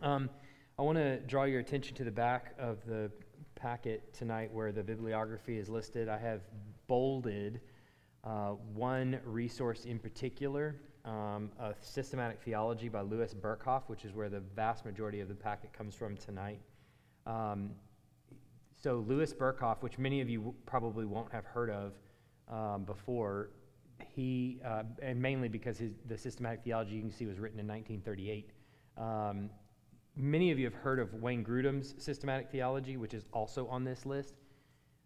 Um, 0.00 0.30
I 0.78 0.82
want 0.82 0.96
to 0.98 1.18
draw 1.20 1.44
your 1.44 1.58
attention 1.58 1.96
to 1.96 2.04
the 2.04 2.10
back 2.10 2.54
of 2.56 2.84
the 2.86 3.10
packet 3.56 4.14
tonight 4.14 4.52
where 4.52 4.70
the 4.70 4.82
bibliography 4.82 5.58
is 5.58 5.68
listed. 5.68 6.08
I 6.08 6.18
have 6.18 6.42
bolded 6.86 7.60
uh, 8.22 8.50
one 8.74 9.18
resource 9.24 9.86
in 9.86 9.98
particular, 9.98 10.76
um, 11.04 11.50
a 11.58 11.74
systematic 11.80 12.40
theology 12.40 12.88
by 12.88 13.00
Louis 13.00 13.34
Berkhof, 13.34 13.82
which 13.88 14.04
is 14.04 14.12
where 14.12 14.28
the 14.28 14.38
vast 14.40 14.84
majority 14.84 15.20
of 15.20 15.28
the 15.28 15.34
packet 15.34 15.72
comes 15.72 15.96
from 15.96 16.16
tonight. 16.16 16.60
Um, 17.26 17.70
so, 18.80 19.04
Louis 19.08 19.32
Berkhof, 19.32 19.82
which 19.82 19.98
many 19.98 20.20
of 20.20 20.30
you 20.30 20.54
probably 20.64 21.06
won't 21.06 21.32
have 21.32 21.44
heard 21.44 21.70
of 21.70 21.94
um, 22.48 22.84
before, 22.84 23.50
he, 24.14 24.60
uh, 24.64 24.84
and 25.02 25.20
mainly 25.20 25.48
because 25.48 25.78
his, 25.78 25.94
the 26.06 26.16
systematic 26.16 26.62
theology 26.62 26.94
you 26.94 27.00
can 27.00 27.10
see 27.10 27.26
was 27.26 27.40
written 27.40 27.58
in 27.58 27.66
1938. 27.66 28.50
Many 30.20 30.50
of 30.50 30.58
you 30.58 30.64
have 30.64 30.74
heard 30.74 30.98
of 30.98 31.14
Wayne 31.14 31.44
Grudem's 31.44 31.94
systematic 31.98 32.50
theology, 32.50 32.96
which 32.96 33.14
is 33.14 33.24
also 33.32 33.68
on 33.68 33.84
this 33.84 34.04
list. 34.04 34.34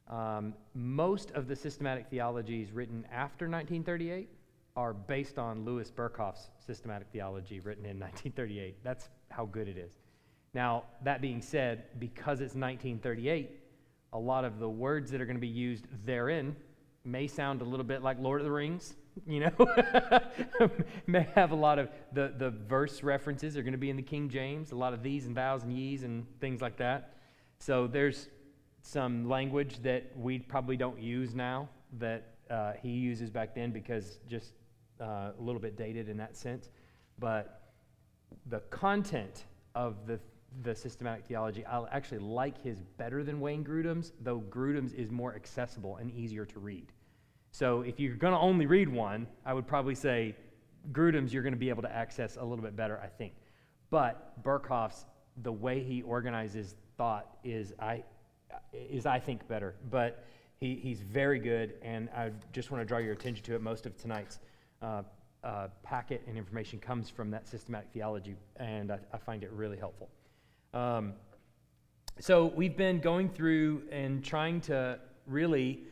Um, 0.09 0.55
most 0.75 1.33
of 1.33 1.49
the 1.49 1.55
systematic 1.55 2.07
theologies 2.09 2.73
written 2.73 3.05
after 3.13 3.45
1938 3.45 4.31
are 4.75 4.95
based 4.95 5.39
on 5.39 5.67
Louis 5.67 5.91
Berkhof's 5.91 6.49
systematic 6.67 7.09
theology 7.13 7.61
written 7.61 7.85
in 7.85 8.01
1938. 8.01 8.83
That's 8.83 9.11
how 9.31 9.45
good 9.45 9.69
it 9.69 9.77
is. 9.77 9.99
Now, 10.55 10.85
that 11.05 11.21
being 11.21 11.43
said, 11.43 11.85
because 11.99 12.41
it's 12.41 12.55
1938, 12.55 13.51
a 14.15 14.19
lot 14.19 14.47
of 14.47 14.61
the 14.61 14.69
words 14.69 15.11
that 15.11 15.21
are 15.21 15.27
going 15.27 15.37
to 15.37 15.41
be 15.41 15.47
used 15.47 15.85
therein 16.07 16.57
may 17.05 17.27
sound 17.27 17.61
a 17.61 17.65
little 17.65 17.85
bit 17.85 18.03
like 18.03 18.19
Lord 18.19 18.41
of 18.41 18.47
the 18.47 18.51
Rings, 18.51 18.95
you 19.27 19.41
know. 19.41 20.71
may 21.07 21.27
have 21.35 21.51
a 21.51 21.55
lot 21.55 21.79
of 21.79 21.89
the, 22.13 22.33
the 22.37 22.51
verse 22.51 23.03
references 23.03 23.57
are 23.57 23.63
going 23.63 23.73
to 23.73 23.79
be 23.79 23.91
in 23.91 23.97
the 23.97 24.03
King 24.03 24.29
James, 24.29 24.73
a 24.73 24.77
lot 24.77 24.93
of 24.93 25.03
these 25.03 25.27
and 25.27 25.35
thous 25.35 25.63
and 25.63 25.73
ye's 25.73 26.03
and 26.03 26.27
things 26.41 26.61
like 26.61 26.77
that. 26.79 27.17
So 27.59 27.87
there's 27.87 28.29
some 28.83 29.29
language 29.29 29.83
that 29.83 30.11
we 30.17 30.39
probably 30.39 30.77
don't 30.77 31.01
use 31.01 31.35
now 31.35 31.69
that 31.99 32.35
uh, 32.51 32.73
he 32.83 32.91
uses 32.91 33.31
back 33.31 33.55
then 33.55 33.71
because 33.71 34.19
just 34.29 34.53
uh, 35.01 35.31
a 35.39 35.41
little 35.41 35.61
bit 35.61 35.77
dated 35.77 36.09
in 36.09 36.17
that 36.17 36.37
sense. 36.37 36.71
But 37.19 37.71
the 38.47 38.61
content 38.71 39.45
of 39.75 40.07
the 40.07 40.19
the 40.63 40.75
systematic 40.75 41.25
theology. 41.25 41.65
I 41.65 41.83
actually 41.91 42.19
like 42.19 42.63
his 42.63 42.83
better 42.99 43.25
than 43.25 43.41
Wayne 43.41 43.65
Grudem's, 43.65 44.13
though 44.21 44.41
Grudem's 44.41 44.93
is 44.93 45.11
more 45.11 45.35
accessible 45.35 45.97
and 45.97 46.11
easier 46.11 46.45
to 46.45 46.61
read. 46.61 46.93
So 47.53 47.83
if 47.83 48.01
you're 48.01 48.17
going 48.17 48.33
to 48.33 48.39
only 48.41 48.67
read 48.67 48.89
one, 48.89 49.27
I 49.45 49.53
would 49.53 49.67
probably 49.67 49.95
say 49.95 50.35
Grudem's 50.91 51.33
you're 51.33 51.43
going 51.43 51.53
to 51.53 51.59
be 51.59 51.69
able 51.69 51.83
to 51.83 51.95
access 51.95 52.37
a 52.37 52.43
little 52.43 52.65
bit 52.65 52.75
better, 52.75 52.99
I 52.99 53.07
think. 53.07 53.35
But 53.91 54.43
Berkhof's, 54.43 55.05
the 55.43 55.53
way 55.53 55.83
he 55.83 56.03
organizes 56.03 56.77
thought 56.97 57.37
is, 57.45 57.75
I, 57.79 58.05
is 58.73 59.05
I 59.05 59.19
think, 59.19 59.47
better. 59.49 59.75
But 59.91 60.25
he, 60.57 60.77
he's 60.77 61.03
very 61.03 61.39
good, 61.39 61.75
and 61.83 62.09
I 62.17 62.31
just 62.53 62.71
want 62.71 62.81
to 62.81 62.87
draw 62.87 62.99
your 62.99 63.13
attention 63.13 63.45
to 63.45 63.55
it. 63.55 63.61
Most 63.61 63.85
of 63.85 63.99
tonight's 63.99 64.39
uh, 64.81 65.03
uh, 65.45 65.69
packet 65.83 66.23
and 66.27 66.39
information 66.39 66.79
comes 66.79 67.11
from 67.11 67.31
that 67.33 67.47
systematic 67.47 67.91
theology, 67.93 68.35
and 68.57 68.91
I, 68.91 68.99
I 69.13 69.19
find 69.19 69.43
it 69.43 69.53
really 69.53 69.77
helpful. 69.77 70.09
Um, 70.73 71.13
so 72.19 72.47
we've 72.47 72.77
been 72.77 72.99
going 73.01 73.29
through 73.29 73.83
and 73.91 74.25
trying 74.25 74.61
to 74.63 74.99
really 75.27 75.83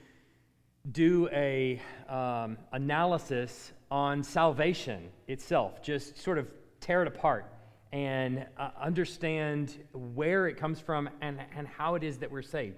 do 0.92 1.28
a 1.32 1.80
um, 2.08 2.56
analysis 2.72 3.72
on 3.90 4.22
salvation 4.22 5.08
itself, 5.28 5.82
just 5.82 6.18
sort 6.18 6.38
of 6.38 6.48
tear 6.80 7.02
it 7.02 7.08
apart 7.08 7.52
and 7.92 8.46
uh, 8.56 8.70
understand 8.80 9.76
where 9.92 10.46
it 10.46 10.56
comes 10.56 10.80
from 10.80 11.08
and, 11.20 11.38
and 11.56 11.66
how 11.66 11.96
it 11.96 12.04
is 12.04 12.18
that 12.18 12.30
we're 12.30 12.42
saved. 12.42 12.76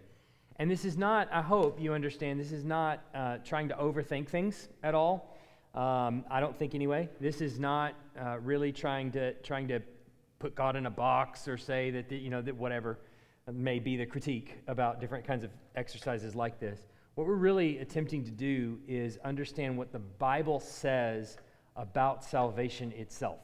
And 0.57 0.71
this 0.71 0.85
is 0.85 0.97
not, 0.97 1.29
I 1.33 1.43
hope 1.43 1.81
you 1.81 1.93
understand, 1.93 2.41
this 2.41 2.53
is 2.53 2.65
not 2.65 3.03
uh, 3.15 3.39
trying 3.45 3.69
to 3.69 3.75
overthink 3.75 4.29
things 4.29 4.69
at 4.83 4.95
all. 4.95 5.37
Um, 5.75 6.25
I 6.31 6.41
don't 6.41 6.59
think 6.59 6.75
anyway. 6.75 7.09
This 7.21 7.41
is 7.41 7.59
not 7.59 7.95
uh, 8.21 8.39
really 8.41 8.73
trying 8.73 9.11
to 9.13 9.33
trying 9.35 9.69
to 9.69 9.81
put 10.39 10.55
God 10.55 10.77
in 10.77 10.87
a 10.87 10.91
box 10.91 11.49
or 11.49 11.57
say 11.57 11.91
that, 11.93 12.09
the, 12.09 12.17
you 12.17 12.29
know, 12.29 12.43
that 12.43 12.55
whatever 12.55 12.99
may 13.51 13.79
be 13.79 13.97
the 13.97 14.05
critique 14.05 14.59
about 14.67 15.01
different 15.01 15.27
kinds 15.27 15.45
of 15.45 15.51
exercises 15.75 16.35
like 16.35 16.61
this. 16.61 16.81
What 17.15 17.27
we're 17.27 17.35
really 17.35 17.79
attempting 17.79 18.25
to 18.25 18.31
do 18.31 18.79
is 18.89 19.19
understand 19.19 19.77
what 19.77 19.93
the 19.93 19.99
Bible 19.99 20.61
says 20.61 21.37
about 21.77 22.25
salvation 22.25 22.91
itself. 22.93 23.41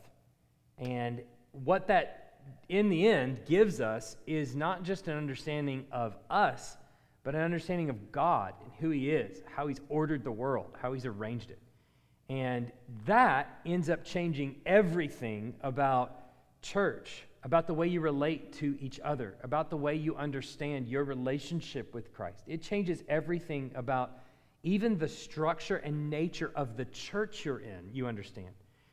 And 0.79 1.23
what 1.53 1.87
that, 1.89 2.35
in 2.71 2.89
the 2.89 3.07
end, 3.07 3.41
gives 3.47 3.81
us 3.81 4.17
is 4.27 4.57
not 4.57 4.85
just 4.85 5.09
an 5.09 5.17
understanding 5.17 5.85
of 5.93 6.17
us, 6.31 6.79
but 7.25 7.35
an 7.35 7.43
understanding 7.43 7.91
of 7.91 8.11
God 8.11 8.55
and 8.63 8.73
who 8.79 8.89
He 8.89 9.11
is, 9.11 9.43
how 9.55 9.67
He's 9.67 9.81
ordered 9.91 10.25
the 10.25 10.33
world, 10.33 10.77
how 10.81 10.95
He's 10.95 11.05
arranged 11.05 11.51
it. 11.51 11.59
And 12.31 12.73
that 13.05 13.61
ends 13.67 13.91
up 13.91 14.03
changing 14.03 14.57
everything 14.65 15.55
about 15.61 16.19
church, 16.63 17.25
about 17.49 17.67
the 17.67 17.73
way 17.73 17.89
you 17.89 18.03
relate 18.03 18.53
to 18.53 18.77
each 18.79 19.01
other, 19.01 19.35
about 19.43 19.71
the 19.71 19.77
way 19.77 19.95
you 19.95 20.15
understand 20.17 20.87
your 20.87 21.03
relationship 21.03 21.95
with 21.95 22.13
Christ. 22.13 22.45
It 22.47 22.61
changes 22.61 23.03
everything 23.09 23.71
about 23.75 24.19
even 24.65 24.99
the 24.99 25.09
structure 25.09 25.77
and 25.77 26.11
nature 26.11 26.53
of 26.55 26.77
the 26.77 26.85
church 26.85 27.47
you're 27.47 27.61
in, 27.61 27.89
you 27.91 28.07
understand. 28.07 28.51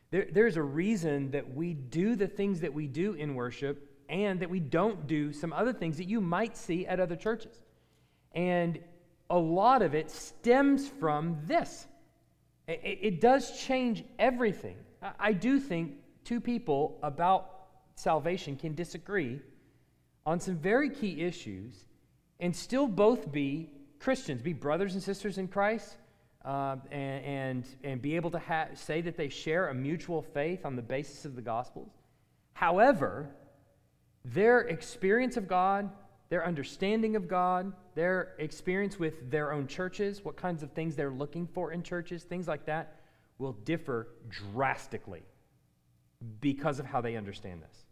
There, 0.09 0.27
there's 0.31 0.55
a 0.55 0.63
reason 0.63 1.31
that 1.31 1.53
we 1.53 1.73
do 1.73 2.15
the 2.15 2.29
things 2.29 2.61
that 2.61 2.73
we 2.73 2.87
do 2.87 3.15
in 3.15 3.35
worship 3.35 3.91
and 4.07 4.39
that 4.39 4.49
we 4.49 4.61
don't 4.61 5.05
do 5.05 5.33
some 5.33 5.51
other 5.51 5.73
things 5.73 5.97
that 5.97 6.07
you 6.07 6.21
might 6.21 6.55
see 6.55 6.87
at 6.87 7.01
other 7.01 7.17
churches. 7.17 7.57
And 8.31 8.79
a 9.29 9.37
lot 9.37 9.81
of 9.81 9.93
it 9.93 10.09
stems 10.09 10.87
from 10.87 11.39
this. 11.43 11.87
It, 12.69 12.99
it 13.01 13.19
does 13.19 13.59
change 13.59 14.05
everything. 14.17 14.77
I, 15.03 15.11
I 15.19 15.33
do 15.33 15.59
think 15.59 15.95
two 16.23 16.39
people 16.39 16.97
about 17.03 17.54
salvation 17.95 18.55
can 18.55 18.75
disagree 18.75 19.41
on 20.25 20.39
some 20.39 20.55
very 20.55 20.89
key 20.89 21.21
issues 21.21 21.85
and 22.39 22.55
still 22.55 22.87
both 22.87 23.31
be 23.31 23.69
Christians, 23.99 24.41
be 24.41 24.53
brothers 24.53 24.93
and 24.93 25.01
sisters 25.01 25.37
in 25.37 25.47
Christ, 25.47 25.95
uh, 26.43 26.75
and, 26.91 27.25
and, 27.25 27.65
and, 27.83 28.01
be 28.01 28.15
able 28.15 28.29
to 28.29 28.37
ha- 28.39 28.67
say 28.75 29.01
that 29.01 29.17
they 29.17 29.29
share 29.29 29.69
a 29.69 29.73
mutual 29.73 30.21
faith 30.21 30.63
on 30.63 30.75
the 30.75 30.81
basis 30.81 31.25
of 31.25 31.35
the 31.35 31.41
Gospels. 31.41 31.89
However, 32.53 33.31
their 34.23 34.61
experience 34.61 35.37
of 35.37 35.47
God, 35.47 35.89
their 36.29 36.45
understanding 36.45 37.15
of 37.15 37.27
God, 37.27 37.73
their 37.95 38.35
experience 38.37 38.99
with 38.99 39.31
their 39.31 39.53
own 39.53 39.65
churches, 39.65 40.23
what 40.23 40.35
kinds 40.35 40.61
of 40.61 40.71
things 40.73 40.95
they're 40.95 41.09
looking 41.09 41.47
for 41.47 41.71
in 41.71 41.81
churches, 41.81 42.23
things 42.23 42.47
like 42.47 42.65
that, 42.65 42.99
will 43.39 43.53
differ 43.53 44.09
drastically 44.29 45.23
because 46.41 46.79
of 46.79 46.85
how 46.85 47.01
they 47.01 47.15
understand 47.15 47.61
this 47.61 47.84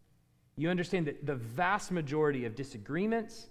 you 0.56 0.70
understand 0.70 1.08
that 1.08 1.26
the 1.26 1.36
vast 1.36 1.92
majority 1.92 2.46
of 2.46 2.56
disagreements 2.56 3.48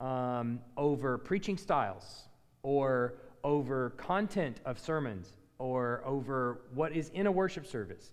um, 0.00 0.60
over 0.76 1.18
preaching 1.18 1.56
styles 1.56 2.28
or 2.62 3.14
over 3.42 3.90
content 3.90 4.60
of 4.64 4.78
sermons 4.78 5.34
or 5.58 6.02
over 6.04 6.62
what 6.74 6.92
is 6.92 7.10
in 7.10 7.26
a 7.26 7.32
worship 7.32 7.66
service, 7.66 8.12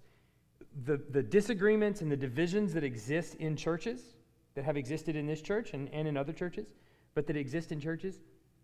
the, 0.85 1.01
the 1.11 1.21
disagreements 1.21 2.01
and 2.01 2.11
the 2.11 2.17
divisions 2.17 2.73
that 2.73 2.83
exist 2.83 3.35
in 3.35 3.55
churches, 3.55 4.15
that 4.55 4.65
have 4.65 4.77
existed 4.77 5.15
in 5.15 5.25
this 5.25 5.41
church 5.41 5.73
and, 5.73 5.89
and 5.93 6.07
in 6.07 6.17
other 6.17 6.33
churches, 6.33 6.73
but 7.13 7.27
that 7.27 7.37
exist 7.37 7.71
in 7.71 7.79
churches, 7.79 8.19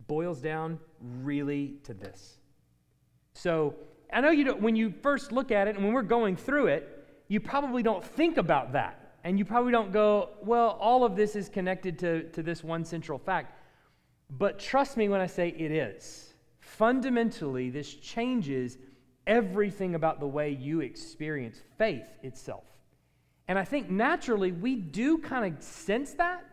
boils 0.07 0.41
down 0.41 0.79
really 1.21 1.75
to 1.83 1.93
this. 1.93 2.37
So 3.33 3.75
I 4.11 4.21
know 4.21 4.31
you 4.31 4.43
don't, 4.43 4.61
when 4.61 4.75
you 4.75 4.93
first 5.01 5.31
look 5.31 5.51
at 5.51 5.67
it 5.67 5.75
and 5.75 5.83
when 5.83 5.93
we're 5.93 6.01
going 6.01 6.35
through 6.35 6.67
it, 6.67 7.05
you 7.27 7.39
probably 7.39 7.83
don't 7.83 8.03
think 8.03 8.37
about 8.37 8.73
that 8.73 9.06
and 9.27 9.37
you 9.37 9.43
probably 9.43 9.73
don't 9.73 9.91
go, 9.91 10.29
well, 10.41 10.77
all 10.79 11.03
of 11.03 11.17
this 11.17 11.35
is 11.35 11.49
connected 11.49 11.99
to, 11.99 12.23
to 12.29 12.41
this 12.41 12.63
one 12.63 12.85
central 12.85 13.19
fact. 13.19 13.53
But 14.29 14.57
trust 14.57 14.95
me 14.95 15.09
when 15.09 15.19
I 15.19 15.25
say 15.25 15.49
it 15.49 15.69
is. 15.69 16.33
Fundamentally, 16.61 17.69
this 17.69 17.93
changes 17.95 18.77
everything 19.27 19.95
about 19.95 20.21
the 20.21 20.27
way 20.27 20.51
you 20.51 20.79
experience 20.79 21.59
faith 21.77 22.05
itself. 22.23 22.63
And 23.49 23.59
I 23.59 23.65
think 23.65 23.89
naturally 23.89 24.53
we 24.53 24.77
do 24.77 25.17
kind 25.17 25.53
of 25.53 25.61
sense 25.61 26.13
that 26.13 26.45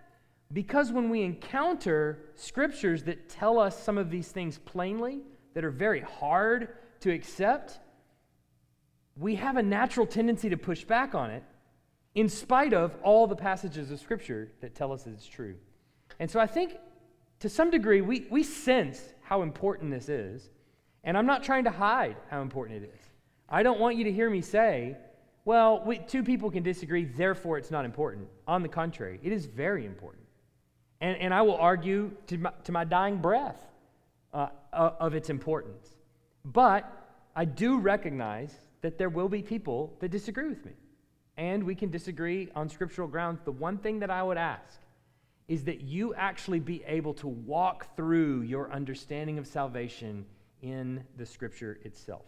because 0.52 0.90
when 0.90 1.10
we 1.10 1.22
encounter 1.22 2.24
scriptures 2.34 3.04
that 3.04 3.28
tell 3.28 3.60
us 3.60 3.80
some 3.80 3.98
of 3.98 4.10
these 4.10 4.32
things 4.32 4.58
plainly, 4.58 5.20
that 5.54 5.64
are 5.64 5.70
very 5.70 6.00
hard 6.00 6.70
to 7.02 7.12
accept, 7.12 7.78
we 9.16 9.36
have 9.36 9.58
a 9.58 9.62
natural 9.62 10.08
tendency 10.08 10.48
to 10.48 10.56
push 10.56 10.82
back 10.82 11.14
on 11.14 11.30
it 11.30 11.44
in 12.14 12.28
spite 12.28 12.72
of 12.72 12.94
all 13.02 13.26
the 13.26 13.36
passages 13.36 13.90
of 13.90 14.00
Scripture 14.00 14.50
that 14.60 14.74
tell 14.74 14.92
us 14.92 15.06
it's 15.06 15.26
true. 15.26 15.56
And 16.20 16.30
so 16.30 16.38
I 16.38 16.46
think 16.46 16.76
to 17.40 17.48
some 17.48 17.70
degree 17.70 18.00
we, 18.00 18.26
we 18.30 18.42
sense 18.42 19.00
how 19.22 19.42
important 19.42 19.90
this 19.90 20.08
is, 20.08 20.50
and 21.02 21.18
I'm 21.18 21.26
not 21.26 21.42
trying 21.42 21.64
to 21.64 21.70
hide 21.70 22.16
how 22.30 22.40
important 22.40 22.82
it 22.82 22.92
is. 22.94 23.00
I 23.48 23.62
don't 23.62 23.80
want 23.80 23.96
you 23.96 24.04
to 24.04 24.12
hear 24.12 24.30
me 24.30 24.40
say, 24.40 24.96
well, 25.44 25.82
we, 25.84 25.98
two 25.98 26.22
people 26.22 26.50
can 26.50 26.62
disagree, 26.62 27.04
therefore 27.04 27.58
it's 27.58 27.70
not 27.70 27.84
important. 27.84 28.28
On 28.46 28.62
the 28.62 28.68
contrary, 28.68 29.20
it 29.22 29.32
is 29.32 29.44
very 29.44 29.84
important. 29.84 30.24
And, 31.00 31.18
and 31.18 31.34
I 31.34 31.42
will 31.42 31.56
argue 31.56 32.12
to 32.28 32.38
my, 32.38 32.52
to 32.64 32.72
my 32.72 32.84
dying 32.84 33.18
breath 33.18 33.60
uh, 34.32 34.48
of 34.72 35.14
its 35.14 35.28
importance. 35.28 35.88
But 36.44 36.90
I 37.36 37.44
do 37.44 37.78
recognize 37.78 38.54
that 38.80 38.96
there 38.98 39.08
will 39.08 39.28
be 39.28 39.42
people 39.42 39.94
that 40.00 40.10
disagree 40.10 40.48
with 40.48 40.64
me. 40.64 40.72
And 41.36 41.64
we 41.64 41.74
can 41.74 41.90
disagree 41.90 42.50
on 42.54 42.68
scriptural 42.68 43.08
grounds. 43.08 43.40
The 43.44 43.52
one 43.52 43.78
thing 43.78 44.00
that 44.00 44.10
I 44.10 44.22
would 44.22 44.38
ask 44.38 44.80
is 45.48 45.64
that 45.64 45.80
you 45.80 46.14
actually 46.14 46.60
be 46.60 46.82
able 46.86 47.14
to 47.14 47.28
walk 47.28 47.96
through 47.96 48.42
your 48.42 48.70
understanding 48.72 49.38
of 49.38 49.46
salvation 49.46 50.24
in 50.62 51.04
the 51.18 51.26
scripture 51.26 51.78
itself. 51.82 52.22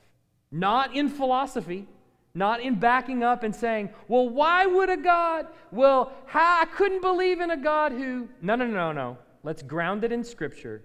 Not 0.51 0.95
in 0.95 1.09
philosophy, 1.09 1.87
not 2.35 2.61
in 2.61 2.75
backing 2.75 3.23
up 3.23 3.43
and 3.43 3.55
saying, 3.55 3.91
well, 4.09 4.29
why 4.29 4.67
would 4.67 4.91
a 4.91 4.97
God? 4.97 5.47
Well, 5.73 6.13
how, 6.27 6.61
I 6.61 6.67
couldn't 6.67 7.01
believe 7.01 7.41
in 7.41 7.51
a 7.51 7.57
God 7.57 7.93
who. 7.93 8.29
No, 8.43 8.57
no, 8.57 8.67
no, 8.67 8.93
no. 8.93 9.17
Let's 9.43 9.63
ground 9.63 10.05
it 10.05 10.13
in 10.13 10.23
Scripture. 10.23 10.83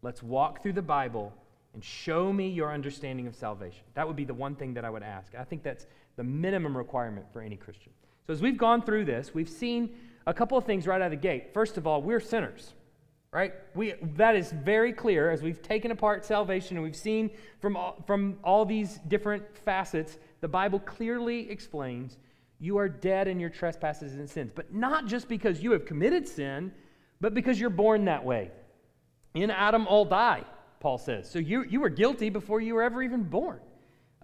Let's 0.00 0.22
walk 0.22 0.62
through 0.62 0.72
the 0.74 0.82
Bible 0.82 1.32
and 1.74 1.84
show 1.84 2.32
me 2.32 2.48
your 2.48 2.72
understanding 2.72 3.26
of 3.26 3.34
salvation. 3.34 3.82
That 3.94 4.06
would 4.06 4.16
be 4.16 4.24
the 4.24 4.34
one 4.34 4.54
thing 4.54 4.74
that 4.74 4.84
I 4.84 4.90
would 4.90 5.02
ask. 5.02 5.34
I 5.34 5.44
think 5.44 5.62
that's 5.62 5.86
the 6.16 6.24
minimum 6.24 6.76
requirement 6.76 7.26
for 7.32 7.40
any 7.40 7.56
Christian. 7.56 7.92
So, 8.26 8.32
as 8.32 8.40
we've 8.40 8.58
gone 8.58 8.82
through 8.82 9.04
this, 9.04 9.34
we've 9.34 9.48
seen 9.48 9.96
a 10.26 10.34
couple 10.34 10.56
of 10.56 10.64
things 10.64 10.86
right 10.86 11.00
out 11.00 11.06
of 11.06 11.10
the 11.10 11.16
gate. 11.16 11.52
First 11.52 11.76
of 11.76 11.86
all, 11.86 12.02
we're 12.02 12.20
sinners 12.20 12.72
right? 13.34 13.52
We, 13.74 13.94
that 14.14 14.36
is 14.36 14.52
very 14.52 14.92
clear 14.92 15.28
as 15.28 15.42
we've 15.42 15.60
taken 15.60 15.90
apart 15.90 16.24
salvation 16.24 16.76
and 16.76 16.84
we've 16.84 16.94
seen 16.94 17.30
from 17.58 17.76
all, 17.76 18.00
from 18.06 18.38
all 18.44 18.64
these 18.64 19.00
different 19.08 19.42
facets, 19.58 20.18
the 20.40 20.46
Bible 20.46 20.78
clearly 20.78 21.50
explains 21.50 22.16
you 22.60 22.78
are 22.78 22.88
dead 22.88 23.26
in 23.26 23.40
your 23.40 23.50
trespasses 23.50 24.14
and 24.14 24.30
sins. 24.30 24.52
But 24.54 24.72
not 24.72 25.06
just 25.06 25.28
because 25.28 25.60
you 25.60 25.72
have 25.72 25.84
committed 25.84 26.28
sin, 26.28 26.72
but 27.20 27.34
because 27.34 27.58
you're 27.58 27.70
born 27.70 28.04
that 28.04 28.24
way. 28.24 28.52
In 29.34 29.50
Adam, 29.50 29.88
all 29.88 30.04
die, 30.04 30.44
Paul 30.78 30.98
says. 30.98 31.28
So 31.28 31.40
you, 31.40 31.64
you 31.64 31.80
were 31.80 31.88
guilty 31.88 32.30
before 32.30 32.60
you 32.60 32.74
were 32.74 32.84
ever 32.84 33.02
even 33.02 33.24
born. 33.24 33.58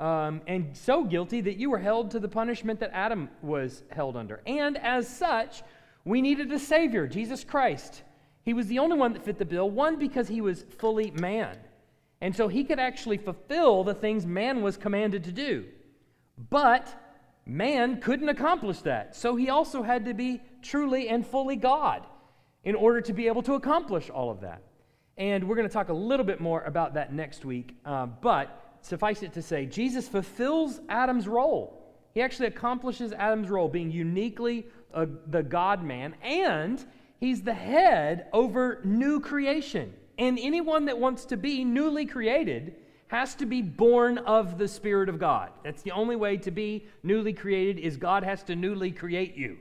Um, 0.01 0.41
and 0.47 0.75
so 0.75 1.05
guilty 1.05 1.43
that 1.43 1.59
you 1.59 1.69
were 1.69 1.79
held 1.79 2.11
to 2.13 2.19
the 2.19 2.29
punishment 2.29 2.81
that 2.81 2.91
Adam 2.95 3.29
was 3.43 3.85
held 3.91 4.17
under. 4.17 4.41
And 4.47 4.79
as 4.79 5.07
such, 5.07 5.63
we 6.07 6.23
needed 6.23 6.51
a 6.51 6.59
Savior, 6.59 7.07
Jesus 7.07 7.45
Christ. 7.45 8.03
He 8.43 8.55
was 8.55 8.67
the 8.69 8.79
only 8.79 8.97
one 8.97 9.13
that 9.13 9.23
fit 9.23 9.39
the 9.39 9.45
bill, 9.45 9.69
one, 9.69 9.99
because 9.99 10.27
he 10.27 10.41
was 10.41 10.65
fully 10.79 11.11
man. 11.11 11.59
And 12.23 12.35
so 12.35 12.49
he 12.49 12.65
could 12.65 12.79
actually 12.79 13.19
fulfill 13.19 13.85
the 13.85 13.93
things 13.93 14.25
man 14.25 14.63
was 14.63 14.79
commanded 14.79 15.25
to 15.25 15.33
do. 15.33 15.67
But 16.49 16.95
man 17.45 18.01
couldn't 18.01 18.31
accomplish 18.31 18.79
that. 18.81 19.15
So 19.15 19.37
he 19.37 19.51
also 19.51 19.83
had 19.83 20.07
to 20.07 20.15
be 20.15 20.41
truly 20.63 21.11
and 21.11 21.27
fully 21.27 21.57
God 21.57 22.07
in 22.65 22.75
order 22.75 23.03
to 23.03 23.13
be 23.13 23.27
able 23.27 23.43
to 23.43 23.55
accomplish 23.55 24.09
all 24.09 24.31
of 24.31 24.41
that. 24.41 24.63
And 25.19 25.47
we're 25.47 25.57
going 25.57 25.69
to 25.69 25.73
talk 25.73 25.91
a 25.91 25.95
little 25.95 26.25
bit 26.25 26.41
more 26.41 26.63
about 26.63 26.95
that 26.95 27.13
next 27.13 27.45
week. 27.45 27.77
Uh, 27.85 28.07
but 28.07 28.60
suffice 28.83 29.23
it 29.23 29.33
to 29.35 29.43
say, 29.43 29.67
Jesus 29.67 30.09
fulfills 30.09 30.81
Adam's 30.89 31.29
role. 31.29 31.77
He 32.15 32.23
actually 32.23 32.47
accomplishes 32.49 33.13
Adam's 33.13 33.51
role, 33.51 33.69
being 33.69 33.91
uniquely 33.91 34.67
a, 34.93 35.07
the 35.27 35.43
God 35.43 35.83
man, 35.85 36.15
and 36.23 36.85
He's 37.19 37.43
the 37.43 37.55
head 37.55 38.27
over 38.33 38.81
new 38.83 39.21
creation. 39.21 39.93
And 40.19 40.39
anyone 40.39 40.87
that 40.87 40.99
wants 40.99 41.25
to 41.27 41.37
be 41.37 41.65
newly 41.65 42.07
created 42.07 42.77
has 43.09 43.35
to 43.37 43.47
be 43.47 43.61
born 43.61 44.19
of 44.19 44.57
the 44.57 44.69
Spirit 44.69 45.09
of 45.09 45.19
God. 45.19 45.51
That's 45.65 45.83
the 45.83 45.91
only 45.91 46.17
way 46.17 46.37
to 46.39 46.51
be 46.51 46.87
newly 47.03 47.33
created 47.33 47.79
is 47.79 47.97
God 47.97 48.23
has 48.23 48.43
to 48.45 48.57
newly 48.57 48.93
create 48.93 49.37
you. 49.37 49.59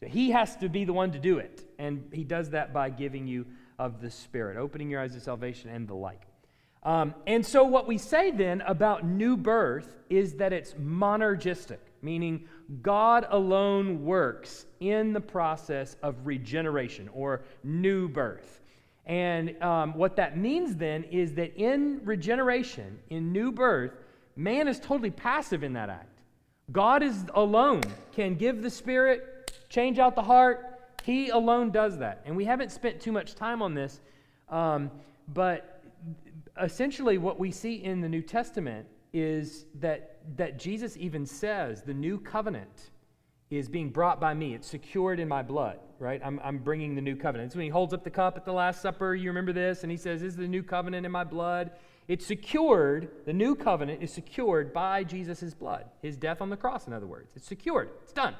So 0.00 0.06
he 0.06 0.30
has 0.30 0.56
to 0.56 0.68
be 0.68 0.84
the 0.84 0.92
one 0.92 1.10
to 1.12 1.18
do 1.18 1.38
it. 1.38 1.64
And 1.78 2.08
he 2.12 2.24
does 2.24 2.50
that 2.50 2.72
by 2.72 2.90
giving 2.90 3.26
you 3.26 3.46
of 3.78 4.00
the 4.00 4.10
Spirit, 4.10 4.56
opening 4.56 4.90
your 4.90 5.00
eyes 5.00 5.14
to 5.14 5.20
salvation 5.20 5.70
and 5.70 5.88
the 5.88 5.94
like. 5.94 6.22
Um, 6.82 7.14
and 7.26 7.44
so, 7.44 7.64
what 7.64 7.86
we 7.86 7.98
say 7.98 8.30
then 8.30 8.62
about 8.62 9.04
new 9.04 9.36
birth 9.36 9.96
is 10.08 10.34
that 10.34 10.52
it's 10.52 10.72
monergistic, 10.74 11.78
meaning 12.00 12.48
God 12.82 13.26
alone 13.30 14.04
works 14.04 14.64
in 14.80 15.12
the 15.12 15.20
process 15.20 15.96
of 16.02 16.26
regeneration 16.26 17.10
or 17.12 17.42
new 17.62 18.08
birth. 18.08 18.60
And 19.06 19.60
um, 19.62 19.94
what 19.94 20.16
that 20.16 20.38
means 20.38 20.76
then 20.76 21.04
is 21.04 21.34
that 21.34 21.56
in 21.56 22.00
regeneration, 22.04 22.98
in 23.10 23.32
new 23.32 23.50
birth, 23.50 23.92
man 24.36 24.68
is 24.68 24.78
totally 24.78 25.10
passive 25.10 25.62
in 25.62 25.72
that 25.74 25.90
act. 25.90 26.20
God 26.72 27.02
is 27.02 27.24
alone, 27.34 27.82
can 28.12 28.36
give 28.36 28.62
the 28.62 28.70
Spirit, 28.70 29.50
change 29.68 29.98
out 29.98 30.14
the 30.14 30.22
heart. 30.22 30.80
He 31.02 31.30
alone 31.30 31.70
does 31.70 31.98
that. 31.98 32.22
And 32.24 32.36
we 32.36 32.44
haven't 32.44 32.70
spent 32.70 33.00
too 33.00 33.10
much 33.10 33.34
time 33.34 33.62
on 33.62 33.74
this, 33.74 34.00
um, 34.48 34.90
but 35.28 35.79
essentially, 36.62 37.18
what 37.18 37.38
we 37.38 37.50
see 37.50 37.74
in 37.82 38.00
the 38.00 38.08
New 38.08 38.22
Testament 38.22 38.86
is 39.12 39.66
that, 39.80 40.18
that 40.36 40.58
Jesus 40.58 40.96
even 40.96 41.26
says 41.26 41.82
the 41.82 41.94
new 41.94 42.18
covenant 42.18 42.90
is 43.50 43.68
being 43.68 43.90
brought 43.90 44.20
by 44.20 44.32
me. 44.32 44.54
It's 44.54 44.68
secured 44.68 45.18
in 45.18 45.26
my 45.26 45.42
blood, 45.42 45.80
right? 45.98 46.20
I'm, 46.24 46.40
I'm 46.44 46.58
bringing 46.58 46.94
the 46.94 47.00
new 47.00 47.16
covenant. 47.16 47.48
It's 47.48 47.56
when 47.56 47.64
he 47.64 47.70
holds 47.70 47.92
up 47.92 48.04
the 48.04 48.10
cup 48.10 48.36
at 48.36 48.44
the 48.44 48.52
Last 48.52 48.80
Supper. 48.80 49.14
You 49.14 49.28
remember 49.30 49.52
this? 49.52 49.82
And 49.82 49.90
he 49.90 49.96
says, 49.96 50.20
This 50.20 50.30
is 50.30 50.36
the 50.36 50.46
new 50.46 50.62
covenant 50.62 51.04
in 51.04 51.10
my 51.10 51.24
blood. 51.24 51.72
It's 52.06 52.26
secured, 52.26 53.08
the 53.24 53.32
new 53.32 53.54
covenant 53.54 54.02
is 54.02 54.12
secured 54.12 54.72
by 54.72 55.04
Jesus' 55.04 55.54
blood, 55.54 55.84
his 56.02 56.16
death 56.16 56.40
on 56.40 56.50
the 56.50 56.56
cross, 56.56 56.86
in 56.86 56.92
other 56.92 57.06
words. 57.06 57.32
It's 57.36 57.46
secured, 57.46 57.90
it's 58.02 58.12
done. 58.12 58.34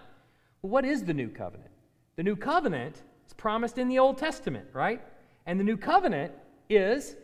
Well, 0.62 0.70
what 0.70 0.84
is 0.84 1.04
the 1.04 1.14
new 1.14 1.28
covenant? 1.28 1.70
The 2.16 2.24
new 2.24 2.34
covenant 2.36 3.02
is 3.26 3.32
promised 3.32 3.78
in 3.78 3.88
the 3.88 3.98
Old 3.98 4.18
Testament, 4.18 4.66
right? 4.72 5.00
And 5.46 5.58
the 5.58 5.64
new 5.64 5.76
covenant 5.76 6.32
is 6.68 7.16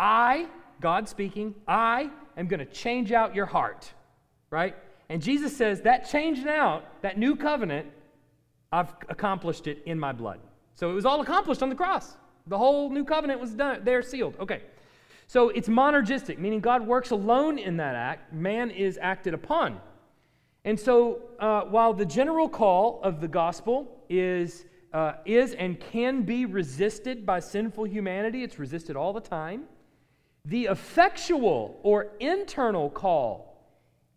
I, 0.00 0.48
God 0.80 1.08
speaking, 1.08 1.54
I 1.68 2.10
am 2.38 2.48
going 2.48 2.58
to 2.60 2.66
change 2.66 3.12
out 3.12 3.34
your 3.34 3.44
heart, 3.44 3.92
right? 4.48 4.74
And 5.10 5.20
Jesus 5.20 5.54
says 5.54 5.82
that 5.82 6.08
changed 6.08 6.46
out, 6.46 7.02
that 7.02 7.18
new 7.18 7.36
covenant, 7.36 7.86
I've 8.72 8.94
accomplished 9.10 9.66
it 9.66 9.82
in 9.84 10.00
my 10.00 10.12
blood. 10.12 10.40
So 10.74 10.90
it 10.90 10.94
was 10.94 11.04
all 11.04 11.20
accomplished 11.20 11.62
on 11.62 11.68
the 11.68 11.74
cross. 11.74 12.16
The 12.46 12.56
whole 12.56 12.88
new 12.88 13.04
covenant 13.04 13.40
was 13.40 13.52
done, 13.52 13.82
there 13.84 14.00
sealed. 14.02 14.36
Okay. 14.40 14.62
So 15.26 15.50
it's 15.50 15.68
monergistic, 15.68 16.38
meaning 16.38 16.60
God 16.60 16.86
works 16.86 17.10
alone 17.10 17.58
in 17.58 17.76
that 17.76 17.94
act, 17.94 18.32
man 18.32 18.70
is 18.70 18.98
acted 19.00 19.34
upon. 19.34 19.80
And 20.64 20.80
so 20.80 21.22
uh, 21.38 21.62
while 21.62 21.92
the 21.92 22.06
general 22.06 22.48
call 22.48 23.00
of 23.02 23.20
the 23.20 23.28
gospel 23.28 23.86
is, 24.08 24.64
uh, 24.92 25.12
is 25.24 25.52
and 25.52 25.78
can 25.78 26.22
be 26.22 26.46
resisted 26.46 27.26
by 27.26 27.40
sinful 27.40 27.84
humanity, 27.84 28.42
it's 28.42 28.58
resisted 28.58 28.96
all 28.96 29.12
the 29.12 29.20
time. 29.20 29.64
The 30.44 30.66
effectual 30.66 31.78
or 31.82 32.08
internal 32.18 32.90
call 32.90 33.50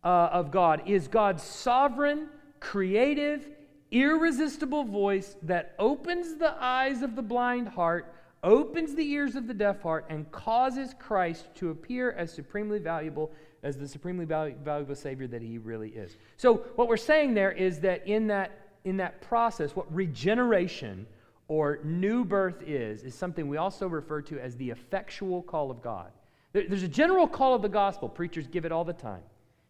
uh, 0.04 0.30
of 0.32 0.52
God 0.52 0.84
is 0.86 1.08
God's 1.08 1.44
sovereign, 1.44 2.30
creative, 2.60 3.48
irresistible 3.92 4.84
voice 4.84 5.36
that 5.44 5.76
opens 5.78 6.36
the 6.36 6.56
eyes 6.60 7.02
of 7.02 7.16
the 7.16 7.22
blind 7.22 7.68
heart, 7.68 8.14
opens 8.44 8.96
the 8.96 9.08
ears 9.12 9.36
of 9.36 9.48
the 9.48 9.54
deaf 9.54 9.82
heart, 9.82 10.06
and 10.10 10.30
causes 10.32 10.94
Christ 11.00 11.48
to 11.56 11.70
appear 11.70 12.12
as 12.12 12.32
supremely 12.32 12.80
valuable 12.80 13.32
as 13.62 13.78
the 13.78 13.88
supremely 13.88 14.26
valuable 14.26 14.96
Savior 14.96 15.28
that 15.28 15.42
He 15.42 15.58
really 15.58 15.90
is. 15.90 16.18
So, 16.38 16.56
what 16.76 16.88
we're 16.88 16.98
saying 16.98 17.34
there 17.34 17.52
is 17.52 17.80
that 17.80 18.06
in 18.08 18.28
that, 18.28 18.52
in 18.84 18.98
that 18.98 19.22
process, 19.22 19.76
what 19.76 19.94
regeneration 19.94 21.08
or 21.48 21.80
new 21.84 22.24
birth 22.24 22.64
is, 22.66 23.04
is 23.04 23.16
something 23.16 23.48
we 23.48 23.58
also 23.58 23.88
refer 23.88 24.22
to 24.22 24.40
as 24.40 24.56
the 24.56 24.70
effectual 24.70 25.42
call 25.42 25.70
of 25.70 25.82
God. 25.82 26.12
There's 26.54 26.84
a 26.84 26.88
general 26.88 27.28
call 27.28 27.56
of 27.56 27.62
the 27.62 27.70
gospel. 27.70 28.08
Preachers 28.08 28.48
give 28.48 28.64
it 28.66 28.72
all 28.72 28.84
the 28.86 28.94
time 28.94 29.24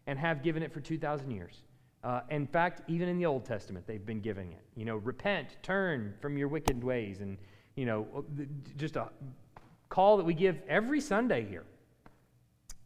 and 0.06 0.20
have 0.20 0.44
given 0.44 0.62
it 0.62 0.74
for 0.74 0.82
2,000 0.82 1.32
years. 1.32 1.64
Uh, 2.04 2.22
in 2.30 2.46
fact, 2.46 2.82
even 2.90 3.08
in 3.08 3.18
the 3.18 3.26
Old 3.26 3.46
Testament, 3.46 3.88
they've 3.88 4.06
been 4.06 4.20
giving 4.20 4.52
it. 4.52 4.62
You 4.76 4.84
know, 4.84 4.98
repent, 4.98 5.56
turn 5.64 6.14
from 6.20 6.38
your 6.38 6.50
wicked 6.50 6.84
ways, 6.84 7.22
and, 7.22 7.38
you 7.76 7.86
know, 7.86 8.26
just 8.76 8.98
a 8.98 9.10
call 9.88 10.18
that 10.18 10.26
we 10.26 10.34
give 10.34 10.58
every 10.68 11.00
Sunday 11.00 11.46
here. 11.46 11.64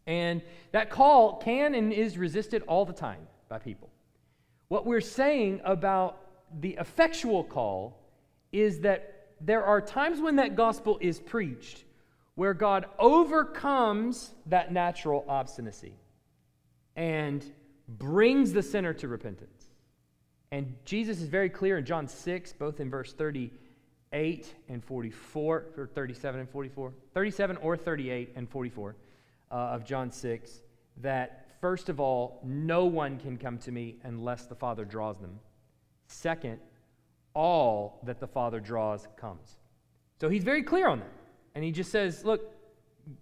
And 0.06 0.44
that 0.72 0.91
call 0.91 1.38
can 1.38 1.74
and 1.74 1.91
is 1.91 2.17
resisted 2.17 2.62
all 2.67 2.86
the 2.86 2.94
time 2.94 3.27
by 3.50 3.58
people. 3.58 3.89
What 4.67 4.86
we're 4.86 5.01
saying 5.01 5.62
about 5.65 6.20
the 6.62 6.77
effectual 6.79 7.44
call 7.44 7.98
is 8.51 8.79
that 8.81 9.27
there 9.41 9.63
are 9.63 9.81
times 9.81 10.19
when 10.19 10.37
that 10.37 10.55
gospel 10.55 10.97
is 11.01 11.19
preached 11.19 11.83
where 12.35 12.53
God 12.53 12.85
overcomes 12.99 14.31
that 14.45 14.71
natural 14.71 15.25
obstinacy 15.27 15.93
and 16.95 17.43
brings 17.87 18.53
the 18.53 18.61
sinner 18.61 18.93
to 18.93 19.07
repentance. 19.07 19.65
And 20.51 20.75
Jesus 20.85 21.19
is 21.19 21.29
very 21.29 21.49
clear 21.49 21.79
in 21.79 21.85
John 21.85 22.07
6, 22.07 22.53
both 22.53 22.79
in 22.79 22.91
verse 22.91 23.11
38 23.13 24.53
and 24.69 24.83
44, 24.83 25.65
or 25.77 25.87
37 25.87 26.39
and 26.41 26.49
44, 26.49 26.93
37 27.13 27.57
or 27.57 27.75
38 27.75 28.33
and 28.35 28.47
44 28.47 28.95
uh, 29.49 29.55
of 29.55 29.83
John 29.83 30.11
6, 30.11 30.61
that 30.97 31.47
first 31.59 31.89
of 31.89 31.99
all, 31.99 32.39
no 32.43 32.85
one 32.85 33.17
can 33.17 33.37
come 33.37 33.57
to 33.59 33.71
me 33.71 33.95
unless 34.03 34.45
the 34.45 34.55
Father 34.55 34.85
draws 34.85 35.17
them. 35.17 35.39
Second, 36.05 36.59
all 37.38 38.00
that 38.03 38.20
the 38.20 38.25
Father 38.27 38.60
draws 38.60 39.08
comes. 39.15 39.58
So 40.20 40.27
he's 40.27 40.44
very 40.44 40.63
clear 40.63 40.88
on 40.89 41.00
that. 41.00 41.12
And 41.53 41.63
he 41.63 41.72
just 41.72 41.91
says, 41.91 42.25
look, 42.25 42.51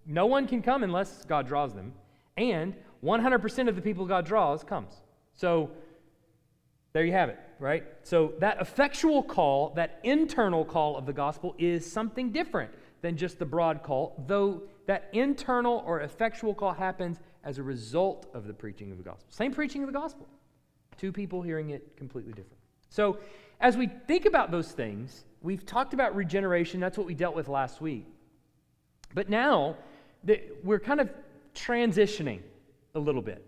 no 0.06 0.26
one 0.26 0.48
can 0.48 0.62
come 0.62 0.84
unless 0.84 1.26
God 1.26 1.48
draws 1.48 1.74
them. 1.74 1.92
And 2.38 2.76
100% 3.04 3.68
of 3.68 3.76
the 3.76 3.82
people 3.82 4.06
God 4.06 4.26
draws 4.26 4.64
comes. 4.64 4.94
So 5.36 5.70
there 6.94 7.04
you 7.04 7.12
have 7.12 7.28
it, 7.28 7.38
right? 7.60 7.84
So 8.04 8.34
that 8.40 8.62
effectual 8.62 9.22
call, 9.22 9.74
that 9.76 10.00
internal 10.04 10.64
call 10.64 10.96
of 10.96 11.06
the 11.06 11.14
gospel 11.14 11.54
is 11.58 11.90
something 11.90 12.32
different 12.32 12.72
than 13.02 13.18
just 13.18 13.38
the 13.38 13.46
broad 13.46 13.84
call, 13.84 14.24
though 14.28 14.64
that 14.88 15.10
internal 15.12 15.84
or 15.86 16.02
effectual 16.02 16.54
call 16.54 16.72
happens 16.72 17.20
as 17.44 17.58
a 17.58 17.64
result 17.64 18.28
of 18.34 18.48
the 18.48 18.54
preaching 18.54 18.92
of 18.92 18.98
the 18.98 19.04
gospel. 19.04 19.28
Same 19.30 19.52
preaching 19.52 19.84
of 19.84 19.88
the 19.88 20.00
gospel. 20.00 20.26
Two 20.98 21.12
people 21.12 21.42
hearing 21.42 21.72
it 21.72 21.98
completely 21.98 22.32
different. 22.32 22.60
So 22.90 23.18
as 23.60 23.78
we 23.78 23.88
think 23.88 24.26
about 24.26 24.52
those 24.52 24.72
things, 24.72 25.26
we've 25.42 25.66
talked 25.66 25.94
about 25.94 26.16
regeneration. 26.16 26.80
That's 26.80 26.98
what 26.98 27.08
we 27.08 27.14
dealt 27.14 27.36
with 27.36 27.48
last 27.48 27.82
week. 27.82 28.06
But 29.14 29.30
now 29.30 29.78
we're 30.64 30.80
kind 30.80 31.00
of 31.00 31.10
transitioning 31.54 32.42
a 32.96 33.00
little 33.00 33.22
bit. 33.22 33.46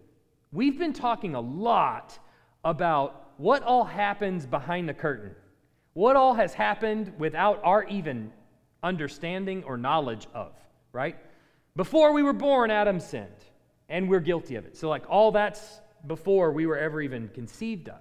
We've 0.52 0.78
been 0.78 0.94
talking 0.94 1.36
a 1.36 1.42
lot 1.42 2.18
about 2.64 3.32
what 3.38 3.64
all 3.64 3.84
happens 3.84 4.46
behind 4.46 4.88
the 4.88 4.94
curtain, 4.94 5.36
what 5.94 6.16
all 6.16 6.34
has 6.34 6.54
happened 6.54 7.12
without 7.18 7.60
our 7.64 7.84
even 7.86 8.32
understanding 8.84 9.64
or 9.64 9.78
knowledge 9.78 10.28
of, 10.34 10.54
right? 10.94 11.18
Before 11.76 12.14
we 12.14 12.24
were 12.24 12.34
born, 12.34 12.72
Adam 12.72 13.00
sinned, 13.00 13.28
and 13.90 14.10
we're 14.10 14.20
guilty 14.20 14.56
of 14.56 14.66
it. 14.66 14.78
So, 14.78 14.90
like, 14.90 15.04
all 15.10 15.32
that's 15.32 15.82
before 16.08 16.52
we 16.52 16.66
were 16.66 16.78
ever 16.78 17.02
even 17.02 17.30
conceived 17.30 17.90
of. 17.90 18.00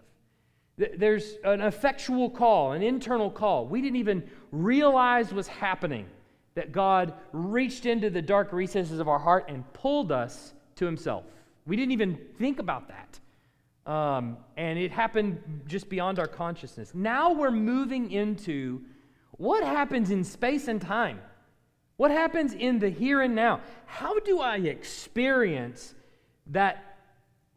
There's 0.78 1.36
an 1.42 1.62
effectual 1.62 2.28
call, 2.28 2.72
an 2.72 2.82
internal 2.82 3.30
call. 3.30 3.66
We 3.66 3.80
didn't 3.80 3.96
even 3.96 4.28
realize 4.52 5.32
was 5.32 5.48
happening 5.48 6.06
that 6.54 6.72
God 6.72 7.14
reached 7.32 7.86
into 7.86 8.10
the 8.10 8.20
dark 8.20 8.52
recesses 8.52 8.98
of 8.98 9.08
our 9.08 9.18
heart 9.18 9.46
and 9.48 9.70
pulled 9.72 10.12
us 10.12 10.52
to 10.76 10.84
Himself. 10.84 11.24
We 11.66 11.76
didn't 11.76 11.92
even 11.92 12.18
think 12.38 12.58
about 12.58 12.88
that. 12.88 13.90
Um, 13.90 14.36
and 14.56 14.78
it 14.78 14.90
happened 14.90 15.62
just 15.66 15.88
beyond 15.88 16.18
our 16.18 16.26
consciousness. 16.26 16.92
Now 16.94 17.32
we're 17.32 17.50
moving 17.50 18.10
into 18.10 18.82
what 19.32 19.64
happens 19.64 20.10
in 20.10 20.24
space 20.24 20.68
and 20.68 20.80
time? 20.80 21.20
What 21.96 22.10
happens 22.10 22.52
in 22.52 22.78
the 22.78 22.90
here 22.90 23.22
and 23.22 23.34
now? 23.34 23.60
How 23.86 24.18
do 24.20 24.40
I 24.40 24.56
experience 24.56 25.94
that 26.48 26.95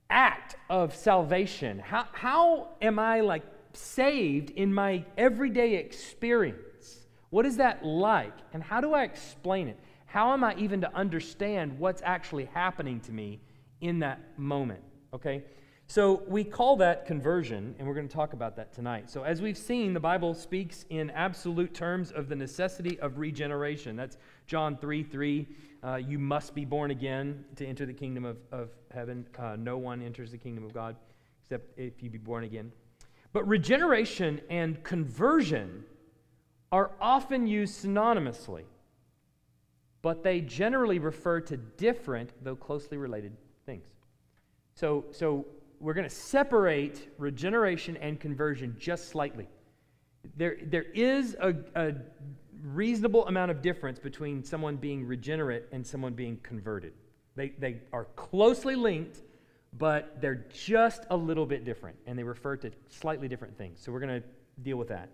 act 0.09 0.55
of 0.69 0.95
salvation? 0.95 1.79
How, 1.79 2.07
how 2.11 2.69
am 2.81 2.99
I 2.99 3.21
like 3.21 3.43
saved 3.73 4.51
in 4.51 4.73
my 4.73 5.05
everyday 5.17 5.75
experience? 5.75 7.07
What 7.29 7.45
is 7.45 7.57
that 7.57 7.85
like? 7.85 8.33
And 8.53 8.63
how 8.63 8.81
do 8.81 8.93
I 8.93 9.03
explain 9.03 9.67
it? 9.67 9.79
How 10.05 10.33
am 10.33 10.43
I 10.43 10.55
even 10.55 10.81
to 10.81 10.95
understand 10.95 11.77
what's 11.77 12.01
actually 12.03 12.45
happening 12.45 12.99
to 13.01 13.11
me 13.11 13.39
in 13.81 13.99
that 13.99 14.39
moment? 14.39 14.81
Okay? 15.13 15.43
So 15.85 16.21
we 16.27 16.43
call 16.43 16.75
that 16.77 17.07
conversion, 17.07 17.73
and 17.79 17.87
we're 17.87 17.95
going 17.95 18.07
to 18.07 18.13
talk 18.13 18.33
about 18.33 18.55
that 18.57 18.71
tonight. 18.71 19.09
So, 19.09 19.23
as 19.23 19.41
we've 19.41 19.57
seen, 19.57 19.91
the 19.91 19.99
Bible 19.99 20.35
speaks 20.35 20.85
in 20.91 21.09
absolute 21.09 21.73
terms 21.73 22.11
of 22.11 22.29
the 22.29 22.35
necessity 22.35 22.99
of 22.99 23.17
regeneration. 23.17 23.95
That's 23.95 24.17
John 24.45 24.77
3 24.77 25.01
3. 25.01 25.47
Uh, 25.81 25.95
you 25.95 26.19
must 26.19 26.53
be 26.53 26.65
born 26.65 26.91
again 26.91 27.45
to 27.55 27.65
enter 27.65 27.85
the 27.85 27.93
kingdom 27.93 28.25
of, 28.25 28.37
of 28.51 28.69
heaven. 28.93 29.25
Uh, 29.37 29.55
no 29.57 29.77
one 29.77 30.01
enters 30.01 30.31
the 30.31 30.37
kingdom 30.37 30.63
of 30.63 30.73
God 30.73 30.95
except 31.41 31.77
if 31.79 32.03
you 32.03 32.09
be 32.09 32.17
born 32.17 32.43
again. 32.43 32.71
But 33.31 33.47
regeneration 33.47 34.41
and 34.49 34.83
conversion 34.83 35.83
are 36.71 36.91
often 36.99 37.47
used 37.47 37.83
synonymously, 37.83 38.63
but 40.01 40.23
they 40.23 40.41
generally 40.41 40.99
refer 40.99 41.41
to 41.41 41.57
different, 41.57 42.31
though 42.43 42.55
closely 42.55 42.97
related, 42.97 43.35
things. 43.65 43.85
So, 44.75 45.05
so 45.11 45.45
we're 45.79 45.93
going 45.93 46.07
to 46.07 46.15
separate 46.15 47.09
regeneration 47.17 47.97
and 47.97 48.19
conversion 48.19 48.75
just 48.77 49.09
slightly. 49.09 49.47
There, 50.35 50.57
there 50.65 50.85
is 50.93 51.35
a, 51.39 51.55
a 51.75 51.93
reasonable 52.63 53.27
amount 53.27 53.51
of 53.51 53.61
difference 53.61 53.99
between 53.99 54.43
someone 54.43 54.75
being 54.75 55.05
regenerate 55.05 55.65
and 55.71 55.85
someone 55.85 56.13
being 56.13 56.37
converted. 56.43 56.93
They, 57.35 57.49
they 57.49 57.81
are 57.93 58.05
closely 58.15 58.75
linked, 58.75 59.21
but 59.77 60.19
they're 60.21 60.45
just 60.53 61.05
a 61.09 61.15
little 61.15 61.45
bit 61.45 61.63
different, 61.63 61.97
and 62.05 62.17
they 62.17 62.23
refer 62.23 62.57
to 62.57 62.71
slightly 62.89 63.27
different 63.27 63.57
things. 63.57 63.79
So 63.81 63.91
we're 63.91 63.99
going 63.99 64.21
to 64.21 64.27
deal 64.61 64.77
with 64.77 64.89
that. 64.89 65.09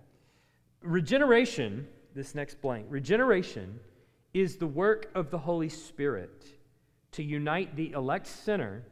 Regeneration, 0.81 1.87
this 2.13 2.35
next 2.35 2.61
blank, 2.61 2.87
regeneration 2.89 3.79
is 4.33 4.57
the 4.57 4.67
work 4.67 5.09
of 5.15 5.29
the 5.29 5.37
Holy 5.37 5.69
Spirit 5.69 6.45
to 7.11 7.23
unite 7.23 7.75
the 7.75 7.91
elect 7.91 8.27
sinner 8.27 8.83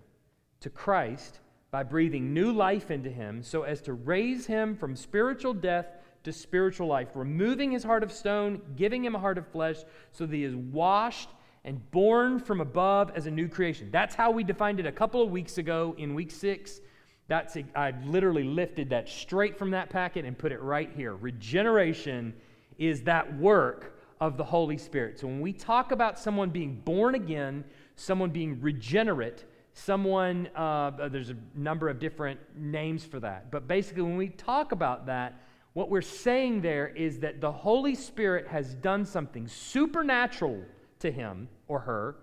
to 0.61 0.69
Christ 0.69 1.39
by 1.71 1.83
breathing 1.83 2.33
new 2.33 2.51
life 2.51 2.91
into 2.91 3.09
him 3.09 3.41
so 3.41 3.63
as 3.63 3.81
to 3.81 3.93
raise 3.93 4.45
him 4.45 4.75
from 4.75 4.95
spiritual 4.95 5.53
death 5.53 5.87
to 6.23 6.31
spiritual 6.31 6.87
life, 6.87 7.09
removing 7.15 7.71
his 7.71 7.83
heart 7.83 8.03
of 8.03 8.11
stone, 8.11 8.61
giving 8.75 9.03
him 9.03 9.15
a 9.15 9.19
heart 9.19 9.37
of 9.37 9.47
flesh, 9.47 9.77
so 10.11 10.25
that 10.25 10.35
he 10.35 10.43
is 10.43 10.55
washed 10.55 11.29
and 11.65 11.91
born 11.91 12.39
from 12.39 12.61
above 12.61 13.11
as 13.15 13.25
a 13.25 13.31
new 13.31 13.47
creation. 13.47 13.89
That's 13.91 14.15
how 14.15 14.31
we 14.31 14.43
defined 14.43 14.79
it 14.79 14.85
a 14.85 14.91
couple 14.91 15.21
of 15.21 15.29
weeks 15.29 15.57
ago 15.57 15.95
in 15.97 16.13
week 16.13 16.31
six. 16.31 16.81
That's 17.27 17.57
I 17.75 17.93
literally 18.05 18.43
lifted 18.43 18.89
that 18.89 19.07
straight 19.07 19.57
from 19.57 19.71
that 19.71 19.89
packet 19.89 20.25
and 20.25 20.37
put 20.37 20.51
it 20.51 20.61
right 20.61 20.91
here. 20.95 21.15
Regeneration 21.15 22.33
is 22.77 23.03
that 23.03 23.37
work 23.37 23.99
of 24.19 24.37
the 24.37 24.43
Holy 24.43 24.77
Spirit. 24.77 25.19
So 25.19 25.27
when 25.27 25.41
we 25.41 25.53
talk 25.53 25.91
about 25.91 26.19
someone 26.19 26.49
being 26.49 26.81
born 26.83 27.15
again, 27.15 27.63
someone 27.95 28.29
being 28.29 28.59
regenerate, 28.61 29.45
someone, 29.73 30.49
uh, 30.55 31.07
there's 31.09 31.29
a 31.29 31.37
number 31.55 31.89
of 31.89 31.99
different 31.99 32.39
names 32.55 33.03
for 33.05 33.19
that. 33.21 33.51
But 33.51 33.67
basically, 33.67 34.03
when 34.03 34.17
we 34.17 34.29
talk 34.29 34.71
about 34.71 35.05
that, 35.07 35.41
what 35.73 35.89
we're 35.89 36.01
saying 36.01 36.61
there 36.61 36.87
is 36.87 37.19
that 37.19 37.41
the 37.41 37.51
Holy 37.51 37.95
Spirit 37.95 38.47
has 38.47 38.75
done 38.75 39.05
something 39.05 39.47
supernatural 39.47 40.63
to 40.99 41.11
him 41.11 41.49
or 41.67 41.79
her, 41.79 42.15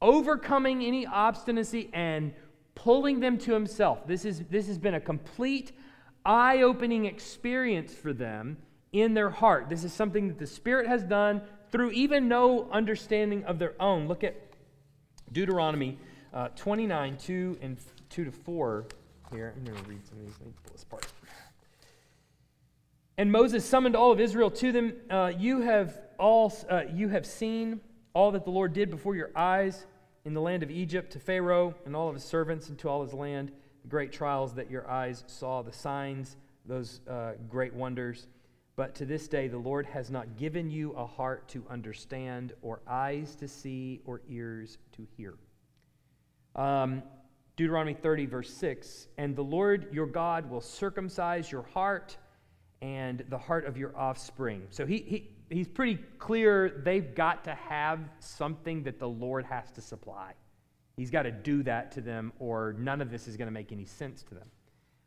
overcoming 0.00 0.82
any 0.82 1.06
obstinacy 1.06 1.90
and 1.92 2.32
pulling 2.74 3.20
them 3.20 3.38
to 3.38 3.52
himself. 3.52 4.06
This, 4.06 4.24
is, 4.24 4.44
this 4.50 4.66
has 4.68 4.78
been 4.78 4.94
a 4.94 5.00
complete 5.00 5.72
eye 6.24 6.62
opening 6.62 7.06
experience 7.06 7.92
for 7.92 8.12
them 8.12 8.56
in 8.92 9.14
their 9.14 9.30
heart. 9.30 9.68
This 9.68 9.82
is 9.82 9.92
something 9.92 10.28
that 10.28 10.38
the 10.38 10.46
Spirit 10.46 10.86
has 10.86 11.02
done 11.02 11.42
through 11.72 11.90
even 11.90 12.28
no 12.28 12.70
understanding 12.70 13.44
of 13.44 13.58
their 13.58 13.74
own. 13.80 14.06
Look 14.06 14.22
at 14.22 14.36
Deuteronomy 15.32 15.98
uh, 16.32 16.48
29, 16.54 17.16
2 17.16 17.58
and 17.60 17.78
2 18.10 18.24
to 18.24 18.30
4 18.30 18.86
here. 19.32 19.52
I'm 19.56 19.64
going 19.64 19.82
to 19.82 19.90
read 19.90 20.06
some 20.06 20.18
of 20.18 20.24
these. 20.26 21.13
And 23.16 23.30
Moses 23.30 23.64
summoned 23.64 23.94
all 23.94 24.10
of 24.10 24.18
Israel 24.18 24.50
to 24.50 24.72
them. 24.72 24.94
Uh, 25.08 25.32
you 25.36 25.60
have 25.60 26.00
all 26.18 26.52
uh, 26.68 26.82
you 26.92 27.08
have 27.08 27.26
seen 27.26 27.80
all 28.12 28.32
that 28.32 28.44
the 28.44 28.50
Lord 28.50 28.72
did 28.72 28.90
before 28.90 29.14
your 29.14 29.30
eyes 29.36 29.86
in 30.24 30.34
the 30.34 30.40
land 30.40 30.62
of 30.62 30.70
Egypt 30.70 31.12
to 31.12 31.20
Pharaoh 31.20 31.74
and 31.84 31.94
all 31.94 32.08
of 32.08 32.14
his 32.14 32.24
servants 32.24 32.68
and 32.68 32.78
to 32.78 32.88
all 32.88 33.02
his 33.02 33.12
land, 33.12 33.52
the 33.82 33.88
great 33.88 34.12
trials 34.12 34.54
that 34.54 34.70
your 34.70 34.88
eyes 34.90 35.24
saw, 35.26 35.62
the 35.62 35.72
signs, 35.72 36.36
those 36.64 37.00
uh, 37.08 37.32
great 37.48 37.74
wonders. 37.74 38.26
But 38.76 38.94
to 38.96 39.04
this 39.04 39.28
day, 39.28 39.46
the 39.46 39.58
Lord 39.58 39.86
has 39.86 40.10
not 40.10 40.36
given 40.36 40.70
you 40.70 40.92
a 40.92 41.06
heart 41.06 41.46
to 41.48 41.64
understand, 41.70 42.52
or 42.62 42.80
eyes 42.88 43.36
to 43.36 43.46
see, 43.46 44.00
or 44.04 44.22
ears 44.28 44.78
to 44.96 45.06
hear. 45.16 45.34
Um, 46.56 47.02
Deuteronomy 47.56 47.94
30, 47.94 48.26
verse 48.26 48.52
6 48.52 49.08
And 49.16 49.36
the 49.36 49.42
Lord 49.42 49.86
your 49.92 50.06
God 50.06 50.50
will 50.50 50.60
circumcise 50.60 51.52
your 51.52 51.62
heart 51.62 52.16
and 52.84 53.24
the 53.30 53.38
heart 53.38 53.64
of 53.64 53.78
your 53.78 53.96
offspring. 53.96 54.66
So 54.68 54.84
he, 54.84 54.98
he, 54.98 55.30
he's 55.48 55.66
pretty 55.66 55.98
clear 56.18 56.82
they've 56.84 57.14
got 57.14 57.42
to 57.44 57.54
have 57.54 57.98
something 58.18 58.82
that 58.82 58.98
the 58.98 59.08
Lord 59.08 59.46
has 59.46 59.70
to 59.72 59.80
supply. 59.80 60.34
He's 60.98 61.10
got 61.10 61.22
to 61.22 61.30
do 61.30 61.62
that 61.62 61.92
to 61.92 62.02
them, 62.02 62.34
or 62.38 62.76
none 62.78 63.00
of 63.00 63.10
this 63.10 63.26
is 63.26 63.38
going 63.38 63.46
to 63.46 63.52
make 63.52 63.72
any 63.72 63.86
sense 63.86 64.22
to 64.24 64.34
them. 64.34 64.48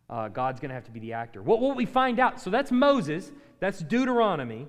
Uh, 0.09 0.27
God's 0.27 0.59
going 0.59 0.69
to 0.69 0.75
have 0.75 0.85
to 0.85 0.91
be 0.91 0.99
the 0.99 1.13
actor. 1.13 1.43
What 1.43 1.61
will 1.61 1.75
we 1.75 1.85
find 1.85 2.19
out? 2.19 2.41
So 2.41 2.49
that's 2.49 2.71
Moses, 2.71 3.31
that's 3.59 3.79
Deuteronomy. 3.79 4.67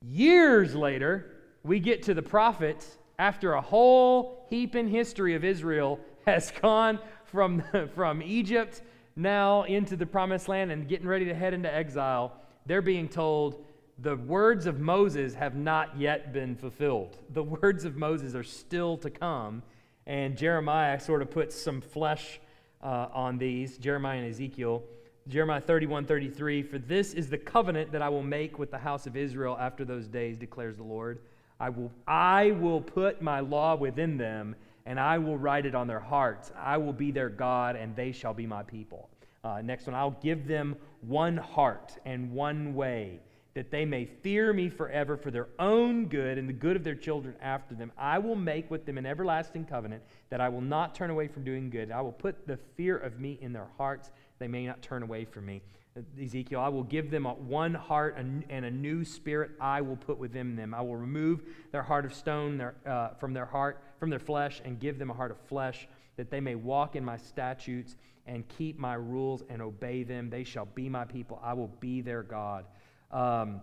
Years 0.00 0.76
later, 0.76 1.34
we 1.64 1.80
get 1.80 2.04
to 2.04 2.14
the 2.14 2.22
prophets, 2.22 2.96
after 3.18 3.54
a 3.54 3.60
whole 3.60 4.46
heap 4.48 4.76
in 4.76 4.86
history 4.86 5.34
of 5.34 5.42
Israel 5.42 5.98
has 6.26 6.52
gone 6.62 7.00
from, 7.24 7.64
from 7.96 8.22
Egypt 8.22 8.82
now 9.18 9.64
into 9.64 9.96
the 9.96 10.06
promised 10.06 10.48
land 10.48 10.70
and 10.70 10.88
getting 10.88 11.06
ready 11.06 11.24
to 11.26 11.34
head 11.34 11.52
into 11.52 11.72
exile, 11.72 12.32
they're 12.66 12.82
being 12.82 13.08
told 13.08 13.64
the 14.00 14.16
words 14.16 14.66
of 14.66 14.78
Moses 14.78 15.34
have 15.34 15.56
not 15.56 15.98
yet 15.98 16.32
been 16.32 16.54
fulfilled. 16.54 17.18
The 17.34 17.42
words 17.42 17.84
of 17.84 17.96
Moses 17.96 18.34
are 18.34 18.44
still 18.44 18.96
to 18.98 19.10
come. 19.10 19.62
And 20.06 20.36
Jeremiah 20.36 20.98
sort 20.98 21.20
of 21.20 21.30
puts 21.30 21.60
some 21.60 21.80
flesh 21.80 22.40
uh, 22.82 23.08
on 23.12 23.38
these, 23.38 23.76
Jeremiah 23.76 24.18
and 24.18 24.30
Ezekiel. 24.30 24.82
Jeremiah 25.28 25.60
31, 25.60 26.06
33, 26.06 26.62
for 26.62 26.78
this 26.78 27.12
is 27.12 27.28
the 27.28 27.36
covenant 27.36 27.92
that 27.92 28.00
I 28.00 28.08
will 28.08 28.22
make 28.22 28.58
with 28.58 28.70
the 28.70 28.78
house 28.78 29.06
of 29.06 29.16
Israel 29.16 29.56
after 29.60 29.84
those 29.84 30.08
days, 30.08 30.38
declares 30.38 30.76
the 30.76 30.84
Lord. 30.84 31.18
I 31.60 31.68
will, 31.68 31.92
I 32.06 32.52
will 32.52 32.80
put 32.80 33.20
my 33.20 33.40
law 33.40 33.74
within 33.74 34.16
them, 34.16 34.56
and 34.88 34.98
I 34.98 35.18
will 35.18 35.36
write 35.36 35.66
it 35.66 35.74
on 35.74 35.86
their 35.86 36.00
hearts. 36.00 36.50
I 36.58 36.78
will 36.78 36.94
be 36.94 37.10
their 37.10 37.28
God, 37.28 37.76
and 37.76 37.94
they 37.94 38.10
shall 38.10 38.32
be 38.32 38.46
my 38.46 38.62
people. 38.62 39.10
Uh, 39.44 39.60
next 39.62 39.86
one, 39.86 39.94
I'll 39.94 40.18
give 40.22 40.48
them 40.48 40.76
one 41.02 41.36
heart 41.36 41.92
and 42.06 42.32
one 42.32 42.74
way, 42.74 43.20
that 43.52 43.70
they 43.70 43.84
may 43.84 44.06
fear 44.06 44.54
me 44.54 44.70
forever 44.70 45.18
for 45.18 45.30
their 45.30 45.48
own 45.58 46.06
good 46.06 46.38
and 46.38 46.48
the 46.48 46.54
good 46.54 46.74
of 46.74 46.84
their 46.84 46.94
children 46.94 47.34
after 47.42 47.74
them. 47.74 47.92
I 47.98 48.18
will 48.18 48.34
make 48.34 48.70
with 48.70 48.86
them 48.86 48.96
an 48.96 49.04
everlasting 49.04 49.66
covenant 49.66 50.02
that 50.30 50.40
I 50.40 50.48
will 50.48 50.62
not 50.62 50.94
turn 50.94 51.10
away 51.10 51.28
from 51.28 51.44
doing 51.44 51.68
good. 51.68 51.92
I 51.92 52.00
will 52.00 52.10
put 52.10 52.46
the 52.46 52.58
fear 52.74 52.96
of 52.96 53.20
me 53.20 53.38
in 53.42 53.52
their 53.52 53.68
hearts 53.76 54.10
they 54.38 54.48
may 54.48 54.66
not 54.66 54.82
turn 54.82 55.02
away 55.02 55.24
from 55.24 55.46
me. 55.46 55.62
Ezekiel, 56.20 56.60
I 56.60 56.68
will 56.68 56.84
give 56.84 57.10
them 57.10 57.26
a, 57.26 57.34
one 57.34 57.74
heart 57.74 58.16
and 58.16 58.44
a 58.50 58.70
new 58.70 59.04
spirit 59.04 59.50
I 59.60 59.80
will 59.80 59.96
put 59.96 60.16
within 60.16 60.54
them. 60.54 60.72
I 60.72 60.80
will 60.80 60.96
remove 60.96 61.42
their 61.72 61.82
heart 61.82 62.04
of 62.04 62.14
stone 62.14 62.56
their, 62.56 62.74
uh, 62.86 63.14
from 63.14 63.32
their 63.32 63.46
heart, 63.46 63.82
from 63.98 64.10
their 64.10 64.18
flesh, 64.18 64.60
and 64.64 64.78
give 64.78 64.98
them 64.98 65.10
a 65.10 65.14
heart 65.14 65.30
of 65.30 65.38
flesh, 65.38 65.88
that 66.16 66.30
they 66.30 66.40
may 66.40 66.54
walk 66.54 66.96
in 66.96 67.04
my 67.04 67.16
statutes 67.16 67.96
and 68.26 68.46
keep 68.48 68.78
my 68.78 68.94
rules 68.94 69.42
and 69.48 69.62
obey 69.62 70.02
them. 70.02 70.30
They 70.30 70.44
shall 70.44 70.66
be 70.66 70.88
my 70.88 71.04
people. 71.04 71.40
I 71.42 71.54
will 71.54 71.72
be 71.80 72.00
their 72.00 72.22
God. 72.22 72.66
Um, 73.10 73.60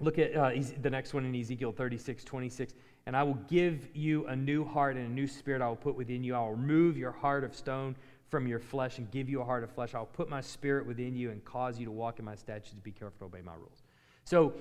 look 0.00 0.18
at 0.18 0.34
uh, 0.34 0.50
the 0.82 0.90
next 0.90 1.14
one 1.14 1.24
in 1.24 1.34
Ezekiel 1.34 1.72
36, 1.72 2.24
26. 2.24 2.74
And 3.06 3.16
I 3.16 3.22
will 3.22 3.38
give 3.48 3.88
you 3.94 4.26
a 4.26 4.34
new 4.34 4.64
heart 4.64 4.96
and 4.96 5.06
a 5.06 5.12
new 5.12 5.28
spirit 5.28 5.62
I 5.62 5.68
will 5.68 5.76
put 5.76 5.94
within 5.94 6.24
you. 6.24 6.34
I 6.34 6.40
will 6.40 6.52
remove 6.52 6.96
your 6.96 7.12
heart 7.12 7.44
of 7.44 7.54
stone 7.54 7.94
from 8.28 8.48
your 8.48 8.58
flesh 8.58 8.98
and 8.98 9.08
give 9.12 9.28
you 9.28 9.40
a 9.40 9.44
heart 9.44 9.62
of 9.62 9.70
flesh. 9.70 9.94
I'll 9.94 10.06
put 10.06 10.28
my 10.28 10.40
spirit 10.40 10.84
within 10.84 11.14
you 11.14 11.30
and 11.30 11.44
cause 11.44 11.78
you 11.78 11.84
to 11.86 11.92
walk 11.92 12.18
in 12.18 12.24
my 12.24 12.34
statutes, 12.34 12.74
be 12.82 12.90
careful 12.90 13.18
to 13.20 13.24
obey 13.36 13.44
my 13.44 13.54
rules. 13.54 13.82
So 14.24 14.54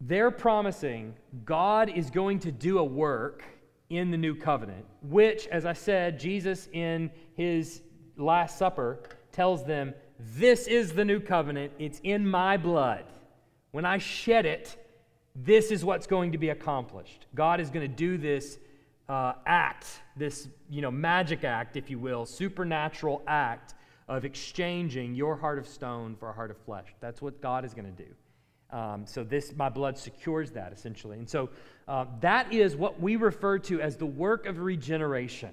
they're 0.00 0.30
promising 0.30 1.14
God 1.44 1.90
is 1.90 2.10
going 2.10 2.38
to 2.40 2.52
do 2.52 2.78
a 2.78 2.84
work 2.84 3.42
in 3.92 4.10
the 4.10 4.16
new 4.16 4.34
covenant, 4.34 4.84
which, 5.02 5.46
as 5.48 5.66
I 5.66 5.74
said, 5.74 6.18
Jesus 6.18 6.68
in 6.72 7.10
his 7.34 7.82
Last 8.16 8.58
Supper 8.58 9.00
tells 9.30 9.64
them, 9.64 9.94
This 10.18 10.66
is 10.66 10.92
the 10.92 11.04
new 11.04 11.20
covenant. 11.20 11.72
It's 11.78 12.00
in 12.02 12.28
my 12.28 12.56
blood. 12.56 13.04
When 13.70 13.84
I 13.84 13.98
shed 13.98 14.46
it, 14.46 14.76
this 15.34 15.70
is 15.70 15.84
what's 15.84 16.06
going 16.06 16.32
to 16.32 16.38
be 16.38 16.50
accomplished. 16.50 17.26
God 17.34 17.60
is 17.60 17.70
going 17.70 17.88
to 17.88 17.94
do 17.94 18.18
this 18.18 18.58
uh, 19.08 19.34
act, 19.46 19.86
this 20.16 20.48
you 20.70 20.80
know 20.80 20.90
magic 20.90 21.44
act, 21.44 21.76
if 21.76 21.90
you 21.90 21.98
will, 21.98 22.26
supernatural 22.26 23.22
act 23.26 23.74
of 24.08 24.24
exchanging 24.24 25.14
your 25.14 25.36
heart 25.36 25.58
of 25.58 25.66
stone 25.66 26.16
for 26.16 26.28
a 26.28 26.32
heart 26.32 26.50
of 26.50 26.58
flesh. 26.58 26.94
That's 27.00 27.22
what 27.22 27.40
God 27.40 27.64
is 27.64 27.72
going 27.72 27.86
to 27.86 28.02
do. 28.02 28.10
Um, 28.72 29.06
so 29.06 29.22
this, 29.22 29.54
my 29.54 29.68
blood 29.68 29.98
secures 29.98 30.50
that 30.52 30.72
essentially, 30.72 31.18
and 31.18 31.28
so 31.28 31.50
uh, 31.86 32.06
that 32.20 32.52
is 32.52 32.74
what 32.74 33.00
we 33.00 33.16
refer 33.16 33.58
to 33.58 33.80
as 33.80 33.96
the 33.96 34.06
work 34.06 34.46
of 34.46 34.58
regeneration. 34.58 35.50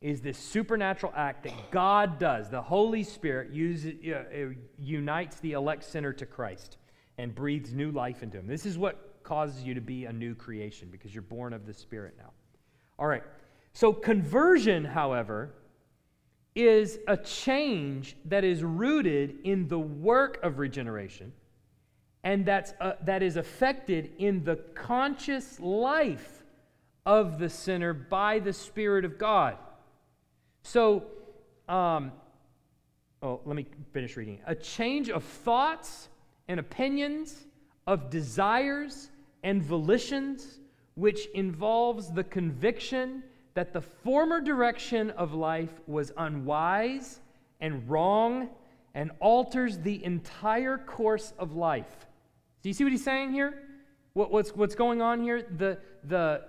Is 0.00 0.20
this 0.20 0.38
supernatural 0.38 1.12
act 1.16 1.44
that 1.44 1.70
God 1.70 2.18
does? 2.18 2.50
The 2.50 2.60
Holy 2.60 3.02
Spirit 3.02 3.52
uses, 3.52 3.94
uh, 4.06 4.54
unites 4.78 5.40
the 5.40 5.52
elect 5.52 5.84
sinner 5.84 6.12
to 6.14 6.26
Christ 6.26 6.78
and 7.18 7.34
breathes 7.34 7.72
new 7.72 7.90
life 7.90 8.22
into 8.22 8.38
him. 8.38 8.46
This 8.46 8.66
is 8.66 8.76
what 8.76 9.22
causes 9.22 9.62
you 9.62 9.74
to 9.74 9.80
be 9.80 10.04
a 10.04 10.12
new 10.12 10.34
creation 10.34 10.88
because 10.90 11.14
you're 11.14 11.22
born 11.22 11.52
of 11.52 11.66
the 11.66 11.74
Spirit 11.74 12.14
now. 12.18 12.32
All 12.98 13.06
right. 13.06 13.22
So, 13.72 13.92
conversion, 13.92 14.84
however, 14.84 15.54
is 16.54 16.98
a 17.08 17.16
change 17.16 18.16
that 18.26 18.44
is 18.44 18.62
rooted 18.62 19.38
in 19.44 19.68
the 19.68 19.78
work 19.78 20.38
of 20.42 20.58
regeneration 20.58 21.32
and 22.24 22.44
that's, 22.44 22.72
uh, 22.80 22.94
that 23.02 23.22
is 23.22 23.36
affected 23.36 24.10
in 24.18 24.42
the 24.44 24.56
conscious 24.74 25.60
life 25.60 26.42
of 27.06 27.38
the 27.38 27.50
sinner 27.50 27.92
by 27.92 28.38
the 28.38 28.52
Spirit 28.52 29.04
of 29.04 29.18
God. 29.18 29.58
So, 30.62 31.04
um, 31.68 32.10
oh, 33.22 33.40
let 33.44 33.54
me 33.54 33.66
finish 33.92 34.16
reading. 34.16 34.40
A 34.46 34.54
change 34.54 35.10
of 35.10 35.22
thoughts 35.22 36.08
and 36.48 36.58
opinions, 36.58 37.46
of 37.86 38.08
desires 38.08 39.10
and 39.42 39.62
volitions 39.62 40.60
which 40.94 41.26
involves 41.34 42.10
the 42.10 42.24
conviction 42.24 43.22
that 43.54 43.72
the 43.72 43.80
former 43.80 44.40
direction 44.40 45.10
of 45.10 45.34
life 45.34 45.80
was 45.86 46.12
unwise 46.16 47.20
and 47.60 47.88
wrong 47.88 48.48
and 48.94 49.10
alters 49.20 49.78
the 49.78 50.02
entire 50.04 50.78
course 50.78 51.32
of 51.38 51.54
life. 51.54 52.03
Do 52.64 52.70
you 52.70 52.72
see 52.72 52.82
what 52.82 52.94
he's 52.94 53.04
saying 53.04 53.32
here? 53.32 53.52
What, 54.14 54.30
what's, 54.30 54.56
what's 54.56 54.74
going 54.74 55.02
on 55.02 55.22
here? 55.22 55.42
The, 55.42 55.76
the 56.04 56.46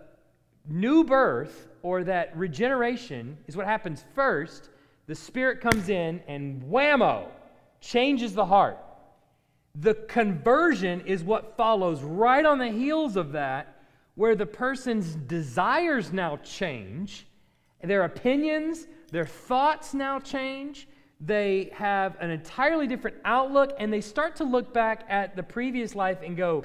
new 0.66 1.04
birth 1.04 1.68
or 1.84 2.06
that 2.06 2.36
regeneration 2.38 3.38
is 3.48 3.58
what 3.58 3.66
happens 3.66 4.06
first. 4.16 4.70
The 5.08 5.16
Spirit 5.16 5.60
comes 5.60 5.90
in 5.90 6.22
and 6.26 6.64
whammo, 6.64 7.28
changes 7.82 8.34
the 8.34 8.46
heart. 8.46 8.78
The 9.76 9.94
conversion 10.08 11.02
is 11.02 11.22
what 11.22 11.58
follows 11.58 12.02
right 12.02 12.46
on 12.46 12.60
the 12.60 12.70
heels 12.70 13.18
of 13.18 13.34
that 13.34 13.76
where 14.16 14.38
the 14.38 14.46
person's 14.46 15.16
desires 15.16 16.14
now 16.14 16.38
change, 16.38 17.28
their 17.84 18.06
opinions, 18.06 18.88
their 19.12 19.26
thoughts 19.26 19.94
now 19.94 20.20
change, 20.20 20.88
they 21.26 21.72
have 21.74 22.18
an 22.20 22.30
entirely 22.30 22.88
different 22.88 23.18
outlook, 23.26 23.74
and 23.80 23.92
they 23.92 24.02
start 24.02 24.36
to 24.38 24.44
look 24.44 24.74
back 24.74 25.06
at 25.10 25.36
the 25.36 25.44
previous 25.44 25.96
life 25.96 26.20
and 26.24 26.38
go, 26.38 26.64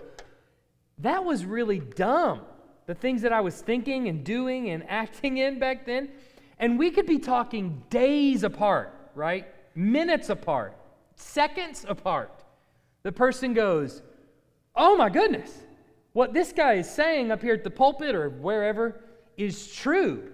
that 0.99 1.25
was 1.25 1.44
really 1.44 1.79
dumb. 1.79 2.42
The 2.87 2.94
things 2.94 3.23
that 3.23 3.33
I 3.33 3.40
was 3.40 3.61
thinking 3.61 4.09
and 4.09 4.25
doing 4.25 4.70
and 4.70 4.85
acting 4.88 5.38
in 5.38 5.59
back 5.59 5.87
then. 5.87 6.11
And 6.59 6.79
we 6.79 6.90
could 6.90 7.07
be 7.07 7.18
talking 7.18 7.83
days 7.88 8.42
apart, 8.42 8.92
right? 9.14 9.46
Minutes 9.75 10.29
apart, 10.29 10.77
seconds 11.14 11.87
apart. 11.88 12.44
The 13.03 13.12
person 13.12 13.55
goes, 13.55 14.03
Oh 14.77 14.96
my 14.96 15.09
goodness, 15.09 15.51
what 16.12 16.35
this 16.35 16.53
guy 16.53 16.75
is 16.75 16.90
saying 16.90 17.31
up 17.31 17.40
here 17.40 17.55
at 17.55 17.64
the 17.64 17.70
pulpit 17.70 18.14
or 18.14 18.29
wherever 18.29 19.01
is 19.37 19.73
true. 19.73 20.33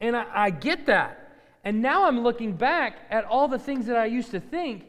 And 0.00 0.16
I, 0.16 0.26
I, 0.32 0.50
get 0.50 0.86
that. 0.86 1.29
And 1.64 1.82
now 1.82 2.04
I'm 2.06 2.20
looking 2.20 2.52
back 2.52 2.98
at 3.10 3.24
all 3.24 3.48
the 3.48 3.58
things 3.58 3.86
that 3.86 3.96
I 3.96 4.06
used 4.06 4.30
to 4.30 4.40
think, 4.40 4.86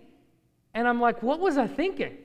and 0.74 0.88
I'm 0.88 1.02
like, 1.02 1.22
what 1.22 1.40
was 1.40 1.58
I 1.58 1.68
thinking? 1.68 2.18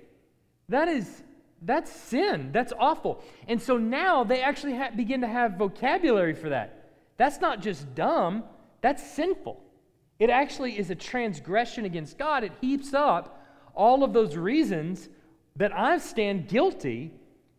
That 0.69 0.89
is, 0.89 1.23
that's 1.63 1.91
sin. 1.91 2.51
That's 2.53 2.73
awful. 2.79 3.23
And 3.49 3.61
so 3.61 3.77
now 3.77 4.25
they 4.25 4.43
actually 4.43 4.77
ha- 4.77 4.91
begin 4.95 5.21
to 5.23 5.29
have 5.29 5.55
vocabulary 5.55 6.35
for 6.35 6.49
that. 6.51 6.91
That's 7.17 7.41
not 7.41 7.61
just 7.61 7.95
dumb, 7.95 8.45
that's 8.83 9.03
sinful. 9.15 9.61
It 10.19 10.31
actually 10.31 10.79
is 10.79 10.91
a 10.91 10.95
transgression 10.95 11.85
against 11.85 12.19
God. 12.19 12.45
It 12.45 12.53
heaps 12.61 12.95
up 12.95 13.45
all 13.75 14.05
of 14.05 14.13
those 14.13 14.37
reasons 14.37 15.09
that 15.57 15.77
I 15.77 15.99
stand 15.99 16.49
guilty 16.49 17.13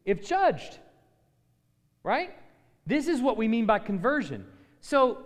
if 0.05 0.25
judged. 0.25 0.79
Right? 2.03 2.33
This 2.85 3.07
is 3.07 3.21
what 3.21 3.37
we 3.37 3.47
mean 3.47 3.65
by 3.65 3.79
conversion. 3.79 4.45
So 4.79 5.25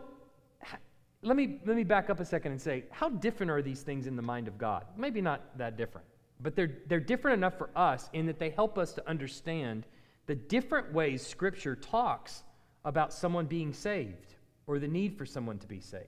let 1.24 1.38
me, 1.38 1.60
let 1.66 1.76
me 1.76 1.84
back 1.84 2.10
up 2.10 2.20
a 2.20 2.26
second 2.26 2.52
and 2.52 2.62
say, 2.62 2.86
how 2.90 3.10
different 3.10 3.52
are 3.52 3.62
these 3.62 3.82
things 3.82 4.08
in 4.08 4.16
the 4.16 4.22
mind 4.22 4.48
of 4.48 4.58
God? 4.58 4.86
Maybe 4.98 5.22
not 5.22 5.58
that 5.58 5.78
different, 5.78 6.08
but 6.42 6.56
they're, 6.56 6.80
they're 6.88 7.00
different 7.00 7.38
enough 7.38 7.58
for 7.58 7.70
us 7.76 8.10
in 8.14 8.26
that 8.26 8.40
they 8.40 8.50
help 8.50 8.78
us 8.78 8.94
to 8.94 9.08
understand 9.08 9.86
the 10.26 10.36
different 10.36 10.92
ways 10.94 11.26
Scripture 11.26 11.76
talks 11.76 12.44
about 12.86 13.14
someone 13.14 13.46
being 13.46 13.74
saved 13.74 14.36
or 14.66 14.80
the 14.80 14.88
need 14.88 15.18
for 15.18 15.26
someone 15.26 15.60
to 15.60 15.68
be 15.68 15.80
saved. 15.80 16.06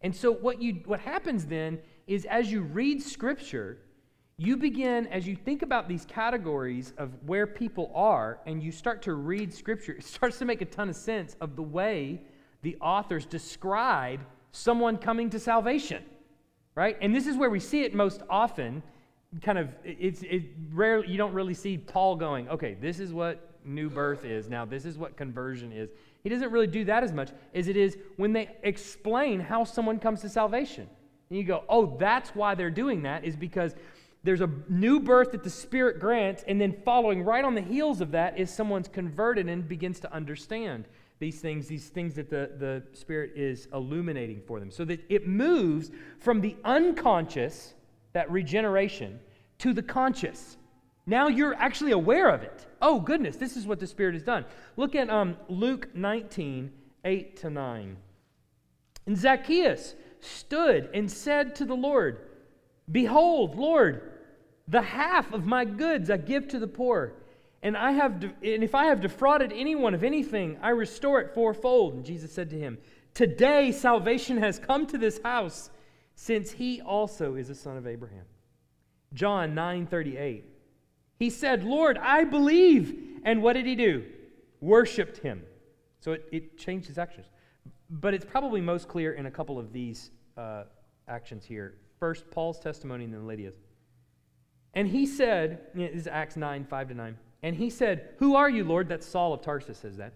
And 0.00 0.14
so 0.14 0.32
what, 0.32 0.60
you, 0.60 0.80
what 0.86 1.00
happens 1.00 1.46
then 1.46 1.78
is 2.08 2.24
as 2.24 2.50
you 2.50 2.62
read 2.62 3.00
Scripture, 3.00 3.78
you 4.36 4.56
begin, 4.56 5.06
as 5.06 5.26
you 5.28 5.36
think 5.36 5.62
about 5.62 5.88
these 5.88 6.04
categories 6.04 6.92
of 6.98 7.10
where 7.26 7.46
people 7.46 7.92
are, 7.94 8.40
and 8.46 8.60
you 8.60 8.72
start 8.72 9.02
to 9.02 9.14
read 9.14 9.54
Scripture, 9.54 9.92
it 9.92 10.04
starts 10.04 10.38
to 10.38 10.44
make 10.44 10.60
a 10.60 10.64
ton 10.64 10.88
of 10.88 10.96
sense 10.96 11.36
of 11.40 11.54
the 11.54 11.62
way 11.62 12.22
the 12.62 12.76
authors 12.80 13.26
describe 13.26 14.20
someone 14.52 14.96
coming 14.96 15.30
to 15.30 15.38
salvation, 15.38 16.02
right? 16.74 16.96
And 17.00 17.14
this 17.14 17.26
is 17.26 17.36
where 17.36 17.50
we 17.50 17.60
see 17.60 17.82
it 17.82 17.94
most 17.94 18.22
often. 18.30 18.82
Kind 19.42 19.58
of, 19.58 19.68
it's 19.84 20.22
it 20.22 20.42
rare. 20.72 21.04
You 21.04 21.16
don't 21.16 21.32
really 21.32 21.54
see 21.54 21.78
Paul 21.78 22.16
going, 22.16 22.48
okay, 22.48 22.74
this 22.74 23.00
is 23.00 23.12
what 23.12 23.48
new 23.64 23.88
birth 23.88 24.24
is. 24.24 24.48
Now, 24.48 24.64
this 24.64 24.84
is 24.84 24.98
what 24.98 25.16
conversion 25.16 25.72
is. 25.72 25.90
He 26.22 26.28
doesn't 26.28 26.52
really 26.52 26.66
do 26.66 26.84
that 26.84 27.02
as 27.02 27.12
much 27.12 27.30
as 27.54 27.68
it 27.68 27.76
is 27.76 27.96
when 28.16 28.32
they 28.32 28.50
explain 28.62 29.40
how 29.40 29.64
someone 29.64 29.98
comes 29.98 30.20
to 30.20 30.28
salvation. 30.28 30.86
And 31.30 31.38
you 31.38 31.44
go, 31.44 31.64
oh, 31.68 31.96
that's 31.98 32.30
why 32.30 32.54
they're 32.54 32.70
doing 32.70 33.02
that, 33.02 33.24
is 33.24 33.36
because 33.36 33.74
there's 34.22 34.40
a 34.40 34.50
new 34.68 35.00
birth 35.00 35.32
that 35.32 35.42
the 35.42 35.50
Spirit 35.50 35.98
grants, 35.98 36.44
and 36.46 36.60
then 36.60 36.76
following 36.84 37.24
right 37.24 37.44
on 37.44 37.54
the 37.54 37.60
heels 37.60 38.00
of 38.00 38.12
that 38.12 38.38
is 38.38 38.52
someone's 38.52 38.86
converted 38.86 39.48
and 39.48 39.66
begins 39.66 39.98
to 40.00 40.12
understand 40.12 40.84
these 41.22 41.38
things, 41.40 41.68
these 41.68 41.86
things 41.86 42.16
that 42.16 42.28
the, 42.28 42.50
the 42.58 42.82
Spirit 42.98 43.30
is 43.36 43.68
illuminating 43.72 44.42
for 44.44 44.58
them. 44.58 44.72
So 44.72 44.84
that 44.86 45.00
it 45.08 45.24
moves 45.24 45.92
from 46.18 46.40
the 46.40 46.56
unconscious, 46.64 47.74
that 48.12 48.28
regeneration, 48.28 49.20
to 49.58 49.72
the 49.72 49.84
conscious. 49.84 50.56
Now 51.06 51.28
you're 51.28 51.54
actually 51.54 51.92
aware 51.92 52.28
of 52.28 52.42
it. 52.42 52.66
Oh, 52.80 52.98
goodness, 52.98 53.36
this 53.36 53.56
is 53.56 53.68
what 53.68 53.78
the 53.78 53.86
Spirit 53.86 54.14
has 54.14 54.24
done. 54.24 54.44
Look 54.76 54.96
at 54.96 55.08
um, 55.10 55.36
Luke 55.48 55.94
19, 55.94 56.72
8 57.04 57.36
to 57.36 57.50
9. 57.50 57.96
And 59.06 59.16
Zacchaeus 59.16 59.94
stood 60.18 60.90
and 60.92 61.08
said 61.08 61.54
to 61.54 61.64
the 61.64 61.76
Lord, 61.76 62.18
Behold, 62.90 63.54
Lord, 63.54 64.10
the 64.66 64.82
half 64.82 65.32
of 65.32 65.46
my 65.46 65.64
goods 65.64 66.10
I 66.10 66.16
give 66.16 66.48
to 66.48 66.58
the 66.58 66.66
poor. 66.66 67.12
And, 67.62 67.76
I 67.76 67.92
have 67.92 68.20
de- 68.20 68.54
and 68.54 68.64
if 68.64 68.74
I 68.74 68.86
have 68.86 69.00
defrauded 69.00 69.52
anyone 69.52 69.94
of 69.94 70.02
anything, 70.02 70.58
I 70.62 70.70
restore 70.70 71.20
it 71.20 71.32
fourfold. 71.32 71.94
And 71.94 72.04
Jesus 72.04 72.32
said 72.32 72.50
to 72.50 72.58
him, 72.58 72.78
Today 73.14 73.70
salvation 73.72 74.38
has 74.38 74.58
come 74.58 74.86
to 74.86 74.98
this 74.98 75.20
house, 75.22 75.70
since 76.14 76.50
he 76.50 76.80
also 76.80 77.36
is 77.36 77.50
a 77.50 77.54
son 77.54 77.76
of 77.76 77.86
Abraham. 77.86 78.24
John 79.14 79.54
9:38. 79.54 80.42
He 81.18 81.30
said, 81.30 81.62
Lord, 81.62 81.98
I 81.98 82.24
believe. 82.24 83.20
And 83.24 83.42
what 83.42 83.52
did 83.52 83.66
he 83.66 83.76
do? 83.76 84.04
Worshipped 84.60 85.18
him. 85.18 85.42
So 86.00 86.12
it, 86.12 86.26
it 86.32 86.58
changed 86.58 86.88
his 86.88 86.98
actions. 86.98 87.26
But 87.88 88.14
it's 88.14 88.24
probably 88.24 88.60
most 88.60 88.88
clear 88.88 89.12
in 89.12 89.26
a 89.26 89.30
couple 89.30 89.58
of 89.58 89.72
these 89.72 90.10
uh, 90.36 90.64
actions 91.06 91.44
here. 91.44 91.74
First, 92.00 92.28
Paul's 92.30 92.58
testimony, 92.58 93.04
and 93.04 93.14
then 93.14 93.26
Lydia's. 93.26 93.54
And 94.74 94.88
he 94.88 95.06
said, 95.06 95.60
this 95.74 95.92
is 95.92 96.06
Acts 96.08 96.36
9, 96.36 96.64
5 96.64 96.88
to 96.88 96.94
9. 96.94 97.18
And 97.42 97.56
he 97.56 97.70
said, 97.70 98.10
Who 98.18 98.36
are 98.36 98.48
you, 98.48 98.64
Lord? 98.64 98.88
That's 98.88 99.06
Saul 99.06 99.32
of 99.32 99.42
Tarsus 99.42 99.78
says 99.78 99.96
that. 99.96 100.14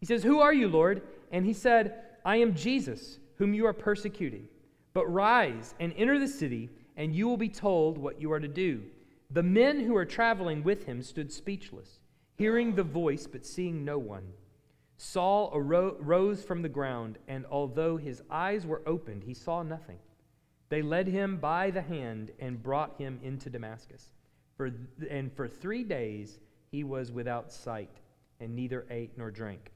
He 0.00 0.06
says, 0.06 0.22
Who 0.22 0.40
are 0.40 0.52
you, 0.52 0.68
Lord? 0.68 1.02
And 1.32 1.44
he 1.44 1.52
said, 1.52 2.02
I 2.24 2.36
am 2.36 2.54
Jesus, 2.54 3.18
whom 3.36 3.54
you 3.54 3.66
are 3.66 3.72
persecuting. 3.72 4.48
But 4.92 5.12
rise 5.12 5.74
and 5.80 5.92
enter 5.96 6.18
the 6.18 6.28
city, 6.28 6.70
and 6.96 7.14
you 7.14 7.28
will 7.28 7.36
be 7.36 7.48
told 7.48 7.98
what 7.98 8.20
you 8.20 8.32
are 8.32 8.40
to 8.40 8.48
do. 8.48 8.82
The 9.30 9.42
men 9.42 9.80
who 9.80 9.94
were 9.94 10.04
traveling 10.04 10.62
with 10.62 10.84
him 10.84 11.02
stood 11.02 11.32
speechless, 11.32 12.00
hearing 12.36 12.74
the 12.74 12.82
voice, 12.82 13.26
but 13.26 13.44
seeing 13.44 13.84
no 13.84 13.98
one. 13.98 14.32
Saul 14.98 15.50
arose 15.52 16.42
from 16.42 16.62
the 16.62 16.68
ground, 16.68 17.18
and 17.28 17.44
although 17.50 17.96
his 17.96 18.22
eyes 18.30 18.66
were 18.66 18.82
opened, 18.86 19.24
he 19.24 19.34
saw 19.34 19.62
nothing. 19.62 19.98
They 20.68 20.82
led 20.82 21.06
him 21.06 21.36
by 21.36 21.70
the 21.70 21.82
hand 21.82 22.32
and 22.38 22.62
brought 22.62 22.96
him 22.98 23.20
into 23.22 23.50
Damascus. 23.50 24.12
For, 24.56 24.70
and 25.10 25.30
for 25.32 25.46
three 25.46 25.84
days 25.84 26.38
he 26.76 26.84
was 26.84 27.10
without 27.10 27.50
sight 27.50 28.02
and 28.38 28.54
neither 28.54 28.84
ate 28.90 29.16
nor 29.16 29.30
drank. 29.30 29.72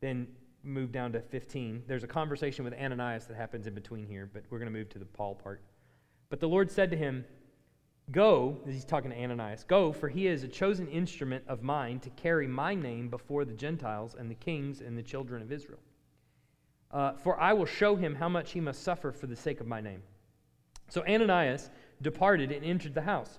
Then 0.00 0.26
move 0.62 0.90
down 0.90 1.12
to 1.12 1.20
15. 1.20 1.82
There's 1.86 2.02
a 2.02 2.06
conversation 2.06 2.64
with 2.64 2.72
Ananias 2.72 3.26
that 3.26 3.36
happens 3.36 3.66
in 3.66 3.74
between 3.74 4.06
here, 4.06 4.30
but 4.32 4.44
we're 4.48 4.58
going 4.58 4.72
to 4.72 4.78
move 4.78 4.88
to 4.88 4.98
the 4.98 5.04
Paul 5.04 5.34
part. 5.34 5.60
But 6.30 6.40
the 6.40 6.48
Lord 6.48 6.70
said 6.70 6.90
to 6.92 6.96
him, 6.96 7.26
Go, 8.10 8.56
he's 8.64 8.86
talking 8.86 9.10
to 9.10 9.16
Ananias, 9.22 9.64
go, 9.64 9.92
for 9.92 10.08
he 10.08 10.28
is 10.28 10.42
a 10.42 10.48
chosen 10.48 10.88
instrument 10.88 11.44
of 11.46 11.62
mine 11.62 12.00
to 12.00 12.10
carry 12.10 12.46
my 12.46 12.74
name 12.74 13.10
before 13.10 13.44
the 13.44 13.52
Gentiles 13.52 14.16
and 14.18 14.30
the 14.30 14.34
kings 14.34 14.80
and 14.80 14.96
the 14.96 15.02
children 15.02 15.42
of 15.42 15.52
Israel. 15.52 15.80
Uh, 16.90 17.12
for 17.12 17.38
I 17.38 17.52
will 17.52 17.66
show 17.66 17.96
him 17.96 18.14
how 18.14 18.30
much 18.30 18.52
he 18.52 18.60
must 18.60 18.82
suffer 18.82 19.12
for 19.12 19.26
the 19.26 19.36
sake 19.36 19.60
of 19.60 19.66
my 19.66 19.82
name. 19.82 20.02
So 20.88 21.04
Ananias 21.06 21.68
departed 22.00 22.50
and 22.50 22.64
entered 22.64 22.94
the 22.94 23.02
house. 23.02 23.38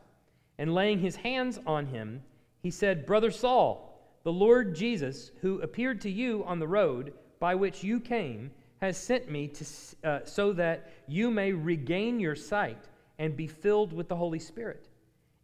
And 0.60 0.76
laying 0.76 1.00
his 1.00 1.16
hands 1.16 1.58
on 1.66 1.88
him, 1.88 2.22
he 2.62 2.72
said, 2.72 3.06
Brother 3.06 3.32
Saul, 3.32 4.00
the 4.24 4.32
Lord 4.32 4.76
Jesus, 4.76 5.32
who 5.42 5.62
appeared 5.62 6.02
to 6.02 6.10
you 6.10 6.44
on 6.46 6.60
the 6.60 6.68
road 6.68 7.14
by 7.40 7.56
which 7.56 7.84
you 7.84 8.00
came, 8.00 8.52
has 8.82 8.98
sent 8.98 9.30
me 9.30 9.48
to, 9.48 9.66
uh, 10.04 10.20
so 10.26 10.54
that 10.54 10.92
you 11.08 11.32
may 11.32 11.52
regain 11.52 12.20
your 12.20 12.36
sight 12.36 12.88
and 13.20 13.38
be 13.38 13.48
filled 13.48 13.94
with 13.94 14.08
the 14.08 14.16
Holy 14.16 14.40
Spirit. 14.40 14.90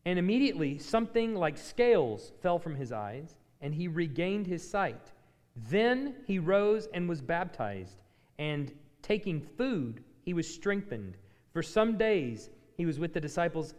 And 0.06 0.18
immediately 0.18 0.78
something 0.78 1.36
like 1.36 1.58
scales 1.58 2.32
fell 2.42 2.60
from 2.60 2.76
his 2.76 2.92
eyes, 2.92 3.36
and 3.62 3.74
he 3.74 3.88
regained 3.88 4.48
his 4.48 4.68
sight. 4.68 5.12
Then 5.70 6.16
he 6.26 6.40
rose 6.40 6.88
and 6.94 7.10
was 7.10 7.22
baptized, 7.22 8.02
and 8.40 8.72
taking 9.02 9.42
food, 9.42 10.04
he 10.22 10.34
was 10.34 10.52
strengthened. 10.52 11.18
For 11.52 11.64
some 11.64 11.98
days 11.98 12.50
he 12.76 12.86
was 12.86 13.00
with 13.00 13.14
the 13.14 13.22
disciples 13.22 13.74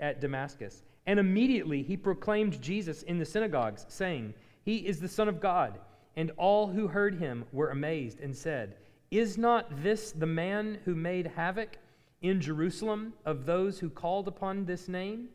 at 0.00 0.20
Damascus. 0.20 0.84
And 1.06 1.20
immediately 1.20 1.82
he 1.82 1.96
proclaimed 1.96 2.62
Jesus 2.62 3.02
in 3.02 3.18
the 3.18 3.24
synagogues, 3.24 3.84
saying, 3.88 4.34
He 4.62 4.78
is 4.78 5.00
the 5.00 5.08
Son 5.08 5.28
of 5.28 5.40
God. 5.40 5.78
And 6.16 6.30
all 6.36 6.68
who 6.68 6.88
heard 6.88 7.16
him 7.16 7.44
were 7.52 7.70
amazed 7.70 8.20
and 8.20 8.34
said, 8.34 8.76
Is 9.10 9.36
not 9.36 9.82
this 9.82 10.12
the 10.12 10.26
man 10.26 10.78
who 10.84 10.94
made 10.94 11.26
havoc 11.26 11.78
in 12.22 12.40
Jerusalem 12.40 13.12
of 13.24 13.44
those 13.44 13.78
who 13.78 13.90
called 13.90 14.28
upon 14.28 14.64
this 14.64 14.88
name? 14.88 15.28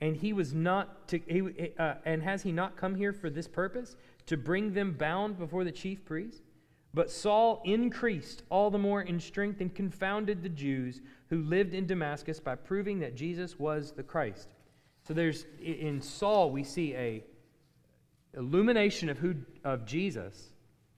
And 0.00 0.14
he 0.14 0.32
was 0.32 0.52
not 0.52 1.08
to, 1.08 1.18
he, 1.26 1.72
uh, 1.78 1.94
and 2.04 2.22
has 2.22 2.42
he 2.42 2.52
not 2.52 2.76
come 2.76 2.94
here 2.94 3.14
for 3.14 3.30
this 3.30 3.48
purpose, 3.48 3.96
to 4.26 4.36
bring 4.36 4.74
them 4.74 4.92
bound 4.92 5.38
before 5.38 5.64
the 5.64 5.72
chief 5.72 6.04
priests? 6.04 6.42
But 6.92 7.10
Saul 7.10 7.62
increased 7.64 8.42
all 8.50 8.70
the 8.70 8.78
more 8.78 9.02
in 9.02 9.20
strength 9.20 9.60
and 9.60 9.74
confounded 9.74 10.42
the 10.42 10.48
Jews 10.48 11.00
who 11.28 11.42
lived 11.42 11.74
in 11.74 11.86
Damascus 11.86 12.40
by 12.40 12.54
proving 12.54 13.00
that 13.00 13.16
Jesus 13.16 13.58
was 13.58 13.92
the 13.92 14.02
Christ. 14.02 14.48
So 15.06 15.14
there's 15.14 15.46
in 15.62 16.00
Saul 16.00 16.50
we 16.50 16.64
see 16.64 16.94
a 16.94 17.22
illumination 18.36 19.08
of 19.08 19.18
who 19.18 19.36
of 19.64 19.86
Jesus, 19.86 20.50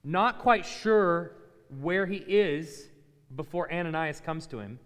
not 0.02 0.38
quite 0.38 0.64
sure 0.64 1.32
where 1.80 2.06
he 2.06 2.16
is 2.16 2.88
before 3.36 3.72
Ananias 3.72 4.20
comes 4.20 4.46
to 4.46 4.58
him, 4.58 4.78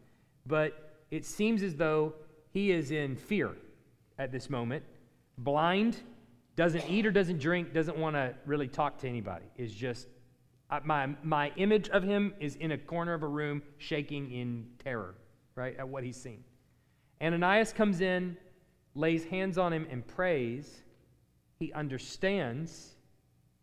but 0.46 0.96
it 1.11 1.24
seems 1.24 1.62
as 1.62 1.76
though 1.76 2.14
he 2.50 2.72
is 2.72 2.90
in 2.90 3.14
fear 3.16 3.52
at 4.18 4.32
this 4.32 4.50
moment, 4.50 4.82
blind, 5.38 5.98
doesn't 6.56 6.88
eat 6.88 7.06
or 7.06 7.12
doesn't 7.12 7.38
drink, 7.38 7.72
doesn't 7.72 7.96
want 7.96 8.16
to 8.16 8.35
really 8.44 8.68
talk 8.68 8.98
to 8.98 9.08
anybody. 9.08 9.44
Is 9.56 9.72
just 9.72 10.08
my 10.85 11.14
my 11.22 11.52
image 11.56 11.88
of 11.90 12.02
him 12.02 12.35
is 12.40 12.56
in 12.56 12.72
a 12.72 12.78
corner 12.78 13.14
of 13.14 13.22
a 13.22 13.28
room 13.28 13.62
shaking 13.78 14.32
in 14.32 14.66
terror 14.82 15.14
right, 15.54 15.76
at 15.78 15.88
what 15.88 16.04
he's 16.04 16.16
seen. 16.16 16.42
Ananias 17.20 17.72
comes 17.72 18.00
in, 18.00 18.37
lays 18.94 19.24
hands 19.24 19.59
on 19.59 19.72
him, 19.72 19.87
and 19.90 20.07
prays. 20.07 20.83
He 21.59 21.72
understands. 21.72 22.96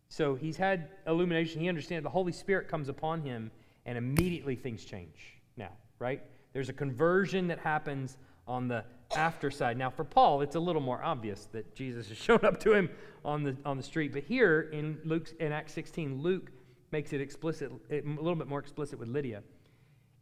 So 0.08 0.34
he's 0.34 0.56
had 0.56 0.88
illumination. 1.06 1.60
He 1.60 1.68
understands. 1.68 2.02
The 2.02 2.10
Holy 2.10 2.32
Spirit 2.32 2.68
comes 2.68 2.88
upon 2.88 3.22
him, 3.22 3.50
and 3.86 3.96
immediately 3.96 4.56
things 4.56 4.84
change 4.84 5.38
now, 5.56 5.70
right? 5.98 6.22
There's 6.52 6.68
a 6.68 6.72
conversion 6.72 7.46
that 7.48 7.58
happens 7.58 8.16
on 8.46 8.68
the 8.68 8.84
after 9.16 9.50
side. 9.50 9.76
Now, 9.76 9.90
for 9.90 10.04
Paul, 10.04 10.40
it's 10.40 10.56
a 10.56 10.60
little 10.60 10.82
more 10.82 11.02
obvious 11.02 11.48
that 11.52 11.74
Jesus 11.74 12.08
has 12.08 12.18
shown 12.26 12.44
up 12.44 12.60
to 12.60 12.72
him 12.72 12.90
on 13.24 13.42
the, 13.42 13.56
on 13.64 13.76
the 13.76 13.82
street. 13.82 14.12
But 14.12 14.24
here 14.24 14.70
in 14.72 14.98
Luke 15.04 15.28
in 15.40 15.52
Acts 15.52 15.72
16, 15.74 16.20
Luke 16.20 16.50
makes 16.92 17.12
it 17.12 17.20
explicit, 17.20 17.70
a 17.90 18.02
little 18.02 18.34
bit 18.34 18.48
more 18.48 18.58
explicit 18.58 18.98
with 18.98 19.08
Lydia. 19.08 19.42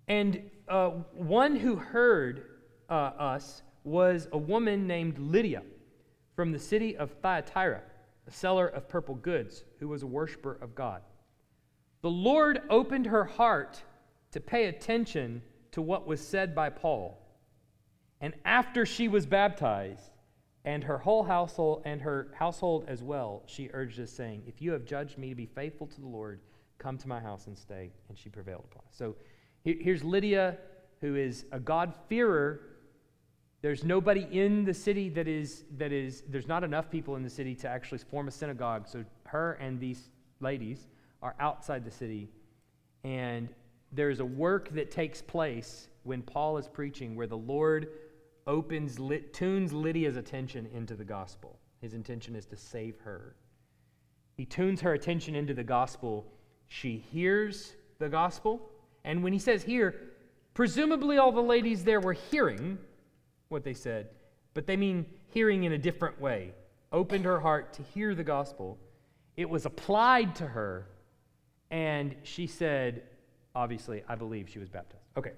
And 0.06 0.50
uh, 0.68 0.90
one 1.12 1.56
who 1.56 1.76
heard 1.76 2.44
uh, 2.88 2.92
us 2.92 3.62
was 3.84 4.28
a 4.32 4.38
woman 4.38 4.86
named 4.86 5.18
Lydia 5.18 5.62
from 6.34 6.52
the 6.52 6.58
city 6.58 6.96
of 6.96 7.12
Thyatira, 7.22 7.82
a 8.26 8.30
seller 8.30 8.66
of 8.68 8.88
purple 8.88 9.14
goods, 9.14 9.64
who 9.78 9.88
was 9.88 10.02
a 10.02 10.06
worshiper 10.06 10.58
of 10.60 10.74
God. 10.74 11.02
The 12.02 12.10
Lord 12.10 12.62
opened 12.70 13.06
her 13.06 13.24
heart 13.24 13.82
to 14.32 14.40
pay 14.40 14.66
attention 14.66 15.42
to 15.72 15.82
what 15.82 16.06
was 16.06 16.20
said 16.20 16.54
by 16.54 16.70
Paul. 16.70 17.18
And 18.20 18.34
after 18.44 18.84
she 18.86 19.08
was 19.08 19.26
baptized, 19.26 20.10
and 20.64 20.84
her 20.84 20.98
whole 20.98 21.22
household 21.22 21.82
and 21.86 22.00
her 22.02 22.28
household 22.34 22.84
as 22.88 23.02
well, 23.02 23.42
she 23.46 23.70
urged 23.72 23.98
us, 24.00 24.10
saying, 24.10 24.42
If 24.46 24.60
you 24.60 24.72
have 24.72 24.84
judged 24.84 25.16
me 25.16 25.30
to 25.30 25.34
be 25.34 25.46
faithful 25.46 25.86
to 25.86 26.00
the 26.00 26.06
Lord, 26.06 26.40
come 26.78 26.98
to 26.98 27.08
my 27.08 27.20
house 27.20 27.46
and 27.46 27.56
stay. 27.56 27.90
And 28.08 28.18
she 28.18 28.28
prevailed 28.28 28.64
upon 28.70 28.82
us. 28.86 28.96
So 28.96 29.16
Here's 29.64 30.04
Lydia, 30.04 30.56
who 31.00 31.16
is 31.16 31.44
a 31.52 31.60
God-fearer. 31.60 32.60
There's 33.60 33.84
nobody 33.84 34.26
in 34.30 34.64
the 34.64 34.74
city 34.74 35.08
that 35.10 35.26
is, 35.26 35.64
that 35.78 35.92
is, 35.92 36.22
there's 36.28 36.46
not 36.46 36.62
enough 36.62 36.90
people 36.90 37.16
in 37.16 37.22
the 37.22 37.30
city 37.30 37.54
to 37.56 37.68
actually 37.68 37.98
form 37.98 38.28
a 38.28 38.30
synagogue. 38.30 38.86
So 38.86 39.04
her 39.24 39.54
and 39.54 39.80
these 39.80 40.10
ladies 40.40 40.86
are 41.22 41.34
outside 41.40 41.84
the 41.84 41.90
city. 41.90 42.30
And 43.02 43.48
there's 43.92 44.20
a 44.20 44.24
work 44.24 44.70
that 44.74 44.90
takes 44.90 45.20
place 45.20 45.88
when 46.04 46.22
Paul 46.22 46.58
is 46.58 46.68
preaching 46.68 47.16
where 47.16 47.26
the 47.26 47.36
Lord 47.36 47.88
opens, 48.46 48.98
tunes 49.32 49.72
Lydia's 49.72 50.16
attention 50.16 50.68
into 50.72 50.94
the 50.94 51.04
gospel. 51.04 51.58
His 51.80 51.94
intention 51.94 52.36
is 52.36 52.46
to 52.46 52.56
save 52.56 52.98
her. 53.00 53.34
He 54.36 54.44
tunes 54.44 54.80
her 54.82 54.92
attention 54.92 55.34
into 55.34 55.52
the 55.52 55.64
gospel. 55.64 56.26
She 56.68 57.04
hears 57.10 57.74
the 57.98 58.08
gospel 58.08 58.70
and 59.08 59.22
when 59.22 59.32
he 59.32 59.38
says 59.38 59.62
here, 59.62 59.94
presumably 60.52 61.16
all 61.16 61.32
the 61.32 61.40
ladies 61.40 61.82
there 61.82 61.98
were 61.98 62.12
hearing 62.12 62.78
what 63.48 63.64
they 63.64 63.74
said, 63.74 64.08
but 64.54 64.66
they 64.66 64.76
mean 64.76 65.06
hearing 65.28 65.64
in 65.64 65.72
a 65.72 65.78
different 65.78 66.20
way, 66.20 66.52
opened 66.92 67.24
her 67.24 67.40
heart 67.40 67.72
to 67.74 67.82
hear 67.82 68.14
the 68.14 68.24
gospel. 68.24 68.78
It 69.36 69.48
was 69.48 69.66
applied 69.66 70.34
to 70.36 70.46
her, 70.46 70.86
And 71.70 72.14
she 72.22 72.46
said, 72.46 73.02
obviously, 73.54 74.02
I 74.08 74.14
believe 74.14 74.48
she 74.48 74.58
was 74.58 74.68
baptized. 74.68 75.04
Okay. 75.16 75.32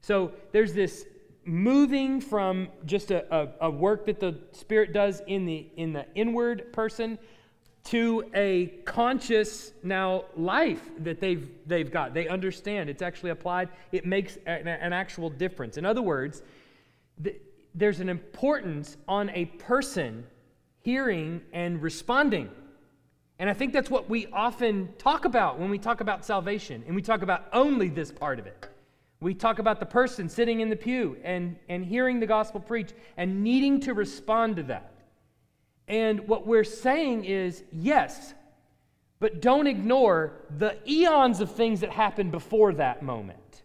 So 0.00 0.32
there's 0.52 0.72
this 0.72 1.06
moving 1.44 2.20
from 2.20 2.68
just 2.86 3.10
a, 3.10 3.24
a, 3.34 3.66
a, 3.66 3.70
work 3.70 4.06
that 4.06 4.20
the 4.20 4.38
Spirit 4.52 4.92
does 4.92 5.20
in 5.26 5.44
the, 5.46 5.68
in 5.76 5.92
the 5.92 6.06
inward 6.14 6.72
person 6.72 7.18
to 7.84 8.24
a 8.34 8.66
conscious 8.84 9.72
now 9.82 10.24
life 10.36 10.90
that 10.98 11.20
they've, 11.20 11.48
they've 11.66 11.90
got. 11.90 12.14
They 12.14 12.26
understand. 12.26 12.90
It's 12.90 13.02
actually 13.02 13.30
applied. 13.30 13.68
It 13.92 14.04
makes 14.04 14.38
an, 14.46 14.66
an 14.66 14.92
actual 14.92 15.30
difference. 15.30 15.76
In 15.76 15.84
other 15.84 16.02
words, 16.02 16.42
the, 17.18 17.36
there's 17.76 18.00
an 18.00 18.08
importance 18.08 18.96
on 19.06 19.30
a 19.30 19.44
person 19.44 20.24
hearing 20.80 21.42
and 21.52 21.82
responding. 21.82 22.50
And 23.38 23.50
I 23.50 23.52
think 23.52 23.72
that's 23.72 23.90
what 23.90 24.08
we 24.08 24.26
often 24.28 24.88
talk 24.98 25.26
about 25.26 25.58
when 25.58 25.68
we 25.68 25.78
talk 25.78 26.00
about 26.00 26.24
salvation, 26.24 26.82
and 26.86 26.96
we 26.96 27.02
talk 27.02 27.20
about 27.22 27.46
only 27.52 27.88
this 27.88 28.10
part 28.10 28.38
of 28.38 28.46
it. 28.46 28.68
We 29.20 29.34
talk 29.34 29.58
about 29.58 29.78
the 29.78 29.86
person 29.86 30.28
sitting 30.28 30.60
in 30.60 30.70
the 30.70 30.76
pew 30.76 31.18
and, 31.22 31.56
and 31.68 31.84
hearing 31.84 32.18
the 32.18 32.26
gospel 32.26 32.60
preached 32.60 32.94
and 33.16 33.42
needing 33.42 33.80
to 33.80 33.94
respond 33.94 34.56
to 34.56 34.62
that. 34.64 34.92
And 35.88 36.26
what 36.26 36.46
we're 36.46 36.64
saying 36.64 37.24
is 37.24 37.62
yes, 37.72 38.34
but 39.20 39.40
don't 39.40 39.66
ignore 39.66 40.32
the 40.58 40.76
eons 40.88 41.40
of 41.40 41.50
things 41.52 41.80
that 41.80 41.90
happened 41.90 42.32
before 42.32 42.72
that 42.74 43.02
moment 43.02 43.62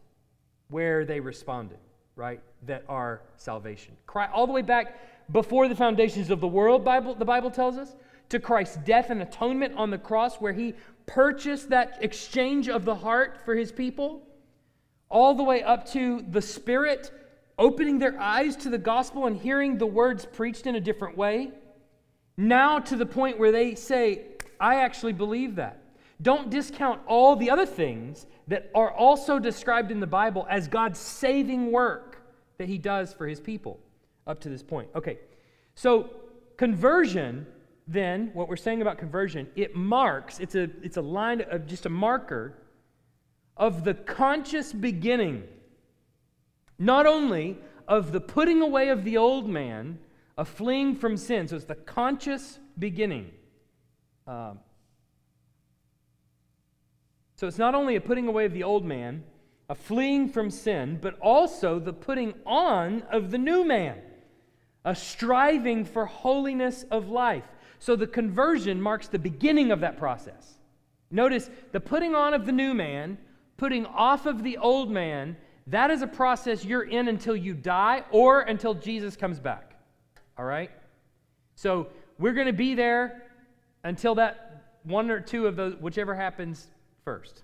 where 0.70 1.04
they 1.06 1.20
responded, 1.20 1.80
right? 2.16 2.42
That 2.66 2.84
are 2.88 3.22
salvation. 3.38 3.96
All 4.34 4.48
the 4.48 4.54
way 4.54 4.62
back 4.62 5.00
before 5.32 5.68
the 5.68 5.76
foundations 5.76 6.30
of 6.30 6.42
the 6.42 6.48
world, 6.48 6.84
Bible, 6.84 7.16
the 7.16 7.26
Bible 7.26 7.52
tells 7.52 7.78
us, 7.78 7.96
to 8.30 8.40
Christ's 8.40 8.78
death 8.78 9.10
and 9.10 9.22
atonement 9.22 9.74
on 9.76 9.90
the 9.90 9.98
cross, 9.98 10.38
where 10.38 10.54
he 10.54 10.74
purchased 11.06 11.70
that 11.70 11.98
exchange 12.02 12.70
of 12.70 12.86
the 12.86 12.96
heart 12.96 13.40
for 13.44 13.56
his 13.56 13.72
people, 13.72 14.22
all 15.10 15.36
the 15.36 15.44
way 15.44 15.62
up 15.62 15.86
to 15.92 16.24
the 16.30 16.42
Spirit 16.42 17.12
opening 17.58 18.00
their 18.00 18.20
eyes 18.20 18.56
to 18.56 18.70
the 18.70 18.78
gospel 18.78 19.28
and 19.28 19.38
hearing 19.38 19.78
the 19.78 19.86
words 19.86 20.26
preached 20.26 20.66
in 20.66 20.76
a 20.76 20.80
different 20.80 21.18
way. 21.18 21.52
Now 22.38 22.80
to 22.80 22.96
the 22.96 23.06
point 23.06 23.38
where 23.38 23.52
they 23.52 23.76
say, 23.76 24.28
I 24.60 24.76
actually 24.76 25.14
believe 25.14 25.56
that. 25.56 25.81
Don't 26.22 26.50
discount 26.50 27.02
all 27.08 27.36
the 27.36 27.50
other 27.50 27.66
things 27.66 28.28
that 28.48 28.70
are 28.76 28.92
also 28.92 29.40
described 29.40 29.92
in 29.92 30.00
the 30.00 30.08
Bible 30.08 30.46
as 30.50 30.68
God's 30.68 31.00
saving 31.00 31.72
work 31.72 32.22
that 32.58 32.68
he 32.68 32.78
does 32.78 33.14
for 33.14 33.28
his 33.28 33.40
people 33.40 33.80
up 34.28 34.40
to 34.42 34.50
this 34.50 34.62
point. 34.62 34.90
Okay, 34.96 35.20
so 35.74 36.10
conversion, 36.58 37.48
then, 37.88 38.30
what 38.34 38.48
we're 38.48 38.56
saying 38.56 38.82
about 38.82 38.98
conversion, 38.98 39.48
it 39.56 39.76
marks, 39.76 40.40
it's 40.40 40.56
a, 40.56 40.70
it's 40.84 40.98
a 40.98 41.02
line 41.02 41.42
of 41.42 41.66
just 41.66 41.86
a 41.86 41.90
marker 41.90 42.58
of 43.58 43.84
the 43.84 43.94
conscious 43.94 44.74
beginning, 44.74 45.44
not 46.78 47.06
only 47.06 47.58
of 47.88 48.12
the 48.12 48.22
putting 48.22 48.62
away 48.62 48.90
of 48.90 49.04
the 49.04 49.18
old 49.18 49.50
man, 49.50 49.98
of 50.38 50.48
fleeing 50.48 50.96
from 50.96 51.18
sin. 51.18 51.48
So 51.48 51.56
it's 51.56 51.66
the 51.66 51.76
conscious 51.76 52.60
beginning. 52.80 53.32
Um, 54.28 54.60
so 57.42 57.48
it's 57.48 57.58
not 57.58 57.74
only 57.74 57.96
a 57.96 58.02
putting 58.02 58.28
away 58.28 58.46
of 58.46 58.54
the 58.54 58.62
old 58.62 58.86
man, 58.86 59.24
a 59.68 59.74
fleeing 59.74 60.30
from 60.30 60.52
sin, 60.52 61.00
but 61.02 61.18
also 61.18 61.80
the 61.80 61.92
putting 61.92 62.36
on 62.46 63.02
of 63.12 63.32
the 63.32 63.38
new 63.40 63.66
man 63.66 63.98
a 64.86 64.94
striving 64.94 65.84
for 65.84 66.06
holiness 66.06 66.86
of 66.92 67.10
life. 67.10 67.46
So 67.80 67.96
the 67.96 68.06
conversion 68.06 68.80
marks 68.80 69.08
the 69.08 69.18
beginning 69.18 69.72
of 69.72 69.80
that 69.80 69.98
process. 69.98 70.60
Notice 71.10 71.50
the 71.72 71.80
putting 71.80 72.14
on 72.14 72.36
of 72.36 72.46
the 72.46 72.52
new 72.52 72.76
man, 72.76 73.18
putting 73.58 73.88
off 73.88 74.28
of 74.28 74.44
the 74.44 74.60
old 74.60 74.92
man, 74.92 75.36
that 75.66 75.90
is 75.90 76.04
a 76.04 76.08
process 76.08 76.64
you're 76.64 76.84
in 76.84 77.08
until 77.08 77.36
you 77.36 77.56
die 77.56 78.04
or 78.12 78.42
until 78.42 78.76
Jesus 78.76 79.16
comes 79.16 79.40
back. 79.40 79.74
All 80.38 80.46
right? 80.46 80.70
So 81.56 81.88
we're 82.20 82.34
going 82.34 82.46
to 82.46 82.54
be 82.54 82.76
there 82.76 83.24
until 83.84 84.14
that 84.14 84.78
one 84.84 85.10
or 85.10 85.20
two 85.20 85.48
of 85.48 85.56
those, 85.56 85.74
whichever 85.78 86.14
happens 86.14 86.68
first, 87.04 87.44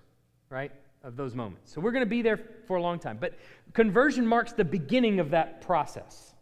right? 0.50 0.72
Of 1.02 1.16
those 1.16 1.34
moments. 1.34 1.72
So 1.72 1.80
we're 1.80 1.92
going 1.92 2.04
to 2.04 2.10
be 2.10 2.22
there 2.22 2.40
for 2.66 2.76
a 2.76 2.82
long 2.82 2.98
time. 2.98 3.18
But 3.20 3.34
conversion 3.72 4.26
marks 4.26 4.52
the 4.52 4.64
beginning 4.64 5.20
of 5.20 5.30
that 5.30 5.60
process 5.60 6.34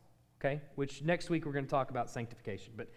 okay? 0.46 0.60
Which 0.74 1.02
next 1.02 1.30
week 1.30 1.46
we're 1.46 1.52
going 1.52 1.64
to 1.64 1.70
talk 1.70 1.90
about 1.90 2.10
sanctification. 2.10 2.72
But 2.76 2.88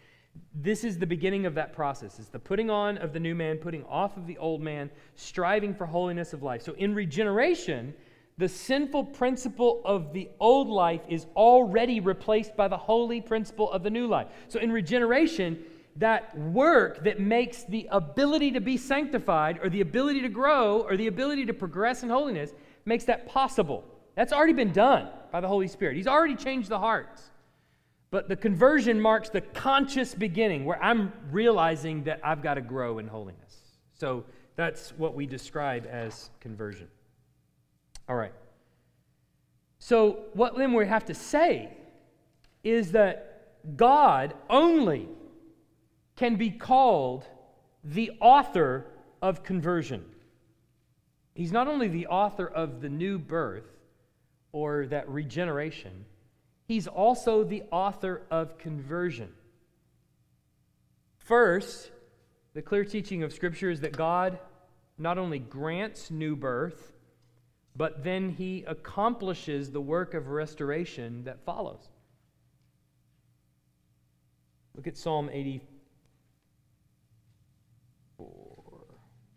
this 0.53 0.83
is 0.83 0.97
the 0.97 1.07
beginning 1.07 1.45
of 1.45 1.55
that 1.55 1.73
process. 1.73 2.19
It's 2.19 2.29
the 2.29 2.39
putting 2.39 2.69
on 2.69 2.97
of 2.97 3.13
the 3.13 3.19
new 3.19 3.35
man, 3.35 3.57
putting 3.57 3.83
off 3.85 4.17
of 4.17 4.27
the 4.27 4.37
old 4.37 4.61
man, 4.61 4.89
striving 5.15 5.73
for 5.73 5.85
holiness 5.85 6.33
of 6.33 6.43
life. 6.43 6.61
So 6.61 6.73
in 6.73 6.93
regeneration, 6.93 7.93
the 8.37 8.47
sinful 8.47 9.05
principle 9.05 9.81
of 9.83 10.13
the 10.13 10.29
old 10.39 10.69
life 10.69 11.01
is 11.09 11.25
already 11.35 11.99
replaced 11.99 12.55
by 12.55 12.67
the 12.67 12.77
holy 12.77 13.21
principle 13.21 13.71
of 13.71 13.83
the 13.83 13.89
new 13.89 14.07
life. 14.07 14.27
So 14.47 14.59
in 14.59 14.71
regeneration, 14.71 15.63
that 15.99 16.37
work 16.37 17.03
that 17.03 17.19
makes 17.19 17.63
the 17.65 17.87
ability 17.91 18.51
to 18.51 18.61
be 18.61 18.77
sanctified 18.77 19.59
or 19.61 19.69
the 19.69 19.81
ability 19.81 20.21
to 20.21 20.29
grow 20.29 20.81
or 20.81 20.97
the 20.97 21.07
ability 21.07 21.45
to 21.45 21.53
progress 21.53 22.03
in 22.03 22.09
holiness 22.09 22.51
makes 22.85 23.03
that 23.03 23.27
possible. 23.27 23.83
That's 24.15 24.33
already 24.33 24.53
been 24.53 24.71
done 24.71 25.09
by 25.31 25.41
the 25.41 25.47
Holy 25.47 25.67
Spirit. 25.67 25.97
He's 25.97 26.07
already 26.07 26.35
changed 26.35 26.69
the 26.69 26.79
hearts. 26.79 27.29
But 28.11 28.27
the 28.27 28.35
conversion 28.35 28.99
marks 28.99 29.29
the 29.29 29.41
conscious 29.41 30.15
beginning 30.15 30.65
where 30.65 30.81
I'm 30.81 31.13
realizing 31.31 32.03
that 32.05 32.21
I've 32.23 32.41
got 32.41 32.55
to 32.55 32.61
grow 32.61 32.97
in 32.97 33.07
holiness. 33.07 33.57
So 33.93 34.23
that's 34.55 34.91
what 34.97 35.13
we 35.13 35.25
describe 35.25 35.85
as 35.85 36.29
conversion. 36.39 36.87
All 38.07 38.15
right. 38.15 38.33
So, 39.77 40.25
what 40.33 40.57
then 40.57 40.73
we 40.73 40.85
have 40.87 41.05
to 41.05 41.13
say 41.13 41.69
is 42.63 42.91
that 42.93 43.75
God 43.77 44.33
only 44.49 45.07
can 46.19 46.35
be 46.35 46.51
called 46.51 47.25
the 47.83 48.11
author 48.21 48.85
of 49.21 49.41
conversion. 49.43 50.05
He's 51.33 51.51
not 51.51 51.67
only 51.67 51.87
the 51.87 52.05
author 52.07 52.45
of 52.45 52.81
the 52.81 52.89
new 52.89 53.17
birth 53.17 53.65
or 54.51 54.85
that 54.87 55.09
regeneration, 55.09 56.05
He's 56.69 56.87
also 56.87 57.43
the 57.43 57.63
author 57.71 58.21
of 58.29 58.59
conversion. 58.59 59.29
First, 61.17 61.89
the 62.53 62.61
clear 62.61 62.85
teaching 62.85 63.23
of 63.23 63.33
Scripture 63.33 63.71
is 63.71 63.81
that 63.81 63.97
God 63.97 64.37
not 64.95 65.17
only 65.17 65.39
grants 65.39 66.11
new 66.11 66.35
birth, 66.35 66.93
but 67.75 68.03
then 68.03 68.29
he 68.29 68.63
accomplishes 68.67 69.71
the 69.71 69.81
work 69.81 70.13
of 70.13 70.27
restoration 70.27 71.23
that 71.23 71.43
follows. 71.43 71.89
Look 74.75 74.85
at 74.85 74.95
Psalm 74.95 75.27
84. 75.33 75.65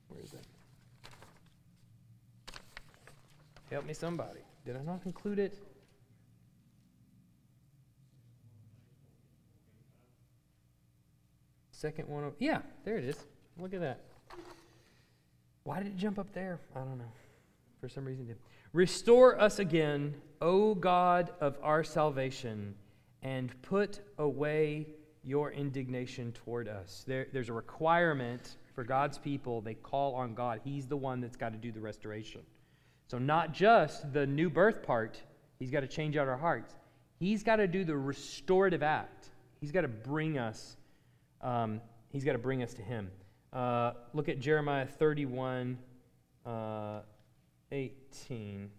Where 0.08 0.20
is 0.22 0.34
it? 0.34 0.46
Help 3.72 3.86
me, 3.86 3.94
somebody. 3.94 4.40
Did 4.66 4.76
I 4.76 4.82
not 4.82 5.00
include 5.06 5.38
it? 5.38 5.58
Second 11.70 12.06
one. 12.06 12.32
Yeah, 12.38 12.58
there 12.84 12.98
it 12.98 13.04
is. 13.04 13.16
Look 13.58 13.72
at 13.72 13.80
that. 13.80 14.00
Why 15.64 15.78
did 15.78 15.86
it 15.86 15.96
jump 15.96 16.18
up 16.18 16.34
there? 16.34 16.60
I 16.76 16.80
don't 16.80 16.98
know. 16.98 17.12
For 17.80 17.88
some 17.88 18.04
reason, 18.04 18.26
did. 18.26 18.36
Restore 18.74 19.40
us 19.40 19.58
again, 19.58 20.16
O 20.42 20.74
God 20.74 21.30
of 21.40 21.56
our 21.62 21.82
salvation, 21.82 22.74
and 23.22 23.50
put 23.62 24.00
away 24.18 24.86
your 25.24 25.50
indignation 25.50 26.32
toward 26.32 26.68
us. 26.68 27.04
There, 27.06 27.26
there's 27.32 27.48
a 27.48 27.54
requirement 27.54 28.58
for 28.74 28.84
God's 28.84 29.16
people. 29.16 29.62
They 29.62 29.74
call 29.74 30.14
on 30.14 30.34
God. 30.34 30.60
He's 30.62 30.86
the 30.86 30.96
one 30.96 31.22
that's 31.22 31.36
got 31.36 31.52
to 31.52 31.58
do 31.58 31.72
the 31.72 31.80
restoration. 31.80 32.42
So, 33.12 33.18
not 33.18 33.52
just 33.52 34.10
the 34.14 34.26
new 34.26 34.48
birth 34.48 34.82
part, 34.82 35.20
He's 35.58 35.70
got 35.70 35.80
to 35.80 35.86
change 35.86 36.16
out 36.16 36.28
our 36.28 36.38
hearts. 36.38 36.74
He's 37.20 37.42
got 37.42 37.56
to 37.56 37.68
do 37.68 37.84
the 37.84 37.94
restorative 37.94 38.82
act. 38.82 39.28
He's 39.60 39.70
got 39.70 39.82
to 39.82 39.88
bring 39.88 40.38
us 40.38 40.78
um, 41.42 41.82
he's 42.08 42.24
got 42.24 42.32
to 42.32 42.38
bring 42.38 42.62
us 42.62 42.72
to 42.72 42.82
him. 42.82 43.10
Uh, 43.52 43.92
look 44.14 44.30
at 44.30 44.40
Jeremiah 44.40 44.86
31 44.86 45.76
uh, 46.46 47.00
18. 47.70 48.70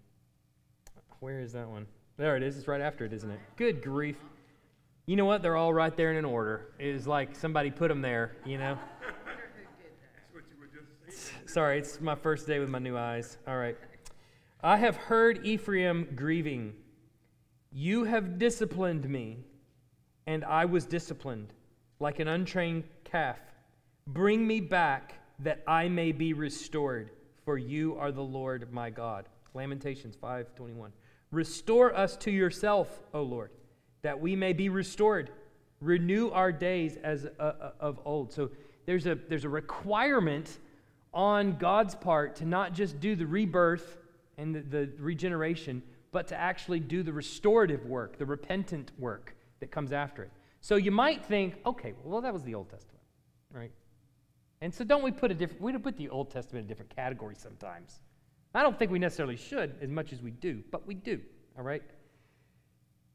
Where 1.20 1.40
is 1.40 1.54
that 1.54 1.70
one? 1.70 1.86
There 2.18 2.36
it 2.36 2.42
is. 2.42 2.58
It's 2.58 2.68
right 2.68 2.82
after 2.82 3.06
it, 3.06 3.14
isn't 3.14 3.30
it? 3.30 3.40
Good 3.56 3.84
grief. 3.84 4.18
You 5.06 5.16
know 5.16 5.26
what? 5.26 5.44
They're 5.44 5.58
all 5.58 5.76
right 5.76 5.96
there 5.96 6.10
in 6.10 6.18
an 6.18 6.26
order. 6.26 6.74
It 6.80 6.92
was 6.92 7.06
like 7.06 7.36
somebody 7.36 7.70
put 7.70 7.90
them 7.90 8.02
there, 8.02 8.36
you 8.46 8.58
know? 8.58 8.80
Sorry, 11.46 11.78
it's 11.78 12.02
my 12.02 12.16
first 12.16 12.48
day 12.48 12.58
with 12.58 12.70
my 12.70 12.80
new 12.80 12.98
eyes. 12.98 13.38
All 13.48 13.58
right. 13.58 13.78
I 14.66 14.78
have 14.78 14.96
heard 14.96 15.46
Ephraim 15.46 16.08
grieving. 16.16 16.74
You 17.70 18.06
have 18.06 18.40
disciplined 18.40 19.10
me, 19.10 19.40
and 20.26 20.46
I 20.46 20.64
was 20.64 20.86
disciplined 20.86 21.52
like 22.00 22.20
an 22.20 22.30
untrained 22.30 22.86
calf. 23.04 23.40
Bring 24.08 24.48
me 24.48 24.62
back 24.62 25.16
that 25.40 25.64
I 25.68 25.90
may 25.90 26.14
be 26.14 26.32
restored, 26.32 27.12
for 27.44 27.58
you 27.58 27.98
are 27.98 28.14
the 28.14 28.24
Lord 28.24 28.72
my 28.72 28.90
God. 28.90 29.28
Lamentations 29.54 30.16
5:21. 30.16 30.94
Restore 31.32 31.94
us 31.94 32.16
to 32.18 32.32
yourself, 32.32 33.04
O 33.14 33.22
Lord, 33.22 33.52
that 34.02 34.18
we 34.18 34.34
may 34.34 34.54
be 34.54 34.70
restored. 34.70 35.32
Renew 35.82 36.30
our 36.30 36.54
days 36.54 36.96
as 37.04 37.26
uh, 37.26 37.42
uh, 37.42 37.72
of 37.82 38.00
old. 38.06 38.32
So 38.32 38.50
there's 38.86 39.08
a 39.08 39.16
there's 39.16 39.44
a 39.44 39.50
requirement 39.50 40.60
on 41.14 41.58
God's 41.58 41.96
part 41.96 42.38
to 42.38 42.46
not 42.46 42.72
just 42.72 43.02
do 43.02 43.18
the 43.18 43.28
rebirth 43.28 43.98
and 44.38 44.56
the, 44.56 44.62
the 44.62 44.92
regeneration, 44.98 45.82
but 46.12 46.28
to 46.28 46.36
actually 46.40 46.80
do 46.80 47.04
the 47.04 47.14
restorative 47.14 47.86
work, 47.86 48.18
the 48.18 48.26
repentant 48.26 48.92
work 48.98 49.36
that 49.60 49.72
comes 49.72 49.92
after 49.92 50.24
it. 50.24 50.32
So 50.62 50.76
you 50.76 50.92
might 50.92 51.26
think, 51.26 51.56
okay, 51.66 51.94
well, 52.04 52.22
that 52.22 52.34
was 52.34 52.44
the 52.44 52.56
Old 52.56 52.70
Testament, 52.70 53.04
right? 53.52 53.72
And 54.62 54.74
so 54.74 54.84
don't 54.84 55.04
we 55.04 55.12
put 55.12 55.32
a 55.32 55.34
different, 55.34 55.62
we 55.62 55.72
don't 55.72 55.84
put 55.84 55.98
the 55.98 56.10
Old 56.10 56.32
Testament 56.32 56.64
in 56.64 56.66
a 56.66 56.70
different 56.70 56.96
category 56.96 57.36
sometimes. 57.38 58.00
I 58.56 58.62
don't 58.62 58.78
think 58.78 58.92
we 58.92 59.00
necessarily 59.00 59.36
should 59.36 59.76
as 59.82 59.90
much 59.90 60.14
as 60.14 60.22
we 60.22 60.32
do, 60.32 60.64
but 60.72 60.86
we 60.86 60.94
do, 60.94 61.20
all 61.58 61.64
right? 61.64 61.82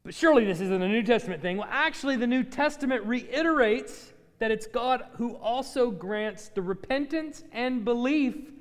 But 0.03 0.13
surely 0.13 0.45
this 0.45 0.61
isn't 0.61 0.81
a 0.81 0.87
New 0.87 1.03
Testament 1.03 1.41
thing. 1.41 1.57
Well, 1.57 1.67
actually, 1.71 2.17
the 2.17 2.27
New 2.27 2.43
Testament 2.43 3.03
reiterates 3.05 4.13
that 4.39 4.51
it's 4.51 4.67
God 4.67 5.03
who 5.13 5.35
also 5.37 5.91
grants 5.91 6.49
the 6.49 6.61
repentance 6.61 7.43
and 7.51 7.83
belief 7.83 8.51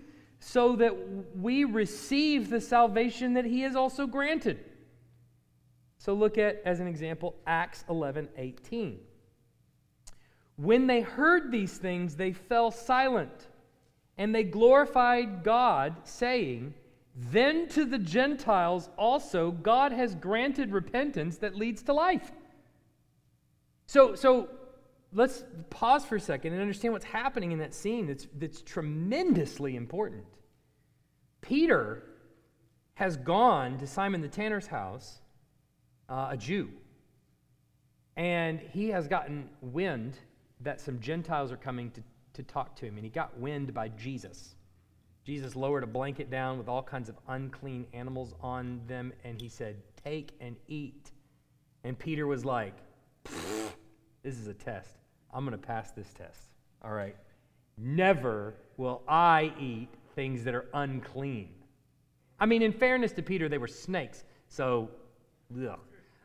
so 0.41 0.77
that 0.77 0.95
we 1.37 1.65
receive 1.65 2.51
the 2.51 2.61
salvation 2.61 3.35
that 3.35 3.45
He 3.45 3.63
has 3.63 3.75
also 3.75 4.07
granted. 4.07 4.65
So 5.99 6.15
look 6.15 6.39
at, 6.39 6.63
as 6.65 6.81
an 6.81 6.87
example, 6.87 7.35
Acts 7.47 7.85
11 7.89 8.29
18. 8.37 9.01
When 10.57 10.87
they 10.87 11.01
heard 11.01 11.53
these 11.53 11.77
things, 11.77 12.17
they 12.17 12.33
fell 12.33 12.71
silent, 12.71 13.49
and 14.17 14.35
they 14.35 14.43
glorified 14.43 15.45
God, 15.45 15.97
saying, 16.05 16.75
Then 17.15 17.69
to 17.69 17.85
the 17.85 17.99
Gentiles 17.99 18.89
also 18.97 19.51
God 19.53 19.93
has 19.93 20.15
granted 20.15 20.73
repentance 20.73 21.39
that 21.39 21.55
leads 21.55 21.83
to 21.83 21.93
life. 21.93 22.33
So, 23.87 24.15
so 24.15 24.49
let's 25.13 25.45
pause 25.71 26.05
for 26.05 26.17
a 26.17 26.21
second 26.21 26.53
and 26.53 26.61
understand 26.61 26.93
what's 26.93 27.05
happening 27.05 27.53
in 27.53 27.59
that 27.59 27.75
scene 27.75 28.07
that's, 28.07 28.27
that's 28.39 28.61
tremendously 28.63 29.77
important. 29.77 30.25
Peter 31.41 32.03
has 32.95 33.17
gone 33.17 33.79
to 33.79 33.87
Simon 33.87 34.21
the 34.21 34.29
tanner's 34.29 34.67
house, 34.67 35.21
uh, 36.09 36.29
a 36.31 36.37
Jew, 36.37 36.69
and 38.17 38.61
he 38.61 38.89
has 38.89 39.07
gotten 39.07 39.49
wind 39.61 40.17
that 40.61 40.81
some 40.81 40.99
Gentiles 40.99 41.53
are 41.53 41.57
coming 41.57 41.91
to, 41.93 42.03
to 42.35 42.43
talk 42.43 42.75
to 42.77 42.87
him, 42.87 42.97
and 42.97 43.05
he 43.05 43.11
got 43.11 43.39
wind 43.39 43.73
by 43.73 43.89
Jesus. 43.89 44.57
Jesus 45.25 45.55
lowered 45.55 45.85
a 45.85 45.87
blanket 45.87 46.31
down 46.31 46.59
with 46.59 46.69
all 46.69 46.83
kinds 46.83 47.09
of 47.09 47.17
unclean 47.29 47.87
animals 47.93 48.35
on 48.41 48.81
them, 48.89 49.13
and 49.25 49.41
he 49.41 49.49
said, 49.49 49.77
Take 50.03 50.33
and 50.41 50.57
eat. 50.67 51.13
And 51.85 51.99
Peter 51.99 52.27
was 52.27 52.45
like, 52.45 52.75
This 54.23 54.39
is 54.39 54.47
a 54.47 54.55
test. 54.55 54.97
I'm 55.33 55.45
going 55.45 55.59
to 55.59 55.67
pass 55.67 55.91
this 55.93 56.13
test. 56.13 56.41
All 56.83 56.93
right. 56.93 57.17
Never 57.77 58.55
will 58.77 59.03
I 59.09 59.53
eat 59.59 59.89
things 60.15 60.45
that 60.45 60.55
are 60.55 60.67
unclean. 60.75 61.51
I 62.41 62.47
mean, 62.47 62.63
in 62.63 62.73
fairness 62.73 63.13
to 63.13 63.23
Peter, 63.23 63.49
they 63.49 63.59
were 63.59 63.69
snakes. 63.69 64.25
So, 64.49 64.91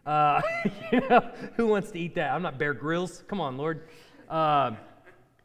uh, 0.05 0.41
you 0.91 0.99
know, 1.01 1.31
who 1.55 1.67
wants 1.67 1.91
to 1.91 1.99
eat 1.99 2.15
that? 2.15 2.31
I'm 2.31 2.41
not 2.41 2.57
Bear 2.57 2.73
Grylls. 2.73 3.23
Come 3.27 3.39
on, 3.39 3.57
Lord. 3.57 3.87
Uh, 4.29 4.71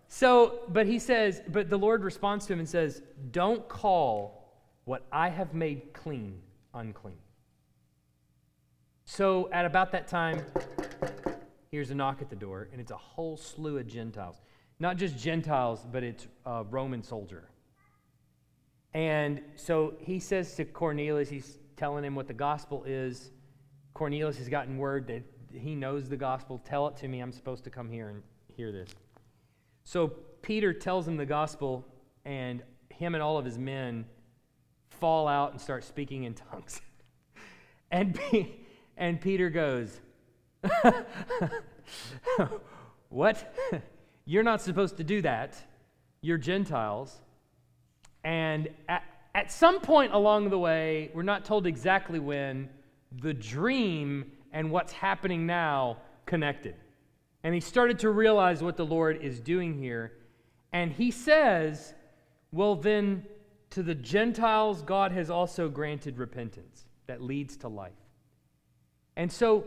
so, 0.08 0.60
but 0.68 0.86
he 0.86 0.98
says, 0.98 1.42
but 1.48 1.68
the 1.68 1.78
Lord 1.78 2.02
responds 2.02 2.46
to 2.46 2.54
him 2.54 2.58
and 2.58 2.68
says, 2.68 3.02
Don't 3.30 3.68
call 3.68 4.54
what 4.84 5.04
I 5.12 5.28
have 5.28 5.52
made 5.52 5.92
clean 5.92 6.40
unclean. 6.72 7.18
So, 9.04 9.50
at 9.52 9.66
about 9.66 9.92
that 9.92 10.08
time, 10.08 10.44
here's 11.70 11.90
a 11.90 11.94
knock 11.94 12.22
at 12.22 12.30
the 12.30 12.36
door, 12.36 12.68
and 12.72 12.80
it's 12.80 12.90
a 12.90 12.96
whole 12.96 13.36
slew 13.36 13.78
of 13.78 13.86
Gentiles. 13.86 14.40
Not 14.80 14.96
just 14.96 15.18
Gentiles, 15.18 15.86
but 15.90 16.02
it's 16.02 16.26
a 16.46 16.64
Roman 16.64 17.02
soldier. 17.02 17.48
And 18.94 19.40
so 19.56 19.94
he 20.00 20.18
says 20.18 20.54
to 20.56 20.64
Cornelius, 20.64 21.28
he's 21.28 21.58
telling 21.76 22.04
him 22.04 22.14
what 22.14 22.26
the 22.26 22.34
gospel 22.34 22.84
is. 22.84 23.30
Cornelius 23.94 24.38
has 24.38 24.48
gotten 24.48 24.78
word 24.78 25.06
that 25.08 25.22
he 25.52 25.74
knows 25.74 26.08
the 26.08 26.16
gospel. 26.16 26.58
Tell 26.64 26.88
it 26.88 26.96
to 26.98 27.08
me. 27.08 27.20
I'm 27.20 27.32
supposed 27.32 27.64
to 27.64 27.70
come 27.70 27.90
here 27.90 28.08
and 28.08 28.22
hear 28.56 28.72
this. 28.72 28.90
So 29.84 30.08
Peter 30.42 30.72
tells 30.72 31.06
him 31.06 31.16
the 31.16 31.26
gospel, 31.26 31.86
and 32.24 32.62
him 32.90 33.14
and 33.14 33.22
all 33.22 33.38
of 33.38 33.44
his 33.44 33.58
men 33.58 34.04
fall 34.90 35.28
out 35.28 35.52
and 35.52 35.60
start 35.60 35.84
speaking 35.84 36.24
in 36.24 36.34
tongues. 36.34 36.80
and, 37.90 38.18
and 38.96 39.20
Peter 39.20 39.50
goes, 39.50 40.00
what? 43.08 43.54
You're 44.24 44.42
not 44.42 44.60
supposed 44.60 44.96
to 44.98 45.04
do 45.04 45.22
that. 45.22 45.56
You're 46.20 46.38
Gentiles. 46.38 47.20
And 48.24 48.68
at, 48.88 49.04
at 49.34 49.50
some 49.52 49.80
point 49.80 50.12
along 50.12 50.50
the 50.50 50.58
way, 50.58 51.10
we're 51.14 51.22
not 51.22 51.44
told 51.44 51.66
exactly 51.66 52.18
when, 52.18 52.68
the 53.20 53.32
dream 53.32 54.32
and 54.52 54.70
what's 54.70 54.92
happening 54.92 55.46
now 55.46 55.98
connected. 56.26 56.74
And 57.44 57.54
he 57.54 57.60
started 57.60 57.98
to 58.00 58.10
realize 58.10 58.62
what 58.62 58.76
the 58.76 58.84
Lord 58.84 59.22
is 59.22 59.40
doing 59.40 59.78
here. 59.78 60.12
And 60.72 60.92
he 60.92 61.10
says, 61.10 61.94
Well, 62.52 62.74
then, 62.76 63.24
to 63.70 63.82
the 63.82 63.94
Gentiles, 63.94 64.82
God 64.82 65.12
has 65.12 65.30
also 65.30 65.68
granted 65.68 66.18
repentance 66.18 66.86
that 67.06 67.22
leads 67.22 67.56
to 67.58 67.68
life. 67.68 67.92
And 69.16 69.30
so 69.30 69.64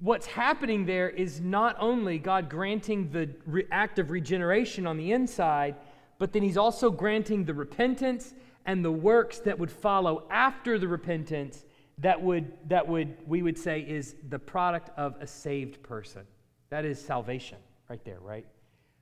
what's 0.00 0.26
happening 0.26 0.84
there 0.84 1.08
is 1.08 1.40
not 1.40 1.76
only 1.78 2.18
God 2.18 2.48
granting 2.48 3.10
the 3.10 3.30
re- 3.46 3.66
act 3.70 3.98
of 3.98 4.10
regeneration 4.10 4.86
on 4.86 4.96
the 4.96 5.12
inside, 5.12 5.76
but 6.18 6.32
then 6.32 6.42
He's 6.42 6.56
also 6.56 6.90
granting 6.90 7.44
the 7.44 7.54
repentance 7.54 8.34
and 8.66 8.84
the 8.84 8.92
works 8.92 9.38
that 9.40 9.58
would 9.58 9.70
follow 9.70 10.26
after 10.30 10.78
the 10.78 10.88
repentance 10.88 11.64
that 11.98 12.20
would, 12.20 12.52
that 12.68 12.86
would 12.88 13.16
we 13.26 13.42
would 13.42 13.58
say 13.58 13.80
is 13.80 14.16
the 14.28 14.38
product 14.38 14.90
of 14.96 15.14
a 15.20 15.26
saved 15.26 15.82
person. 15.82 16.22
That 16.70 16.84
is 16.84 17.00
salvation 17.00 17.58
right 17.88 18.04
there, 18.04 18.18
right? 18.20 18.46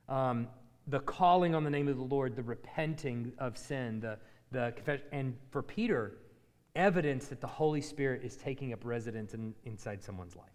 Um, 0.09 0.49
the 0.89 1.01
calling 1.01 1.55
on 1.55 1.65
the 1.65 1.71
name 1.71 1.89
of 1.89 1.97
the 1.97 2.03
Lord, 2.03 2.37
the 2.37 2.43
repenting 2.43 3.33
of 3.39 3.57
sin, 3.57 4.01
the, 4.01 4.19
the 4.51 4.73
confession. 4.75 5.07
And 5.13 5.37
for 5.51 5.63
Peter, 5.63 6.19
evidence 6.75 7.29
that 7.29 7.41
the 7.41 7.47
Holy 7.47 7.81
Spirit 7.81 8.23
is 8.25 8.37
taking 8.37 8.73
up 8.73 8.85
residence 8.85 9.35
in, 9.35 9.55
inside 9.65 10.03
someone's 10.03 10.37
life. 10.37 10.47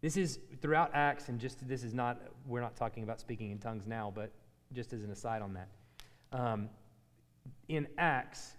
This 0.00 0.16
is 0.16 0.38
throughout 0.60 0.90
Acts, 0.94 1.28
and 1.28 1.38
just 1.38 1.66
this 1.66 1.84
is 1.84 1.94
not, 1.94 2.20
we're 2.46 2.60
not 2.60 2.76
talking 2.76 3.02
about 3.02 3.20
speaking 3.20 3.50
in 3.50 3.58
tongues 3.58 3.86
now, 3.86 4.12
but 4.14 4.32
just 4.72 4.92
as 4.92 5.02
an 5.02 5.10
aside 5.10 5.42
on 5.42 5.54
that. 5.54 5.68
Um, 6.32 6.68
in 7.68 7.86
Acts, 7.98 8.54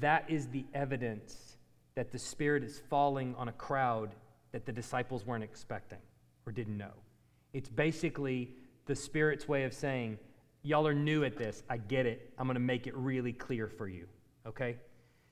that 0.00 0.24
is 0.28 0.48
the 0.48 0.64
evidence 0.74 1.56
that 1.94 2.10
the 2.10 2.18
Spirit 2.18 2.62
is 2.62 2.80
falling 2.88 3.34
on 3.36 3.48
a 3.48 3.52
crowd 3.52 4.14
that 4.52 4.66
the 4.66 4.72
disciples 4.72 5.26
weren't 5.26 5.44
expecting 5.44 5.98
or 6.46 6.52
didn't 6.52 6.76
know. 6.76 6.92
It's 7.52 7.68
basically 7.68 8.50
the 8.86 8.96
Spirit's 8.96 9.48
way 9.48 9.64
of 9.64 9.72
saying, 9.72 10.18
Y'all 10.62 10.86
are 10.86 10.94
new 10.94 11.24
at 11.24 11.38
this. 11.38 11.62
I 11.70 11.78
get 11.78 12.04
it. 12.04 12.34
I'm 12.36 12.46
going 12.46 12.54
to 12.54 12.60
make 12.60 12.86
it 12.86 12.94
really 12.94 13.32
clear 13.32 13.66
for 13.66 13.88
you. 13.88 14.06
Okay? 14.46 14.76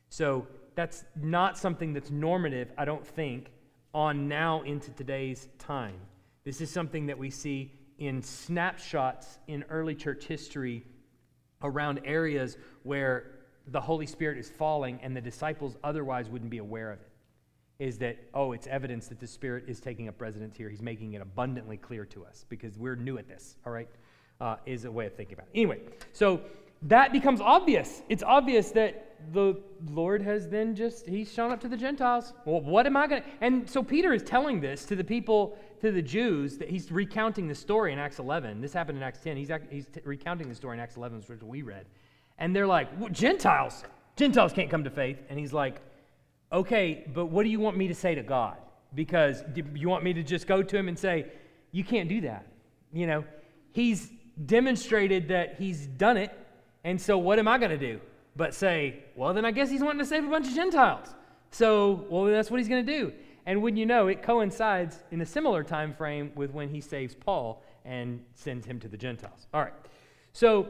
So 0.09 0.47
that's 0.79 1.05
not 1.21 1.59
something 1.59 1.93
that's 1.93 2.13
normative, 2.13 2.71
I 2.79 2.85
don't 2.85 3.05
think, 3.05 3.51
on 3.93 4.29
now 4.29 4.63
into 4.63 4.93
today's 4.93 5.49
time. 5.59 5.97
This 6.45 6.61
is 6.61 6.71
something 6.71 7.07
that 7.07 7.19
we 7.19 7.31
see 7.31 7.73
in 7.99 8.23
snapshots 8.23 9.39
in 9.49 9.65
early 9.71 9.97
church 9.97 10.27
history 10.27 10.85
around 11.65 11.99
areas 12.05 12.59
where 12.85 13.41
the 13.67 13.81
Holy 13.81 14.07
Spirit 14.07 14.39
is 14.39 14.51
falling 14.51 15.01
and 15.03 15.17
the 15.17 15.21
disciples 15.21 15.77
otherwise 15.83 16.29
wouldn't 16.29 16.53
be 16.53 16.59
aware 16.59 16.93
of 16.93 17.01
it. 17.01 17.11
Is 17.85 17.99
that, 17.99 18.17
oh, 18.33 18.53
it's 18.53 18.69
evidence 18.69 19.09
that 19.09 19.19
the 19.19 19.27
Spirit 19.27 19.65
is 19.67 19.81
taking 19.81 20.07
up 20.07 20.21
residence 20.21 20.57
here. 20.57 20.69
He's 20.69 20.81
making 20.81 21.15
it 21.15 21.21
abundantly 21.21 21.77
clear 21.77 22.05
to 22.05 22.25
us 22.25 22.47
because 22.49 22.79
we're 22.79 22.95
new 22.95 23.19
at 23.19 23.27
this, 23.27 23.57
all 23.67 23.73
right? 23.73 23.89
Uh, 24.41 24.55
is 24.65 24.85
a 24.85 24.93
way 24.93 25.07
of 25.07 25.15
thinking 25.17 25.35
about 25.35 25.49
it. 25.49 25.59
Anyway, 25.59 25.81
so 26.13 26.41
that 26.83 27.13
becomes 27.13 27.41
obvious. 27.41 28.03
It's 28.09 28.23
obvious 28.23 28.71
that 28.73 29.09
the 29.33 29.61
Lord 29.91 30.23
has 30.23 30.49
then 30.49 30.75
just, 30.75 31.07
he's 31.07 31.33
shown 31.33 31.51
up 31.51 31.61
to 31.61 31.69
the 31.69 31.77
Gentiles. 31.77 32.33
Well, 32.45 32.61
what 32.61 32.87
am 32.87 32.97
I 32.97 33.07
going 33.07 33.23
to? 33.23 33.29
And 33.41 33.69
so 33.69 33.83
Peter 33.83 34.13
is 34.13 34.23
telling 34.23 34.61
this 34.61 34.85
to 34.87 34.97
the 34.97 35.05
people, 35.05 35.59
to 35.81 35.91
the 35.91 36.03
Jews, 36.03 36.57
that 36.59 36.71
he's 36.71 36.91
recounting 36.91 37.49
the 37.49 37.55
story 37.55 37.93
in 37.93 37.99
Acts 37.99 38.19
11. 38.19 38.61
This 38.61 38.73
happened 38.73 38.99
in 38.99 39.05
Acts 39.05 39.19
10. 39.21 39.37
He's, 39.37 39.51
he's 39.71 39.87
t- 39.87 40.01
recounting 40.05 40.49
the 40.49 40.55
story 40.55 40.77
in 40.77 40.81
Acts 40.81 40.97
11, 40.97 41.23
which 41.27 41.43
we 41.43 41.63
read. 41.63 41.87
And 42.39 42.55
they're 42.55 42.67
like, 42.67 42.89
well, 42.99 43.11
Gentiles, 43.11 43.83
Gentiles 44.17 44.53
can't 44.53 44.71
come 44.71 44.85
to 44.85 44.91
faith. 44.91 45.19
And 45.29 45.39
he's 45.39 45.53
like, 45.53 45.81
okay, 46.53 47.05
but 47.13 47.27
what 47.27 47.43
do 47.43 47.51
you 47.51 47.61
want 47.61 47.77
me 47.77 47.89
to 47.89 47.95
say 47.95 48.15
to 48.15 48.23
God? 48.23 48.57
Because 48.95 49.43
you 49.75 49.89
want 49.89 50.05
me 50.05 50.13
to 50.15 50.23
just 50.23 50.47
go 50.47 50.63
to 50.63 50.77
him 50.77 50.89
and 50.89 50.99
say, 50.99 51.27
you 51.73 51.85
can't 51.85 52.09
do 52.09 52.23
that. 52.23 52.47
You 52.93 53.07
know, 53.07 53.25
he's 53.73 54.11
demonstrated 54.47 55.29
that 55.29 55.57
he's 55.59 55.87
done 55.87 56.17
it. 56.17 56.33
And 56.85 57.01
so, 57.01 57.19
what 57.19 57.39
am 57.39 57.49
I 57.49 57.59
going 57.59 57.71
to 57.71 57.79
do? 57.79 58.01
But 58.37 58.55
say, 58.55 59.05
well, 59.17 59.35
then 59.35 59.45
I 59.45 59.51
guess 59.51 59.71
he's 59.71 59.83
wanting 59.83 59.99
to 59.99 60.07
save 60.07 60.25
a 60.25 60.29
bunch 60.29 60.47
of 60.47 60.55
Gentiles. 60.55 61.15
So, 61.51 62.07
well, 62.09 62.25
that's 62.25 62.51
what 62.51 62.61
he's 62.61 62.69
going 62.69 62.85
to 62.85 62.93
do. 62.93 63.13
And 63.47 63.63
when 63.63 63.77
you 63.77 63.87
know, 63.87 64.09
it 64.09 64.23
coincides 64.23 65.03
in 65.11 65.21
a 65.21 65.27
similar 65.27 65.65
time 65.65 65.95
frame 65.95 66.33
with 66.35 66.53
when 66.53 66.69
he 66.69 66.81
saves 66.81 67.15
Paul 67.15 67.63
and 67.85 68.23
sends 68.35 68.67
him 68.67 68.79
to 68.81 68.89
the 68.89 68.97
Gentiles. 68.97 69.47
All 69.53 69.63
right. 69.63 69.73
So, 70.33 70.69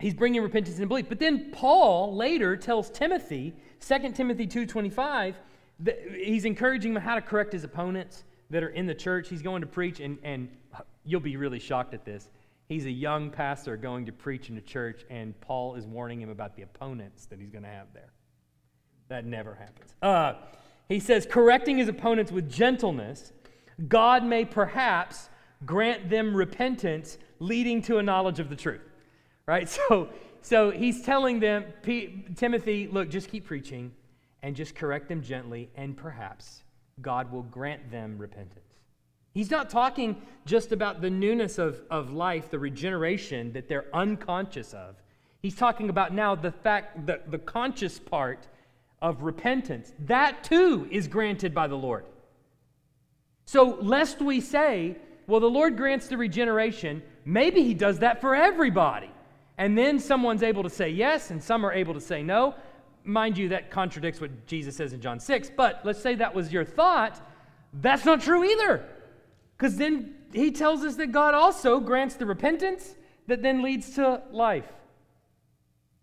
he's 0.00 0.14
bringing 0.14 0.42
repentance 0.42 0.78
and 0.78 0.88
belief. 0.88 1.08
But 1.08 1.18
then 1.18 1.50
Paul 1.52 2.14
later 2.14 2.56
tells 2.56 2.90
Timothy, 2.90 3.54
2 3.80 4.12
Timothy 4.12 4.46
2.25, 4.46 5.34
that 5.80 5.98
he's 6.14 6.44
encouraging 6.44 6.94
him 6.94 7.00
how 7.00 7.14
to 7.14 7.20
correct 7.20 7.52
his 7.52 7.64
opponents 7.64 8.24
that 8.50 8.62
are 8.62 8.68
in 8.68 8.86
the 8.86 8.94
church. 8.94 9.28
He's 9.28 9.42
going 9.42 9.60
to 9.62 9.66
preach, 9.66 10.00
and, 10.00 10.18
and 10.22 10.48
you'll 11.04 11.20
be 11.20 11.36
really 11.36 11.58
shocked 11.58 11.94
at 11.94 12.04
this. 12.04 12.28
He's 12.68 12.86
a 12.86 12.90
young 12.90 13.30
pastor 13.30 13.76
going 13.76 14.06
to 14.06 14.12
preach 14.12 14.48
in 14.48 14.56
a 14.56 14.60
church, 14.60 15.04
and 15.10 15.38
Paul 15.40 15.74
is 15.74 15.86
warning 15.86 16.20
him 16.20 16.30
about 16.30 16.56
the 16.56 16.62
opponents 16.62 17.26
that 17.26 17.38
he's 17.38 17.50
going 17.50 17.64
to 17.64 17.70
have 17.70 17.88
there. 17.92 18.12
That 19.08 19.26
never 19.26 19.54
happens. 19.54 19.94
Uh, 20.00 20.34
he 20.88 20.98
says, 20.98 21.26
correcting 21.30 21.76
his 21.76 21.88
opponents 21.88 22.32
with 22.32 22.50
gentleness, 22.50 23.32
God 23.88 24.24
may 24.24 24.44
perhaps 24.44 25.28
grant 25.66 26.08
them 26.08 26.34
repentance 26.34 27.18
leading 27.38 27.82
to 27.82 27.98
a 27.98 28.02
knowledge 28.02 28.40
of 28.40 28.48
the 28.48 28.56
truth. 28.56 28.82
Right? 29.46 29.68
So, 29.88 30.08
so 30.40 30.70
he's 30.70 31.00
telling 31.02 31.40
them, 31.40 31.64
Timothy, 32.36 32.86
look, 32.86 33.08
just 33.08 33.30
keep 33.30 33.46
preaching 33.46 33.92
and 34.42 34.54
just 34.54 34.74
correct 34.74 35.08
them 35.08 35.22
gently, 35.22 35.70
and 35.74 35.96
perhaps 35.96 36.64
God 37.00 37.32
will 37.32 37.44
grant 37.44 37.90
them 37.90 38.18
repentance. 38.18 38.63
He's 39.34 39.50
not 39.50 39.68
talking 39.68 40.22
just 40.46 40.70
about 40.70 41.00
the 41.00 41.10
newness 41.10 41.58
of, 41.58 41.82
of 41.90 42.12
life, 42.12 42.50
the 42.50 42.58
regeneration 42.58 43.52
that 43.52 43.68
they're 43.68 43.86
unconscious 43.92 44.72
of. 44.72 44.94
He's 45.42 45.56
talking 45.56 45.90
about 45.90 46.14
now 46.14 46.34
the 46.36 46.52
fact 46.52 47.06
that 47.06 47.30
the 47.30 47.38
conscious 47.38 47.98
part 47.98 48.46
of 49.02 49.22
repentance. 49.22 49.92
That 50.06 50.44
too 50.44 50.88
is 50.90 51.08
granted 51.08 51.52
by 51.52 51.66
the 51.66 51.74
Lord. 51.74 52.06
So, 53.44 53.76
lest 53.82 54.22
we 54.22 54.40
say, 54.40 54.96
well, 55.26 55.40
the 55.40 55.50
Lord 55.50 55.76
grants 55.76 56.06
the 56.06 56.16
regeneration, 56.16 57.02
maybe 57.24 57.62
He 57.62 57.74
does 57.74 57.98
that 57.98 58.20
for 58.20 58.34
everybody. 58.34 59.10
And 59.58 59.76
then 59.76 59.98
someone's 59.98 60.42
able 60.42 60.62
to 60.62 60.70
say 60.70 60.88
yes, 60.88 61.30
and 61.30 61.42
some 61.42 61.66
are 61.66 61.72
able 61.72 61.94
to 61.94 62.00
say 62.00 62.22
no. 62.22 62.54
Mind 63.04 63.36
you, 63.36 63.50
that 63.50 63.70
contradicts 63.70 64.20
what 64.20 64.46
Jesus 64.46 64.76
says 64.76 64.92
in 64.94 65.00
John 65.00 65.20
6, 65.20 65.50
but 65.56 65.80
let's 65.84 66.00
say 66.00 66.14
that 66.14 66.34
was 66.34 66.52
your 66.52 66.64
thought. 66.64 67.20
That's 67.74 68.04
not 68.04 68.22
true 68.22 68.44
either. 68.44 68.88
Because 69.56 69.76
then 69.76 70.14
he 70.32 70.50
tells 70.50 70.84
us 70.84 70.96
that 70.96 71.12
God 71.12 71.34
also 71.34 71.80
grants 71.80 72.16
the 72.16 72.26
repentance 72.26 72.96
that 73.26 73.42
then 73.42 73.62
leads 73.62 73.94
to 73.94 74.22
life. 74.32 74.70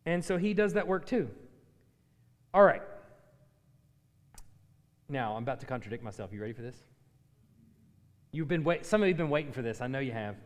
And 0.06 0.24
so 0.24 0.38
he 0.38 0.54
does 0.54 0.74
that 0.74 0.88
work 0.88 1.06
too. 1.06 1.30
All 2.54 2.64
right. 2.64 2.82
Now, 5.10 5.36
I'm 5.36 5.44
about 5.44 5.60
to 5.60 5.66
contradict 5.66 6.04
myself. 6.04 6.32
You 6.32 6.42
ready 6.42 6.54
for 6.54 6.62
this? 6.62 6.78
You've 8.32 8.48
been 8.48 8.64
wait- 8.64 8.86
some 8.86 9.02
of 9.02 9.08
you 9.08 9.14
have 9.14 9.18
been 9.18 9.30
waiting 9.30 9.52
for 9.52 9.62
this. 9.62 9.82
I 9.82 9.88
know 9.88 10.00
you 10.00 10.14
have. 10.14 10.38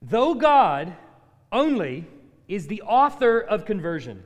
Though 0.00 0.34
God 0.34 0.94
only 1.50 2.06
is 2.46 2.68
the 2.68 2.82
author 2.82 3.40
of 3.40 3.64
conversion, 3.64 4.22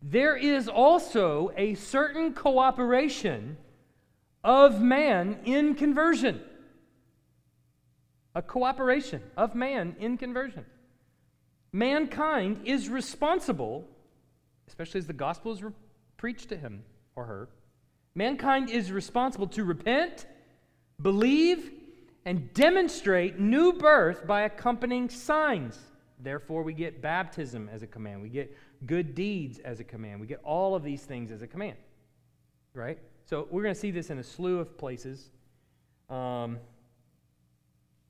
there 0.00 0.34
is 0.34 0.66
also 0.66 1.52
a 1.56 1.74
certain 1.74 2.32
cooperation 2.32 3.58
of 4.42 4.80
man 4.80 5.38
in 5.44 5.74
conversion 5.74 6.42
a 8.34 8.42
cooperation 8.42 9.22
of 9.36 9.54
man 9.54 9.96
in 9.98 10.16
conversion. 10.16 10.64
Mankind 11.72 12.60
is 12.64 12.88
responsible, 12.88 13.84
especially 14.68 14.98
as 14.98 15.06
the 15.06 15.12
gospel 15.12 15.52
is 15.52 15.62
re- 15.62 15.72
preached 16.16 16.48
to 16.50 16.56
him 16.56 16.82
or 17.16 17.24
her. 17.24 17.48
Mankind 18.14 18.68
is 18.68 18.92
responsible 18.92 19.46
to 19.48 19.64
repent, 19.64 20.26
believe, 21.00 21.70
and 22.24 22.52
demonstrate 22.54 23.38
new 23.38 23.72
birth 23.72 24.26
by 24.26 24.42
accompanying 24.42 25.08
signs. 25.08 25.78
Therefore, 26.20 26.62
we 26.62 26.72
get 26.72 27.02
baptism 27.02 27.68
as 27.72 27.82
a 27.82 27.86
command. 27.86 28.22
We 28.22 28.28
get 28.28 28.56
good 28.86 29.14
deeds 29.14 29.58
as 29.58 29.80
a 29.80 29.84
command. 29.84 30.20
We 30.20 30.26
get 30.26 30.40
all 30.44 30.74
of 30.74 30.84
these 30.84 31.02
things 31.02 31.30
as 31.30 31.42
a 31.42 31.46
command. 31.46 31.76
Right? 32.74 32.98
So, 33.24 33.48
we're 33.50 33.62
going 33.62 33.74
to 33.74 33.80
see 33.80 33.90
this 33.90 34.10
in 34.10 34.18
a 34.18 34.22
slew 34.22 34.58
of 34.58 34.78
places. 34.78 35.30
Um, 36.08 36.58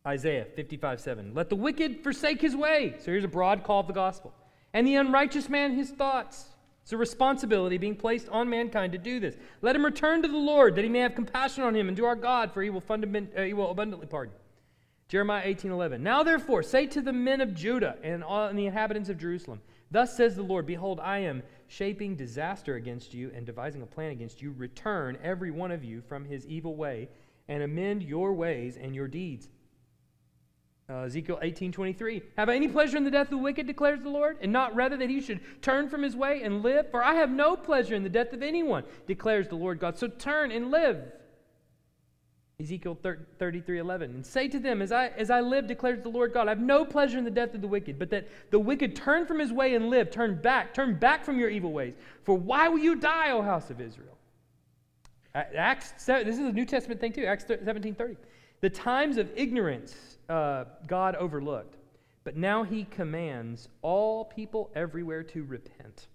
Isaiah 0.07 0.47
55 0.57 1.01
7. 1.01 1.35
Let 1.35 1.49
the 1.49 1.57
wicked 1.57 2.03
forsake 2.03 2.41
his 2.41 2.57
way. 2.57 2.95
So 2.99 3.07
here's 3.07 3.25
a 3.25 3.29
broad 3.29 3.63
call 3.63 3.81
of 3.81 3.87
the 3.87 3.93
gospel. 3.93 4.33
And 4.75 4.87
the 4.87 4.97
unrighteous 4.97 5.49
man 5.49 5.75
his 5.75 5.91
thoughts. 5.91 6.47
It's 6.83 6.93
a 6.93 6.97
responsibility 6.97 7.79
being 7.79 7.95
placed 7.95 8.29
on 8.29 8.49
mankind 8.49 8.93
to 8.93 8.99
do 8.99 9.21
this. 9.21 9.37
Let 9.61 9.77
him 9.77 9.85
return 9.85 10.23
to 10.23 10.29
the 10.29 10.37
Lord, 10.37 10.75
that 10.75 10.83
he 10.83 10.91
may 10.91 10.99
have 10.99 11.15
compassion 11.15 11.63
on 11.63 11.77
him, 11.77 11.87
and 11.87 11.97
to 11.97 12.05
our 12.05 12.17
God, 12.17 12.53
for 12.53 12.61
he 12.61 12.71
will, 12.71 12.81
fundament, 12.81 13.31
uh, 13.37 13.43
he 13.43 13.53
will 13.53 13.71
abundantly 13.71 14.09
pardon. 14.09 14.35
Jeremiah 15.07 15.43
18 15.45 15.71
11. 15.71 16.03
Now 16.03 16.23
therefore, 16.23 16.63
say 16.63 16.87
to 16.87 17.01
the 17.01 17.13
men 17.13 17.41
of 17.41 17.55
Judah 17.55 17.97
and, 18.03 18.25
all, 18.25 18.49
and 18.49 18.59
the 18.59 18.67
inhabitants 18.67 19.09
of 19.09 19.19
Jerusalem, 19.19 19.61
Thus 19.93 20.17
says 20.17 20.35
the 20.35 20.43
Lord, 20.43 20.67
Behold, 20.67 20.99
I 21.01 21.19
am 21.19 21.43
shaping 21.69 22.17
disaster 22.17 22.75
against 22.77 23.15
you 23.15 23.31
and 23.35 23.47
devising 23.47 23.83
a 23.83 23.87
plan 23.87 24.11
against 24.11 24.43
you. 24.43 24.53
Return, 24.57 25.19
every 25.23 25.51
one 25.51 25.71
of 25.71 25.85
you, 25.85 26.01
from 26.01 26.25
his 26.25 26.47
evil 26.47 26.75
way, 26.75 27.11
and 27.47 27.63
amend 27.63 28.03
your 28.03 28.33
ways 28.33 28.79
and 28.79 28.95
your 28.95 29.07
deeds 29.07 29.49
uh, 30.93 31.05
Ezekiel 31.05 31.39
18:23. 31.43 32.23
Have 32.37 32.49
I 32.49 32.55
any 32.55 32.69
pleasure 32.69 32.97
in 32.97 33.05
the 33.05 33.11
death 33.11 33.27
of 33.27 33.31
the 33.31 33.39
wicked, 33.39 33.67
declares 33.67 34.01
the 34.01 34.11
Lord, 34.11 34.39
and 34.41 34.53
not 34.53 34.75
rather 34.75 34.97
that 34.97 35.09
he 35.09 35.21
should 35.21 35.41
turn 35.63 35.89
from 35.89 36.03
his 36.03 36.15
way 36.15 36.43
and 36.43 36.63
live? 36.63 36.91
For 36.91 37.03
I 37.03 37.15
have 37.15 37.31
no 37.31 37.57
pleasure 37.57 37.95
in 37.95 38.03
the 38.03 38.09
death 38.09 38.33
of 38.33 38.43
anyone, 38.43 38.85
declares 39.07 39.49
the 39.49 39.57
Lord 39.57 39.79
God. 39.79 39.97
So 39.97 40.09
turn 40.09 40.53
and 40.53 40.71
live. 40.71 41.13
Ezekiel 42.61 42.97
33:11. 43.39 44.03
And 44.03 44.25
say 44.25 44.47
to 44.49 44.59
them, 44.59 44.83
as 44.83 44.93
I 44.93 45.09
as 45.09 45.31
I 45.31 45.41
live, 45.41 45.67
declares 45.67 46.01
the 46.03 46.11
Lord 46.11 46.33
God, 46.33 46.47
I 46.47 46.51
have 46.51 46.61
no 46.61 46.85
pleasure 46.85 47.19
in 47.19 47.25
the 47.25 47.31
death 47.31 47.55
of 47.55 47.61
the 47.61 47.69
wicked, 47.69 47.99
but 47.99 48.11
that 48.11 48.29
the 48.51 48.59
wicked 48.59 48.95
turn 48.95 49.27
from 49.27 49.39
his 49.39 49.53
way 49.53 49.75
and 49.75 49.89
live. 49.89 50.11
Turn 50.11 50.41
back, 50.41 50.75
turn 50.75 50.99
back 50.99 51.25
from 51.25 51.39
your 51.39 51.49
evil 51.49 51.73
ways. 51.73 51.95
For 52.25 52.37
why 52.37 52.69
will 52.69 52.79
you 52.79 52.97
die, 52.97 53.33
O 53.33 53.43
house 53.43 53.71
of 53.71 53.81
Israel? 53.81 54.19
Acts. 55.35 55.93
This 56.05 56.39
is 56.39 56.41
a 56.41 56.53
New 56.53 56.67
Testament 56.67 57.01
thing 57.01 57.13
too. 57.13 57.25
Acts 57.25 57.45
17:30. 57.45 58.17
The 58.63 58.71
times 58.71 59.19
of 59.19 59.29
ignorance 59.37 59.95
uh, 60.29 60.65
God 60.87 61.15
overlooked. 61.17 61.77
But 62.25 62.37
now 62.37 62.63
he 62.63 62.85
commands 62.85 63.69
all 63.83 64.25
people 64.25 64.71
everywhere 64.75 65.25
to 65.25 65.43
repent. 65.43 66.07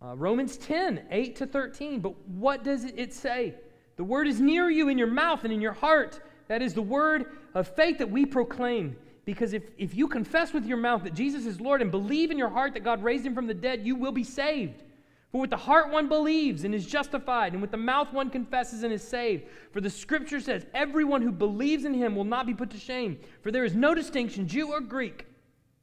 Uh, 0.00 0.14
Romans 0.16 0.56
10, 0.56 1.06
8 1.10 1.36
to 1.36 1.46
13. 1.46 2.00
But 2.00 2.28
what 2.28 2.62
does 2.62 2.84
it 2.84 3.12
say? 3.12 3.54
The 3.96 4.04
word 4.04 4.28
is 4.28 4.40
near 4.40 4.70
you 4.70 4.88
in 4.88 4.96
your 4.96 5.08
mouth 5.08 5.42
and 5.42 5.52
in 5.52 5.60
your 5.60 5.72
heart. 5.72 6.20
That 6.46 6.62
is 6.62 6.72
the 6.72 6.82
word 6.82 7.26
of 7.54 7.66
faith 7.66 7.98
that 7.98 8.08
we 8.08 8.24
proclaim. 8.24 8.96
Because 9.24 9.52
if, 9.52 9.64
if 9.76 9.94
you 9.94 10.06
confess 10.06 10.52
with 10.52 10.64
your 10.64 10.76
mouth 10.76 11.02
that 11.02 11.14
Jesus 11.14 11.44
is 11.44 11.60
Lord 11.60 11.82
and 11.82 11.90
believe 11.90 12.30
in 12.30 12.38
your 12.38 12.48
heart 12.48 12.74
that 12.74 12.84
God 12.84 13.02
raised 13.02 13.26
him 13.26 13.34
from 13.34 13.48
the 13.48 13.54
dead, 13.54 13.84
you 13.84 13.96
will 13.96 14.12
be 14.12 14.24
saved. 14.24 14.84
For 15.30 15.42
with 15.42 15.50
the 15.50 15.56
heart 15.56 15.92
one 15.92 16.08
believes 16.08 16.64
and 16.64 16.74
is 16.74 16.86
justified, 16.86 17.52
and 17.52 17.60
with 17.60 17.70
the 17.70 17.76
mouth 17.76 18.12
one 18.12 18.30
confesses 18.30 18.82
and 18.82 18.92
is 18.92 19.06
saved. 19.06 19.44
For 19.72 19.80
the 19.80 19.90
scripture 19.90 20.40
says, 20.40 20.64
Everyone 20.72 21.20
who 21.20 21.32
believes 21.32 21.84
in 21.84 21.92
him 21.92 22.16
will 22.16 22.24
not 22.24 22.46
be 22.46 22.54
put 22.54 22.70
to 22.70 22.78
shame. 22.78 23.18
For 23.42 23.50
there 23.50 23.64
is 23.64 23.74
no 23.74 23.94
distinction, 23.94 24.48
Jew 24.48 24.72
or 24.72 24.80
Greek. 24.80 25.26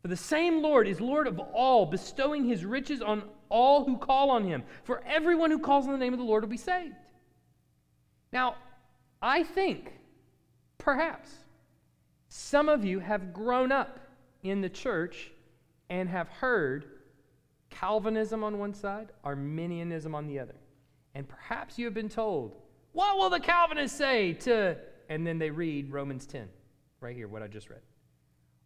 For 0.01 0.07
the 0.07 0.17
same 0.17 0.63
Lord 0.63 0.87
is 0.87 0.99
Lord 0.99 1.27
of 1.27 1.39
all, 1.39 1.85
bestowing 1.85 2.45
his 2.45 2.65
riches 2.65 3.01
on 3.01 3.23
all 3.49 3.85
who 3.85 3.97
call 3.97 4.31
on 4.31 4.43
him. 4.43 4.63
For 4.83 5.03
everyone 5.05 5.51
who 5.51 5.59
calls 5.59 5.85
on 5.85 5.91
the 5.91 5.99
name 5.99 6.13
of 6.13 6.19
the 6.19 6.25
Lord 6.25 6.43
will 6.43 6.49
be 6.49 6.57
saved. 6.57 6.95
Now, 8.31 8.55
I 9.21 9.43
think, 9.43 9.93
perhaps, 10.79 11.31
some 12.29 12.67
of 12.67 12.83
you 12.83 12.99
have 12.99 13.33
grown 13.33 13.71
up 13.71 13.99
in 14.43 14.61
the 14.61 14.69
church 14.69 15.31
and 15.89 16.09
have 16.09 16.27
heard 16.29 16.85
Calvinism 17.79 18.43
on 18.43 18.57
one 18.57 18.73
side, 18.73 19.11
Arminianism 19.23 20.15
on 20.15 20.27
the 20.27 20.39
other. 20.39 20.55
And 21.13 21.27
perhaps 21.27 21.77
you 21.77 21.85
have 21.85 21.93
been 21.93 22.09
told, 22.09 22.55
What 22.93 23.17
will 23.17 23.29
the 23.29 23.39
Calvinists 23.39 23.97
say 23.97 24.33
to. 24.33 24.77
And 25.09 25.25
then 25.25 25.37
they 25.37 25.51
read 25.51 25.91
Romans 25.91 26.25
10, 26.25 26.47
right 26.99 27.15
here, 27.15 27.27
what 27.27 27.43
I 27.43 27.47
just 27.47 27.69
read. 27.69 27.81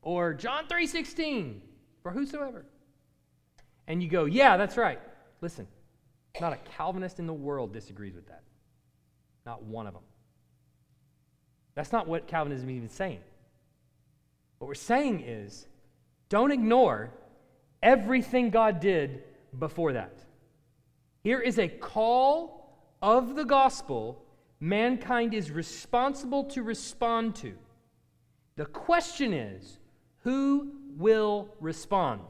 Or 0.01 0.33
John 0.33 0.67
3:16, 0.67 1.61
for 2.01 2.11
whosoever. 2.11 2.65
And 3.87 4.01
you 4.01 4.09
go, 4.09 4.25
Yeah, 4.25 4.57
that's 4.57 4.77
right. 4.77 4.99
Listen, 5.41 5.67
not 6.39 6.53
a 6.53 6.57
Calvinist 6.57 7.19
in 7.19 7.27
the 7.27 7.33
world 7.33 7.73
disagrees 7.73 8.15
with 8.15 8.27
that. 8.27 8.43
Not 9.45 9.63
one 9.63 9.87
of 9.87 9.93
them. 9.93 10.03
That's 11.75 11.91
not 11.91 12.07
what 12.07 12.27
Calvinism 12.27 12.69
is 12.69 12.75
even 12.75 12.89
saying. 12.89 13.21
What 14.59 14.67
we're 14.67 14.75
saying 14.75 15.21
is 15.21 15.67
don't 16.27 16.51
ignore 16.51 17.11
everything 17.81 18.49
God 18.49 18.79
did 18.79 19.23
before 19.57 19.93
that. 19.93 20.19
Here 21.23 21.39
is 21.39 21.59
a 21.59 21.67
call 21.67 22.77
of 23.01 23.35
the 23.35 23.45
gospel 23.45 24.23
mankind 24.59 25.33
is 25.33 25.51
responsible 25.51 26.43
to 26.45 26.63
respond 26.63 27.35
to. 27.35 27.53
The 28.55 28.65
question 28.65 29.33
is 29.33 29.79
who 30.23 30.73
will 30.97 31.49
respond? 31.59 32.21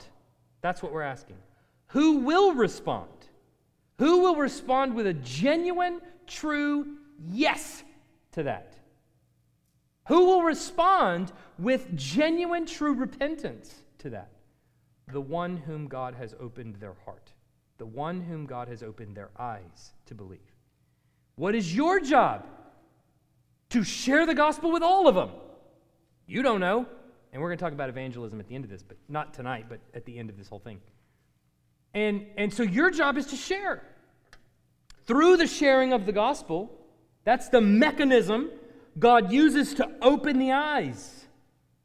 That's 0.61 0.83
what 0.83 0.93
we're 0.93 1.01
asking. 1.01 1.37
Who 1.87 2.17
will 2.17 2.53
respond? 2.53 3.09
Who 3.97 4.19
will 4.21 4.35
respond 4.35 4.93
with 4.93 5.07
a 5.07 5.13
genuine, 5.13 6.01
true 6.27 6.97
yes 7.27 7.83
to 8.33 8.43
that? 8.43 8.75
Who 10.07 10.25
will 10.25 10.43
respond 10.43 11.31
with 11.57 11.95
genuine, 11.95 12.65
true 12.65 12.93
repentance 12.93 13.73
to 13.99 14.11
that? 14.11 14.29
The 15.11 15.21
one 15.21 15.57
whom 15.57 15.87
God 15.87 16.15
has 16.15 16.35
opened 16.39 16.75
their 16.75 16.95
heart, 17.05 17.31
the 17.77 17.85
one 17.85 18.21
whom 18.21 18.45
God 18.45 18.67
has 18.67 18.83
opened 18.83 19.15
their 19.15 19.29
eyes 19.37 19.93
to 20.05 20.15
believe. 20.15 20.39
What 21.35 21.55
is 21.55 21.73
your 21.75 21.99
job? 21.99 22.45
To 23.69 23.83
share 23.83 24.25
the 24.25 24.35
gospel 24.35 24.71
with 24.71 24.83
all 24.83 25.07
of 25.07 25.15
them. 25.15 25.29
You 26.27 26.41
don't 26.41 26.59
know. 26.59 26.85
And 27.31 27.41
we're 27.41 27.49
going 27.49 27.57
to 27.59 27.63
talk 27.63 27.73
about 27.73 27.89
evangelism 27.89 28.39
at 28.39 28.47
the 28.47 28.55
end 28.55 28.63
of 28.63 28.69
this, 28.69 28.83
but 28.83 28.97
not 29.07 29.33
tonight, 29.33 29.65
but 29.69 29.79
at 29.93 30.05
the 30.05 30.17
end 30.17 30.29
of 30.29 30.37
this 30.37 30.47
whole 30.47 30.59
thing. 30.59 30.79
And, 31.93 32.25
and 32.37 32.53
so 32.53 32.63
your 32.63 32.89
job 32.91 33.17
is 33.17 33.27
to 33.27 33.35
share. 33.35 33.83
Through 35.05 35.37
the 35.37 35.47
sharing 35.47 35.93
of 35.93 36.05
the 36.05 36.11
gospel, 36.11 36.71
that's 37.23 37.49
the 37.49 37.61
mechanism 37.61 38.49
God 38.97 39.31
uses 39.31 39.73
to 39.75 39.89
open 40.01 40.39
the 40.39 40.51
eyes, 40.51 41.25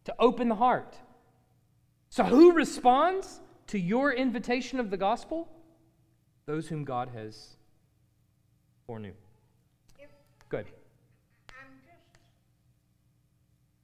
to 0.04 0.14
open 0.18 0.48
the 0.48 0.54
heart. 0.54 0.96
So, 2.14 2.22
who 2.22 2.52
responds 2.52 3.40
to 3.66 3.76
your 3.76 4.12
invitation 4.12 4.78
of 4.78 4.88
the 4.88 4.96
gospel? 4.96 5.48
Those 6.46 6.68
whom 6.68 6.84
God 6.84 7.08
has 7.12 7.56
foreknew. 8.86 9.10
If 9.98 10.10
Good. 10.48 10.66
I'm 11.50 11.74
just, 11.82 12.06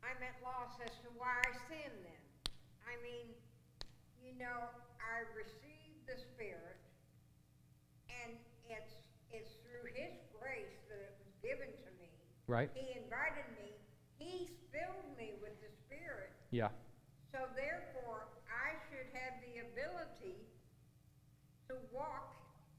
I'm 0.07 0.23
at 0.23 0.39
loss 0.47 0.79
as 0.79 0.95
to 1.03 1.11
why 1.19 1.43
I 1.43 1.51
sin 1.67 1.91
then. 2.07 2.23
I 2.87 2.95
mean, 3.03 3.35
you 4.23 4.39
know, 4.39 4.63
I 5.03 5.27
received 5.35 6.07
the 6.07 6.15
Spirit, 6.15 6.79
and 8.23 8.39
it's, 8.71 8.95
it's 9.33 9.59
through 9.67 9.91
His 9.91 10.15
grace 10.39 10.79
that 10.87 11.03
it 11.03 11.19
was 11.19 11.35
given 11.43 11.75
to 11.83 11.91
me. 11.99 12.07
Right? 12.47 12.71
He 12.79 12.95
invited 12.95 13.51
me, 13.59 13.75
He 14.23 14.55
filled 14.71 15.19
me 15.19 15.35
with 15.43 15.59
the 15.61 15.75
Spirit, 15.83 16.31
Yeah. 16.53 16.69
So 17.33 17.39
therefore 17.55 18.27
I 18.49 18.75
should 18.89 19.07
have 19.13 19.35
the 19.41 19.61
ability 19.61 20.37
to 21.69 21.75
walk 21.93 22.37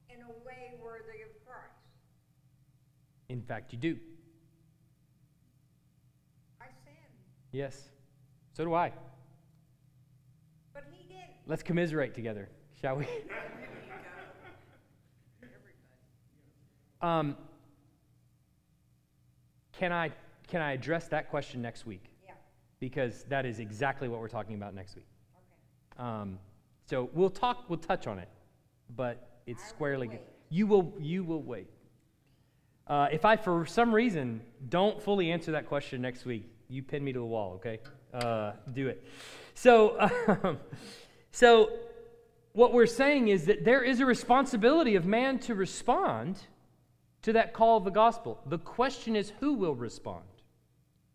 in 0.10 0.22
a 0.22 0.46
way 0.46 0.74
worthy 0.84 1.22
of 1.24 1.32
Christ. 1.46 1.72
In 3.30 3.42
fact, 3.42 3.72
you 3.72 3.80
do. 3.80 3.98
I 6.60 6.66
sin. 6.84 6.94
Yes. 7.52 7.90
So 8.54 8.66
do 8.66 8.74
I. 8.74 8.92
but 10.74 10.84
He 10.92 11.08
didn't. 11.08 11.32
Let's 11.48 11.64
commiserate 11.64 12.14
together, 12.14 12.50
shall 12.82 12.98
we? 12.98 13.08
Um, 17.02 17.36
can 19.72 19.92
I 19.92 20.12
can 20.48 20.62
I 20.62 20.74
address 20.74 21.08
that 21.08 21.30
question 21.30 21.62
next 21.62 21.86
week? 21.86 22.11
Because 22.82 23.24
that 23.30 23.46
is 23.46 23.60
exactly 23.60 24.10
what 24.10 24.20
we're 24.20 24.28
talking 24.28 24.56
about 24.56 24.76
next 24.76 24.96
week. 24.96 25.08
okay. 25.98 26.04
Um, 26.04 26.40
so 26.86 27.10
we'll 27.14 27.30
talk, 27.30 27.70
we'll 27.70 27.80
touch 27.80 28.08
on 28.08 28.20
it, 28.20 28.28
but 28.98 29.40
it's 29.48 29.62
I 29.62 29.66
will 29.66 29.70
squarely. 29.70 30.08
wait. 30.10 30.22
You 30.50 30.68
will, 30.68 30.94
you 31.00 31.24
will 31.24 31.42
wait. 31.42 31.70
Uh, 32.88 33.08
if 33.10 33.24
I, 33.24 33.38
for 33.38 33.66
some 33.66 33.96
reason, 33.96 34.42
don't 34.68 35.02
fully 35.02 35.32
answer 35.32 35.54
that 35.54 35.68
question 35.68 36.02
next 36.02 36.26
week, 36.26 36.52
you 36.68 36.84
pin 36.84 37.02
me 37.02 37.14
to 37.14 37.20
the 37.20 37.26
wall, 37.26 37.54
okay? 37.54 37.80
Uh, 38.14 38.52
do 38.74 38.90
it. 38.90 39.08
So, 39.54 39.98
um, 40.44 40.58
so 41.32 41.72
what 42.54 42.74
we're 42.74 42.86
saying 42.86 43.30
is 43.30 43.46
that 43.46 43.64
there 43.64 43.84
is 43.84 44.00
a 44.00 44.06
responsibility 44.06 44.96
of 44.96 45.06
man 45.06 45.40
to 45.40 45.56
respond 45.56 46.40
to 47.22 47.34
that 47.34 47.54
call 47.54 47.78
of 47.78 47.84
the 47.84 47.92
gospel. 47.92 48.42
The 48.48 48.58
question 48.58 49.16
is 49.16 49.32
who 49.40 49.54
will 49.54 49.76
respond, 49.76 50.26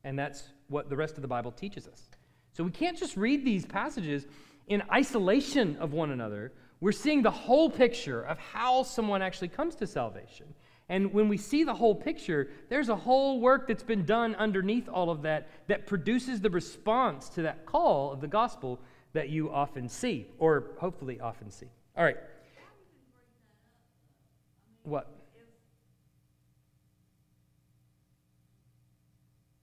and 0.04 0.18
that's 0.18 0.44
what 0.68 0.88
the 0.88 0.96
rest 0.96 1.16
of 1.16 1.22
the 1.22 1.28
Bible 1.28 1.52
teaches 1.52 1.86
us. 1.86 2.10
So 2.52 2.64
we 2.64 2.70
can't 2.70 2.98
just 2.98 3.16
read 3.16 3.44
these 3.44 3.66
passages 3.66 4.26
in 4.68 4.82
isolation 4.92 5.76
of 5.76 5.92
one 5.92 6.10
another. 6.10 6.52
We're 6.80 6.92
seeing 6.92 7.22
the 7.22 7.30
whole 7.30 7.70
picture 7.70 8.22
of 8.22 8.38
how 8.38 8.82
someone 8.82 9.22
actually 9.22 9.48
comes 9.48 9.74
to 9.76 9.86
salvation. 9.86 10.46
And 10.88 11.12
when 11.12 11.28
we 11.28 11.36
see 11.36 11.64
the 11.64 11.74
whole 11.74 11.94
picture, 11.94 12.48
there's 12.68 12.88
a 12.88 12.96
whole 12.96 13.40
work 13.40 13.66
that's 13.66 13.82
been 13.82 14.04
done 14.04 14.34
underneath 14.36 14.88
all 14.88 15.10
of 15.10 15.22
that 15.22 15.48
that 15.66 15.86
produces 15.86 16.40
the 16.40 16.50
response 16.50 17.28
to 17.30 17.42
that 17.42 17.66
call 17.66 18.12
of 18.12 18.20
the 18.20 18.28
gospel 18.28 18.80
that 19.12 19.28
you 19.30 19.50
often 19.50 19.88
see, 19.88 20.26
or 20.38 20.72
hopefully 20.78 21.18
often 21.18 21.50
see. 21.50 21.66
All 21.96 22.04
right. 22.04 22.18
What? 24.84 25.10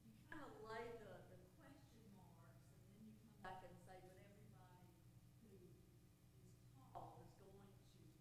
you 0.03 0.11
kind 0.27 0.43
of 0.43 0.51
lay 0.67 0.83
the, 0.99 1.15
the 1.31 1.39
question 1.55 1.95
marks, 2.11 2.35
and 2.83 2.91
then 2.91 3.07
you 3.07 3.15
come 3.23 3.39
back 3.47 3.63
and 3.63 3.71
say, 3.87 3.95
but 4.03 4.11
everybody 4.19 4.83
who 5.47 5.55
is 6.59 6.67
called 6.91 7.15
is 7.23 7.31
going 7.39 7.55
to 7.55 7.63
repent. 7.71 8.11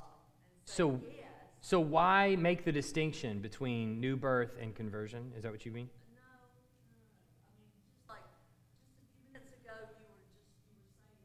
Uh, 0.00 0.16
and 0.48 0.56
say 0.63 0.63
So-. 0.74 1.00
So 1.60 1.80
why 1.80 2.36
make 2.36 2.64
the 2.64 2.72
distinction 2.72 3.40
between 3.40 4.00
new 4.00 4.16
birth 4.16 4.56
and 4.60 4.74
conversion? 4.74 5.32
Is 5.36 5.42
that 5.44 5.52
what 5.52 5.64
you 5.64 5.72
mean? 5.72 5.88
No, 6.12 6.20
no, 6.20 6.44
I 7.40 7.56
mean, 7.56 7.70
just 7.72 8.04
like, 8.10 8.26
just 8.92 9.00
a 9.00 9.08
few 9.16 9.30
minutes 9.32 9.56
ago, 9.64 9.72
you 9.96 10.04
were 10.12 10.20
just, 10.28 10.44
you 10.68 10.76
were 10.76 10.92
saying, 11.00 11.24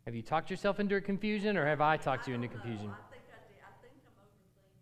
Have 0.05 0.15
you 0.15 0.21
talked 0.21 0.49
yourself 0.49 0.79
into 0.79 0.95
a 0.95 1.01
confusion, 1.01 1.57
or 1.57 1.65
have 1.65 1.81
I 1.81 1.97
talked 1.97 2.27
you 2.27 2.33
into 2.35 2.47
I 2.47 2.49
know. 2.49 2.61
confusion? 2.61 2.89
I 2.91 3.01
think 3.09 3.25
I 3.31 3.39
did. 3.49 3.59
I 3.65 3.73
think 3.81 3.95
I'm 4.05 4.15
overthinking. 4.21 4.79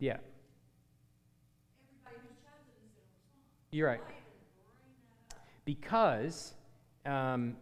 yeah, 0.00 0.16
you're 3.70 3.86
right. 3.86 4.00
Because 5.64 6.54
um, 7.06 7.56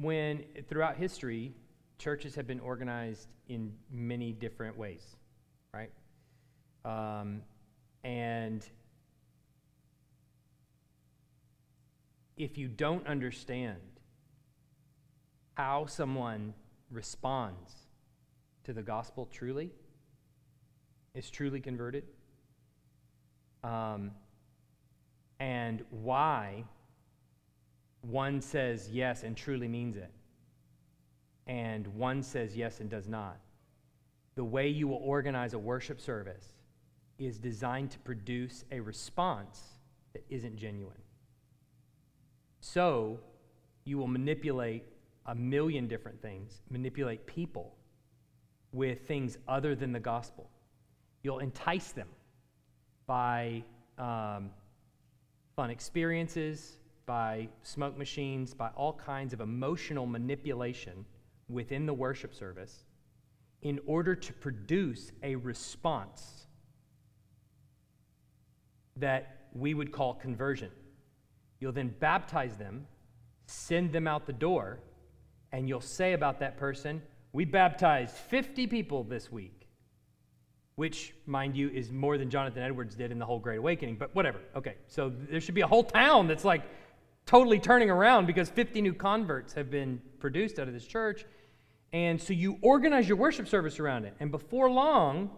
when 0.00 0.44
throughout 0.68 0.96
history, 0.96 1.52
churches 1.98 2.34
have 2.34 2.46
been 2.46 2.60
organized 2.60 3.28
in 3.48 3.72
many 3.90 4.32
different 4.32 4.76
ways, 4.76 5.16
right? 5.74 5.90
Um, 6.84 7.42
and 8.04 8.64
if 12.36 12.56
you 12.56 12.68
don't 12.68 13.06
understand 13.06 13.80
how 15.54 15.86
someone 15.86 16.54
responds 16.90 17.72
to 18.64 18.72
the 18.72 18.82
gospel 18.82 19.26
truly, 19.30 19.72
is 21.14 21.30
truly 21.30 21.60
converted, 21.60 22.04
um, 23.64 24.12
and 25.38 25.82
why 25.90 26.64
one 28.02 28.40
says 28.40 28.88
yes 28.90 29.22
and 29.22 29.36
truly 29.36 29.68
means 29.68 29.96
it, 29.96 30.10
and 31.46 31.86
one 31.88 32.22
says 32.22 32.56
yes 32.56 32.80
and 32.80 32.88
does 32.88 33.08
not. 33.08 33.38
The 34.36 34.44
way 34.44 34.68
you 34.68 34.88
will 34.88 35.02
organize 35.02 35.52
a 35.54 35.58
worship 35.58 36.00
service 36.00 36.54
is 37.18 37.38
designed 37.38 37.90
to 37.90 37.98
produce 37.98 38.64
a 38.70 38.80
response 38.80 39.60
that 40.12 40.24
isn't 40.30 40.56
genuine. 40.56 40.96
So, 42.60 43.18
you 43.84 43.98
will 43.98 44.06
manipulate 44.06 44.84
a 45.26 45.34
million 45.34 45.88
different 45.88 46.20
things, 46.22 46.60
manipulate 46.70 47.26
people 47.26 47.74
with 48.72 49.06
things 49.06 49.38
other 49.48 49.74
than 49.74 49.92
the 49.92 50.00
gospel. 50.00 50.48
You'll 51.22 51.38
entice 51.40 51.92
them 51.92 52.08
by 53.06 53.64
um, 53.98 54.50
fun 55.56 55.70
experiences, 55.70 56.78
by 57.06 57.48
smoke 57.62 57.98
machines, 57.98 58.54
by 58.54 58.68
all 58.76 58.92
kinds 58.92 59.32
of 59.32 59.40
emotional 59.40 60.06
manipulation 60.06 61.04
within 61.48 61.86
the 61.86 61.94
worship 61.94 62.34
service 62.34 62.84
in 63.62 63.80
order 63.86 64.14
to 64.14 64.32
produce 64.32 65.12
a 65.22 65.34
response 65.36 66.46
that 68.96 69.48
we 69.52 69.74
would 69.74 69.92
call 69.92 70.14
conversion. 70.14 70.70
You'll 71.58 71.72
then 71.72 71.94
baptize 72.00 72.56
them, 72.56 72.86
send 73.46 73.92
them 73.92 74.06
out 74.06 74.26
the 74.26 74.32
door, 74.32 74.80
and 75.52 75.68
you'll 75.68 75.80
say 75.80 76.12
about 76.12 76.38
that 76.40 76.56
person, 76.56 77.02
We 77.32 77.44
baptized 77.44 78.16
50 78.16 78.66
people 78.66 79.04
this 79.04 79.30
week. 79.30 79.59
Which, 80.80 81.12
mind 81.26 81.54
you, 81.54 81.68
is 81.68 81.92
more 81.92 82.16
than 82.16 82.30
Jonathan 82.30 82.62
Edwards 82.62 82.94
did 82.94 83.12
in 83.12 83.18
the 83.18 83.26
whole 83.26 83.38
Great 83.38 83.58
Awakening, 83.58 83.96
but 83.96 84.14
whatever. 84.14 84.38
Okay, 84.56 84.76
so 84.86 85.12
there 85.28 85.38
should 85.38 85.54
be 85.54 85.60
a 85.60 85.66
whole 85.66 85.84
town 85.84 86.26
that's 86.26 86.42
like 86.42 86.62
totally 87.26 87.58
turning 87.58 87.90
around 87.90 88.24
because 88.26 88.48
50 88.48 88.80
new 88.80 88.94
converts 88.94 89.52
have 89.52 89.70
been 89.70 90.00
produced 90.20 90.58
out 90.58 90.68
of 90.68 90.72
this 90.72 90.86
church. 90.86 91.26
And 91.92 92.18
so 92.18 92.32
you 92.32 92.56
organize 92.62 93.06
your 93.06 93.18
worship 93.18 93.46
service 93.46 93.78
around 93.78 94.06
it. 94.06 94.14
And 94.20 94.30
before 94.30 94.70
long, 94.70 95.28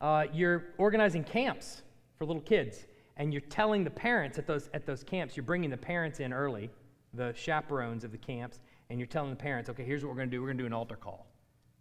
uh, 0.00 0.24
you're 0.32 0.68
organizing 0.78 1.22
camps 1.22 1.82
for 2.16 2.24
little 2.24 2.40
kids. 2.40 2.86
And 3.18 3.34
you're 3.34 3.42
telling 3.42 3.84
the 3.84 3.90
parents 3.90 4.38
at 4.38 4.46
those, 4.46 4.70
at 4.72 4.86
those 4.86 5.04
camps, 5.04 5.36
you're 5.36 5.44
bringing 5.44 5.68
the 5.68 5.76
parents 5.76 6.18
in 6.18 6.32
early, 6.32 6.70
the 7.12 7.34
chaperones 7.36 8.04
of 8.04 8.10
the 8.10 8.16
camps, 8.16 8.60
and 8.88 8.98
you're 8.98 9.06
telling 9.06 9.28
the 9.28 9.36
parents, 9.36 9.68
okay, 9.68 9.84
here's 9.84 10.02
what 10.02 10.08
we're 10.08 10.16
going 10.16 10.30
to 10.30 10.34
do. 10.34 10.40
We're 10.40 10.48
going 10.48 10.56
to 10.56 10.62
do 10.62 10.66
an 10.66 10.72
altar 10.72 10.96
call. 10.96 11.26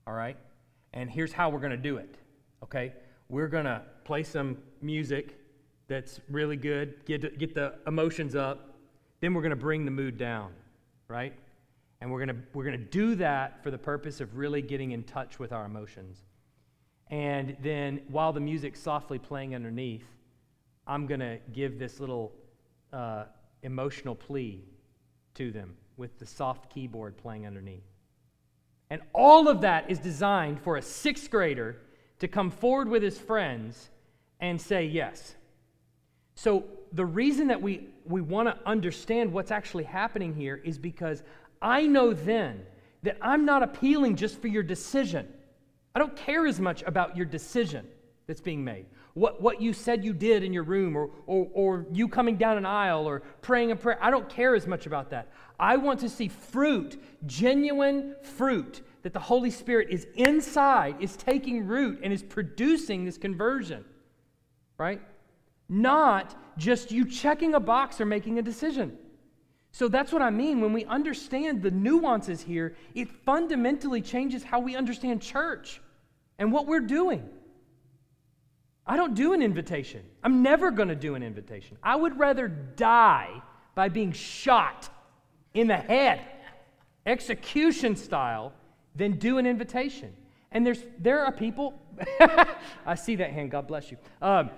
All 0.05 0.13
right? 0.13 0.35
And 0.93 1.09
here's 1.09 1.31
how 1.31 1.47
we're 1.47 1.59
going 1.59 1.71
to 1.71 1.77
do 1.77 1.95
it. 1.95 2.17
Okay? 2.63 2.93
We're 3.29 3.47
going 3.47 3.65
to 3.65 3.81
play 4.03 4.23
some 4.23 4.57
music 4.81 5.39
that's 5.87 6.19
really 6.29 6.57
good, 6.57 7.05
get, 7.05 7.37
get 7.37 7.53
the 7.53 7.75
emotions 7.87 8.35
up. 8.35 8.75
Then 9.21 9.33
we're 9.33 9.41
going 9.41 9.51
to 9.51 9.55
bring 9.55 9.85
the 9.85 9.91
mood 9.91 10.17
down. 10.17 10.51
Right? 11.07 11.33
And 12.01 12.11
we're 12.11 12.25
going 12.25 12.43
we're 12.53 12.63
going 12.63 12.77
to 12.77 12.85
do 12.85 13.15
that 13.15 13.63
for 13.63 13.71
the 13.71 13.77
purpose 13.77 14.21
of 14.21 14.35
really 14.35 14.61
getting 14.61 14.91
in 14.91 15.03
touch 15.03 15.39
with 15.39 15.51
our 15.51 15.65
emotions. 15.65 16.23
And 17.09 17.55
then 17.61 18.01
while 18.09 18.33
the 18.33 18.39
music's 18.39 18.81
softly 18.81 19.19
playing 19.19 19.55
underneath, 19.55 20.05
I'm 20.87 21.05
going 21.05 21.19
to 21.19 21.39
give 21.53 21.79
this 21.79 21.99
little 21.99 22.33
uh, 22.91 23.25
emotional 23.63 24.15
plea 24.15 24.63
to 25.35 25.51
them 25.51 25.75
with 25.97 26.17
the 26.19 26.25
soft 26.25 26.69
keyboard 26.69 27.17
playing 27.17 27.45
underneath. 27.45 27.83
And 28.89 29.01
all 29.13 29.47
of 29.47 29.61
that 29.61 29.89
is 29.89 29.99
designed 29.99 30.61
for 30.61 30.77
a 30.77 30.81
sixth 30.81 31.29
grader 31.29 31.77
to 32.19 32.27
come 32.27 32.51
forward 32.51 32.87
with 32.87 33.03
his 33.03 33.17
friends 33.17 33.89
and 34.39 34.59
say 34.59 34.85
yes. 34.85 35.35
So, 36.35 36.65
the 36.91 37.05
reason 37.05 37.47
that 37.47 37.61
we, 37.61 37.87
we 38.05 38.21
want 38.21 38.47
to 38.47 38.57
understand 38.67 39.33
what's 39.33 39.51
actually 39.51 39.83
happening 39.83 40.33
here 40.33 40.61
is 40.63 40.77
because 40.77 41.23
I 41.61 41.87
know 41.87 42.13
then 42.13 42.65
that 43.03 43.17
I'm 43.21 43.45
not 43.45 43.63
appealing 43.63 44.15
just 44.15 44.41
for 44.41 44.47
your 44.47 44.63
decision. 44.63 45.27
I 45.93 45.99
don't 45.99 46.15
care 46.15 46.45
as 46.45 46.59
much 46.59 46.83
about 46.83 47.17
your 47.17 47.25
decision 47.25 47.85
that's 48.27 48.41
being 48.41 48.63
made. 48.63 48.85
What, 49.13 49.41
what 49.41 49.61
you 49.61 49.71
said 49.71 50.03
you 50.03 50.13
did 50.13 50.43
in 50.43 50.51
your 50.51 50.63
room, 50.63 50.97
or, 50.97 51.09
or, 51.25 51.47
or 51.53 51.85
you 51.91 52.09
coming 52.09 52.35
down 52.35 52.57
an 52.57 52.65
aisle, 52.65 53.07
or 53.07 53.21
praying 53.41 53.71
a 53.71 53.75
prayer. 53.75 53.97
I 54.01 54.11
don't 54.11 54.27
care 54.27 54.55
as 54.55 54.67
much 54.67 54.87
about 54.87 55.09
that. 55.11 55.31
I 55.57 55.77
want 55.77 56.01
to 56.01 56.09
see 56.09 56.27
fruit, 56.27 57.01
genuine 57.25 58.15
fruit, 58.21 58.81
that 59.05 59.13
the 59.13 59.19
Holy 59.19 59.51
Spirit 59.51 59.89
is 59.91 60.07
inside, 60.15 60.95
is 60.99 61.15
taking 61.15 61.67
root, 61.67 61.99
and 62.01 62.11
is 62.11 62.23
producing 62.23 63.05
this 63.05 63.19
conversion. 63.19 63.85
Right? 64.79 64.99
Not 65.69 66.35
just 66.57 66.91
you 66.91 67.05
checking 67.05 67.53
a 67.53 67.59
box 67.59 68.01
or 68.01 68.07
making 68.07 68.39
a 68.39 68.41
decision. 68.41 68.97
So 69.71 69.87
that's 69.89 70.11
what 70.11 70.23
I 70.23 70.31
mean. 70.31 70.59
When 70.59 70.73
we 70.73 70.85
understand 70.85 71.61
the 71.61 71.69
nuances 71.69 72.41
here, 72.41 72.75
it 72.95 73.07
fundamentally 73.23 74.01
changes 74.01 74.43
how 74.43 74.59
we 74.59 74.75
understand 74.75 75.21
church 75.21 75.79
and 76.39 76.51
what 76.51 76.65
we're 76.65 76.79
doing. 76.79 77.29
I 78.87 78.97
don't 78.97 79.13
do 79.13 79.33
an 79.33 79.43
invitation. 79.43 80.01
I'm 80.23 80.41
never 80.41 80.71
going 80.71 80.89
to 80.89 80.95
do 80.95 81.13
an 81.13 81.21
invitation. 81.21 81.77
I 81.83 81.95
would 81.95 82.17
rather 82.17 82.47
die 82.47 83.39
by 83.75 83.87
being 83.87 84.13
shot 84.13 84.89
in 85.53 85.67
the 85.67 85.77
head, 85.77 86.21
execution 87.05 87.95
style, 87.95 88.51
than 88.95 89.13
do 89.13 89.37
an 89.37 89.45
invitation. 89.45 90.13
And 90.51 90.65
there's, 90.65 90.79
there 90.99 91.25
are 91.25 91.31
people, 91.31 91.73
I 92.85 92.95
see 92.95 93.15
that 93.17 93.31
hand, 93.31 93.51
God 93.51 93.67
bless 93.67 93.91
you. 93.91 93.97
Um, 94.21 94.49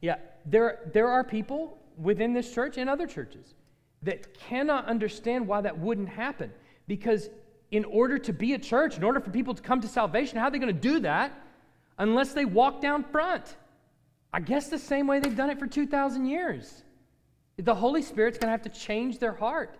yeah, 0.00 0.16
there, 0.46 0.90
there 0.92 1.08
are 1.08 1.24
people 1.24 1.78
within 1.98 2.32
this 2.32 2.52
church 2.52 2.76
and 2.78 2.88
other 2.88 3.06
churches 3.06 3.54
that 4.02 4.38
cannot 4.38 4.86
understand 4.86 5.46
why 5.46 5.60
that 5.62 5.78
wouldn't 5.78 6.08
happen. 6.08 6.52
Because 6.86 7.30
in 7.70 7.84
order 7.86 8.18
to 8.18 8.32
be 8.32 8.52
a 8.52 8.58
church, 8.58 8.96
in 8.96 9.02
order 9.02 9.20
for 9.20 9.30
people 9.30 9.54
to 9.54 9.62
come 9.62 9.80
to 9.80 9.88
salvation, 9.88 10.38
how 10.38 10.46
are 10.46 10.50
they 10.50 10.58
going 10.58 10.74
to 10.74 10.80
do 10.80 11.00
that 11.00 11.32
unless 11.98 12.32
they 12.32 12.44
walk 12.44 12.80
down 12.80 13.02
front? 13.04 13.56
I 14.32 14.40
guess 14.40 14.68
the 14.68 14.78
same 14.78 15.06
way 15.06 15.20
they've 15.20 15.36
done 15.36 15.50
it 15.50 15.58
for 15.58 15.66
2,000 15.66 16.26
years. 16.26 16.82
The 17.56 17.74
Holy 17.74 18.02
Spirit's 18.02 18.36
going 18.36 18.48
to 18.48 18.52
have 18.52 18.62
to 18.62 18.80
change 18.80 19.18
their 19.18 19.32
heart. 19.32 19.78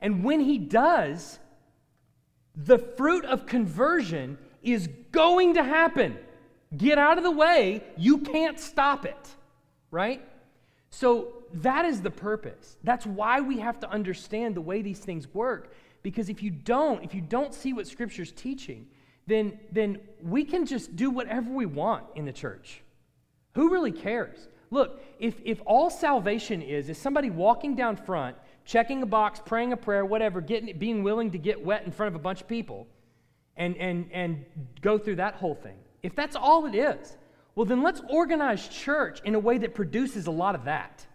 And 0.00 0.24
when 0.24 0.40
He 0.40 0.58
does, 0.58 1.38
the 2.56 2.78
fruit 2.78 3.24
of 3.24 3.46
conversion 3.46 4.38
is 4.62 4.88
going 5.12 5.54
to 5.54 5.62
happen. 5.62 6.16
Get 6.76 6.98
out 6.98 7.18
of 7.18 7.24
the 7.24 7.30
way. 7.30 7.82
You 7.96 8.18
can't 8.18 8.58
stop 8.58 9.04
it, 9.04 9.28
right? 9.90 10.22
So 10.90 11.44
that 11.54 11.84
is 11.84 12.00
the 12.00 12.10
purpose. 12.10 12.78
That's 12.82 13.06
why 13.06 13.40
we 13.40 13.58
have 13.58 13.78
to 13.80 13.90
understand 13.90 14.54
the 14.54 14.60
way 14.60 14.82
these 14.82 14.98
things 14.98 15.32
work. 15.32 15.72
Because 16.02 16.28
if 16.28 16.42
you 16.42 16.50
don't, 16.50 17.02
if 17.04 17.14
you 17.14 17.20
don't 17.20 17.52
see 17.52 17.72
what 17.72 17.86
Scripture's 17.86 18.32
teaching, 18.32 18.86
then, 19.26 19.58
then 19.72 19.98
we 20.22 20.44
can 20.44 20.64
just 20.64 20.96
do 20.96 21.10
whatever 21.10 21.50
we 21.50 21.66
want 21.66 22.04
in 22.14 22.24
the 22.24 22.32
church. 22.32 22.82
Who 23.54 23.70
really 23.70 23.92
cares? 23.92 24.48
Look, 24.70 25.02
if, 25.18 25.40
if 25.44 25.60
all 25.66 25.90
salvation 25.90 26.62
is, 26.62 26.88
is 26.88 26.98
somebody 26.98 27.30
walking 27.30 27.74
down 27.74 27.96
front, 27.96 28.36
checking 28.66 29.02
a 29.02 29.06
box, 29.06 29.40
praying 29.44 29.72
a 29.72 29.76
prayer, 29.76 30.04
whatever, 30.04 30.40
getting, 30.40 30.76
being 30.78 31.02
willing 31.02 31.30
to 31.30 31.38
get 31.38 31.64
wet 31.64 31.84
in 31.86 31.92
front 31.92 32.08
of 32.08 32.20
a 32.20 32.22
bunch 32.22 32.40
of 32.42 32.48
people 32.48 32.86
and, 33.56 33.76
and, 33.78 34.10
and 34.12 34.44
go 34.82 34.98
through 34.98 35.16
that 35.16 35.34
whole 35.34 35.54
thing, 35.54 35.76
if 36.02 36.14
that's 36.14 36.36
all 36.36 36.66
it 36.66 36.74
is, 36.74 37.16
well, 37.54 37.64
then 37.64 37.82
let's 37.82 38.02
organize 38.10 38.68
church 38.68 39.20
in 39.24 39.34
a 39.34 39.38
way 39.38 39.56
that 39.58 39.74
produces 39.74 40.26
a 40.26 40.30
lot 40.30 40.54
of 40.54 40.64
that, 40.64 41.06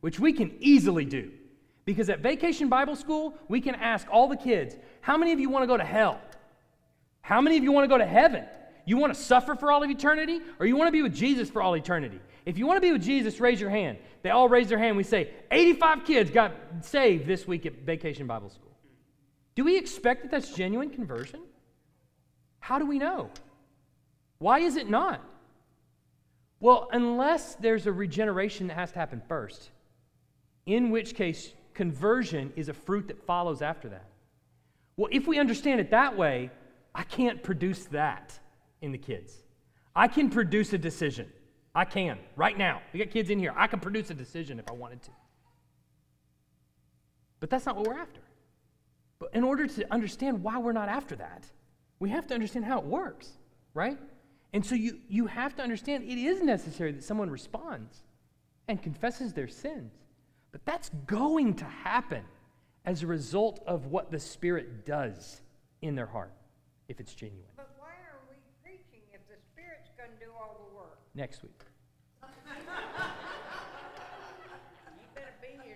which 0.00 0.18
we 0.18 0.32
can 0.32 0.56
easily 0.58 1.04
do. 1.04 1.30
Because 1.84 2.08
at 2.08 2.20
Vacation 2.20 2.68
Bible 2.68 2.96
School, 2.96 3.34
we 3.48 3.60
can 3.60 3.74
ask 3.74 4.06
all 4.10 4.28
the 4.28 4.36
kids, 4.36 4.76
how 5.00 5.18
many 5.18 5.32
of 5.32 5.40
you 5.40 5.50
want 5.50 5.64
to 5.64 5.66
go 5.66 5.76
to 5.76 5.84
hell? 5.84 6.20
How 7.20 7.40
many 7.40 7.56
of 7.56 7.64
you 7.64 7.72
want 7.72 7.84
to 7.84 7.88
go 7.88 7.98
to 7.98 8.06
heaven? 8.06 8.44
You 8.86 8.96
want 8.96 9.12
to 9.14 9.20
suffer 9.20 9.54
for 9.54 9.70
all 9.70 9.82
of 9.82 9.90
eternity, 9.90 10.40
or 10.58 10.66
you 10.66 10.76
want 10.76 10.88
to 10.88 10.92
be 10.92 11.02
with 11.02 11.14
Jesus 11.14 11.50
for 11.50 11.60
all 11.60 11.76
eternity? 11.76 12.20
If 12.46 12.58
you 12.58 12.66
want 12.66 12.78
to 12.78 12.80
be 12.80 12.92
with 12.92 13.02
Jesus, 13.02 13.38
raise 13.38 13.60
your 13.60 13.70
hand. 13.70 13.98
They 14.22 14.30
all 14.30 14.48
raise 14.48 14.68
their 14.68 14.78
hand. 14.78 14.96
We 14.96 15.02
say, 15.02 15.30
85 15.50 16.04
kids 16.04 16.30
got 16.30 16.52
saved 16.82 17.26
this 17.26 17.46
week 17.46 17.66
at 17.66 17.82
Vacation 17.82 18.26
Bible 18.26 18.50
School. 18.50 18.70
Do 19.54 19.64
we 19.64 19.76
expect 19.76 20.22
that 20.22 20.30
that's 20.30 20.54
genuine 20.54 20.90
conversion? 20.90 21.40
How 22.60 22.78
do 22.78 22.86
we 22.86 22.98
know? 22.98 23.30
Why 24.38 24.60
is 24.60 24.76
it 24.76 24.88
not? 24.88 25.20
Well, 26.60 26.88
unless 26.92 27.56
there's 27.56 27.86
a 27.86 27.92
regeneration 27.92 28.68
that 28.68 28.74
has 28.74 28.92
to 28.92 28.98
happen 28.98 29.20
first, 29.28 29.70
in 30.64 30.90
which 30.90 31.14
case 31.14 31.52
conversion 31.74 32.52
is 32.54 32.68
a 32.68 32.72
fruit 32.72 33.08
that 33.08 33.26
follows 33.26 33.62
after 33.62 33.88
that. 33.88 34.06
Well, 34.96 35.08
if 35.10 35.26
we 35.26 35.38
understand 35.38 35.80
it 35.80 35.90
that 35.90 36.16
way, 36.16 36.50
I 36.94 37.02
can't 37.02 37.42
produce 37.42 37.86
that 37.86 38.38
in 38.80 38.92
the 38.92 38.98
kids. 38.98 39.34
I 39.96 40.06
can 40.08 40.30
produce 40.30 40.72
a 40.72 40.78
decision. 40.78 41.30
I 41.74 41.84
can, 41.84 42.18
right 42.36 42.56
now. 42.56 42.82
We 42.92 42.98
got 42.98 43.10
kids 43.10 43.30
in 43.30 43.38
here. 43.38 43.54
I 43.56 43.66
can 43.66 43.80
produce 43.80 44.10
a 44.10 44.14
decision 44.14 44.58
if 44.58 44.68
I 44.68 44.72
wanted 44.72 45.02
to. 45.02 45.10
But 47.40 47.50
that's 47.50 47.66
not 47.66 47.76
what 47.76 47.86
we're 47.86 47.98
after. 47.98 48.20
But 49.18 49.30
in 49.34 49.42
order 49.42 49.66
to 49.66 49.92
understand 49.92 50.42
why 50.42 50.58
we're 50.58 50.72
not 50.72 50.88
after 50.88 51.16
that, 51.16 51.44
we 51.98 52.10
have 52.10 52.26
to 52.26 52.34
understand 52.34 52.64
how 52.64 52.78
it 52.78 52.84
works, 52.84 53.30
right? 53.74 53.98
And 54.52 54.64
so 54.64 54.74
you, 54.74 54.98
you 55.08 55.26
have 55.26 55.54
to 55.56 55.62
understand 55.62 56.04
it 56.04 56.18
is 56.18 56.42
necessary 56.42 56.92
that 56.92 57.04
someone 57.04 57.30
responds 57.30 58.02
and 58.68 58.82
confesses 58.82 59.32
their 59.32 59.48
sins. 59.48 59.92
But 60.50 60.64
that's 60.66 60.90
going 61.06 61.54
to 61.54 61.64
happen 61.64 62.24
as 62.84 63.02
a 63.02 63.06
result 63.06 63.60
of 63.66 63.86
what 63.86 64.10
the 64.10 64.18
Spirit 64.18 64.84
does 64.84 65.40
in 65.80 65.94
their 65.94 66.06
heart, 66.06 66.32
if 66.88 67.00
it's 67.00 67.14
genuine. 67.14 67.46
But 67.56 67.70
why 67.78 67.94
are 68.10 68.20
we 68.28 68.36
preaching 68.62 69.00
if 69.14 69.20
the 69.28 69.40
Spirit's 69.52 69.90
going 69.96 70.10
to 70.10 70.24
do 70.24 70.30
all 70.38 70.68
the 70.68 70.76
work? 70.76 70.98
Next 71.14 71.42
week. 71.42 71.62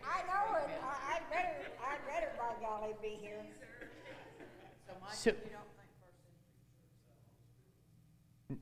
I 0.09 0.23
know 0.23 0.57
it. 0.57 0.69
I, 0.83 1.17
I'd 1.17 1.27
better, 1.31 1.57
I'd 1.83 2.03
better 2.07 2.31
by 2.87 2.93
golly 2.93 2.95
be 3.03 3.17
here. 3.21 3.43
So, 5.13 5.33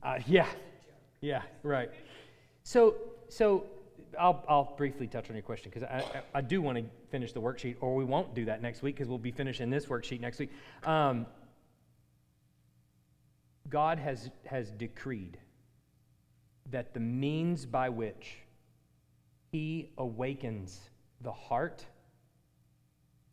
uh, 0.03 0.19
yeah, 0.27 0.47
yeah, 1.21 1.41
right. 1.63 1.89
So, 2.63 2.95
so 3.29 3.65
I'll, 4.19 4.43
I'll 4.47 4.73
briefly 4.77 5.07
touch 5.07 5.29
on 5.29 5.35
your 5.35 5.43
question 5.43 5.71
because 5.73 5.87
I, 5.89 5.97
I, 5.97 6.21
I, 6.35 6.41
do 6.41 6.61
want 6.61 6.77
to 6.77 6.85
finish 7.09 7.33
the 7.33 7.41
worksheet, 7.41 7.77
or 7.81 7.95
we 7.95 8.05
won't 8.05 8.33
do 8.33 8.45
that 8.45 8.61
next 8.61 8.81
week 8.81 8.95
because 8.95 9.07
we'll 9.07 9.17
be 9.17 9.31
finishing 9.31 9.69
this 9.69 9.85
worksheet 9.85 10.21
next 10.21 10.39
week. 10.39 10.51
Um, 10.83 11.25
God 13.69 13.99
has, 13.99 14.29
has 14.45 14.71
decreed 14.71 15.37
that 16.71 16.93
the 16.93 16.99
means 16.99 17.65
by 17.65 17.89
which 17.89 18.37
He 19.51 19.91
awakens 19.97 20.89
the 21.21 21.31
heart 21.31 21.85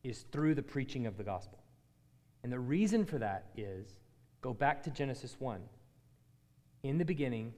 is 0.05 0.25
through 0.33 0.55
the 0.55 0.63
preaching 0.63 1.07
of 1.07 1.17
the 1.17 1.25
gospel. 1.25 1.59
And 2.43 2.53
the 2.53 2.59
reason 2.59 3.05
for 3.05 3.19
that 3.19 3.47
is 3.57 4.01
go 4.41 4.53
back 4.53 4.83
to 4.85 4.91
Genesis 4.91 5.37
1. 5.39 5.61
In 6.83 6.99
the 6.99 7.05
beginning, 7.05 7.53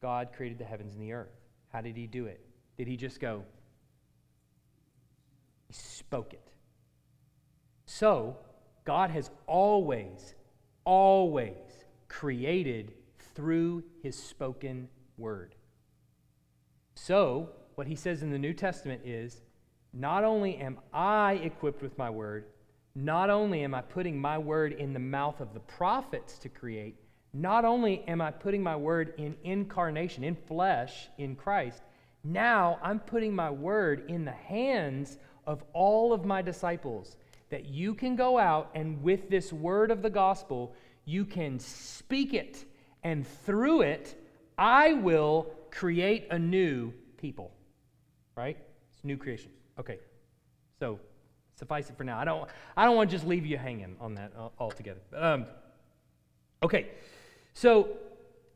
God 0.00 0.28
created 0.32 0.58
the 0.58 0.64
heavens 0.64 0.94
and 0.94 1.02
the 1.02 1.12
earth. 1.12 1.34
How 1.72 1.80
did 1.80 1.96
he 1.96 2.06
do 2.06 2.26
it? 2.26 2.40
Did 2.76 2.86
he 2.86 2.96
just 2.96 3.20
go? 3.20 3.42
He 5.66 5.74
spoke 5.74 6.32
it. 6.32 6.48
So, 7.86 8.36
God 8.84 9.10
has 9.10 9.30
always, 9.46 10.34
always 10.84 11.56
created 12.08 12.92
through 13.34 13.82
his 14.02 14.16
spoken 14.16 14.88
word. 15.16 15.56
So, 16.94 17.50
what 17.74 17.86
he 17.86 17.96
says 17.96 18.22
in 18.22 18.30
the 18.30 18.38
New 18.38 18.54
Testament 18.54 19.02
is 19.04 19.40
not 19.98 20.22
only 20.22 20.56
am 20.58 20.78
I 20.92 21.34
equipped 21.42 21.82
with 21.82 21.98
my 21.98 22.08
word, 22.08 22.44
not 22.94 23.30
only 23.30 23.64
am 23.64 23.74
I 23.74 23.80
putting 23.80 24.18
my 24.18 24.38
word 24.38 24.72
in 24.72 24.92
the 24.92 25.00
mouth 25.00 25.40
of 25.40 25.54
the 25.54 25.60
prophets 25.60 26.38
to 26.38 26.48
create, 26.48 26.94
not 27.34 27.64
only 27.64 28.04
am 28.06 28.20
I 28.20 28.30
putting 28.30 28.62
my 28.62 28.76
word 28.76 29.14
in 29.18 29.36
incarnation, 29.42 30.22
in 30.22 30.36
flesh, 30.36 31.08
in 31.18 31.34
Christ, 31.34 31.82
now 32.22 32.78
I'm 32.80 33.00
putting 33.00 33.34
my 33.34 33.50
word 33.50 34.04
in 34.08 34.24
the 34.24 34.30
hands 34.30 35.18
of 35.46 35.64
all 35.72 36.12
of 36.12 36.24
my 36.24 36.42
disciples 36.42 37.16
that 37.50 37.66
you 37.66 37.92
can 37.94 38.14
go 38.14 38.38
out 38.38 38.70
and 38.74 39.02
with 39.02 39.28
this 39.28 39.52
word 39.52 39.90
of 39.90 40.02
the 40.02 40.10
gospel, 40.10 40.74
you 41.06 41.24
can 41.24 41.58
speak 41.58 42.34
it, 42.34 42.64
and 43.02 43.26
through 43.26 43.82
it, 43.82 44.14
I 44.56 44.92
will 44.92 45.50
create 45.72 46.28
a 46.30 46.38
new 46.38 46.92
people. 47.16 47.50
Right? 48.36 48.58
It's 48.92 49.04
new 49.04 49.16
creation. 49.16 49.50
Okay. 49.78 49.98
So 50.78 50.98
suffice 51.54 51.90
it 51.90 51.96
for 51.96 52.04
now. 52.04 52.18
I 52.18 52.24
don't, 52.24 52.48
I 52.76 52.84
don't 52.84 52.96
want 52.96 53.10
to 53.10 53.16
just 53.16 53.26
leave 53.26 53.44
you 53.46 53.58
hanging 53.58 53.96
on 54.00 54.14
that 54.14 54.32
altogether. 54.58 55.00
Um, 55.14 55.46
okay. 56.62 56.88
So 57.54 57.96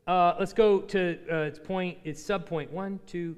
uh, 0.07 0.35
let's 0.39 0.53
go 0.53 0.81
to 0.81 1.17
uh, 1.31 1.35
its 1.43 1.59
point, 1.59 1.97
its 2.03 2.21
subpoint 2.21 2.71
one, 2.71 2.99
two, 3.05 3.35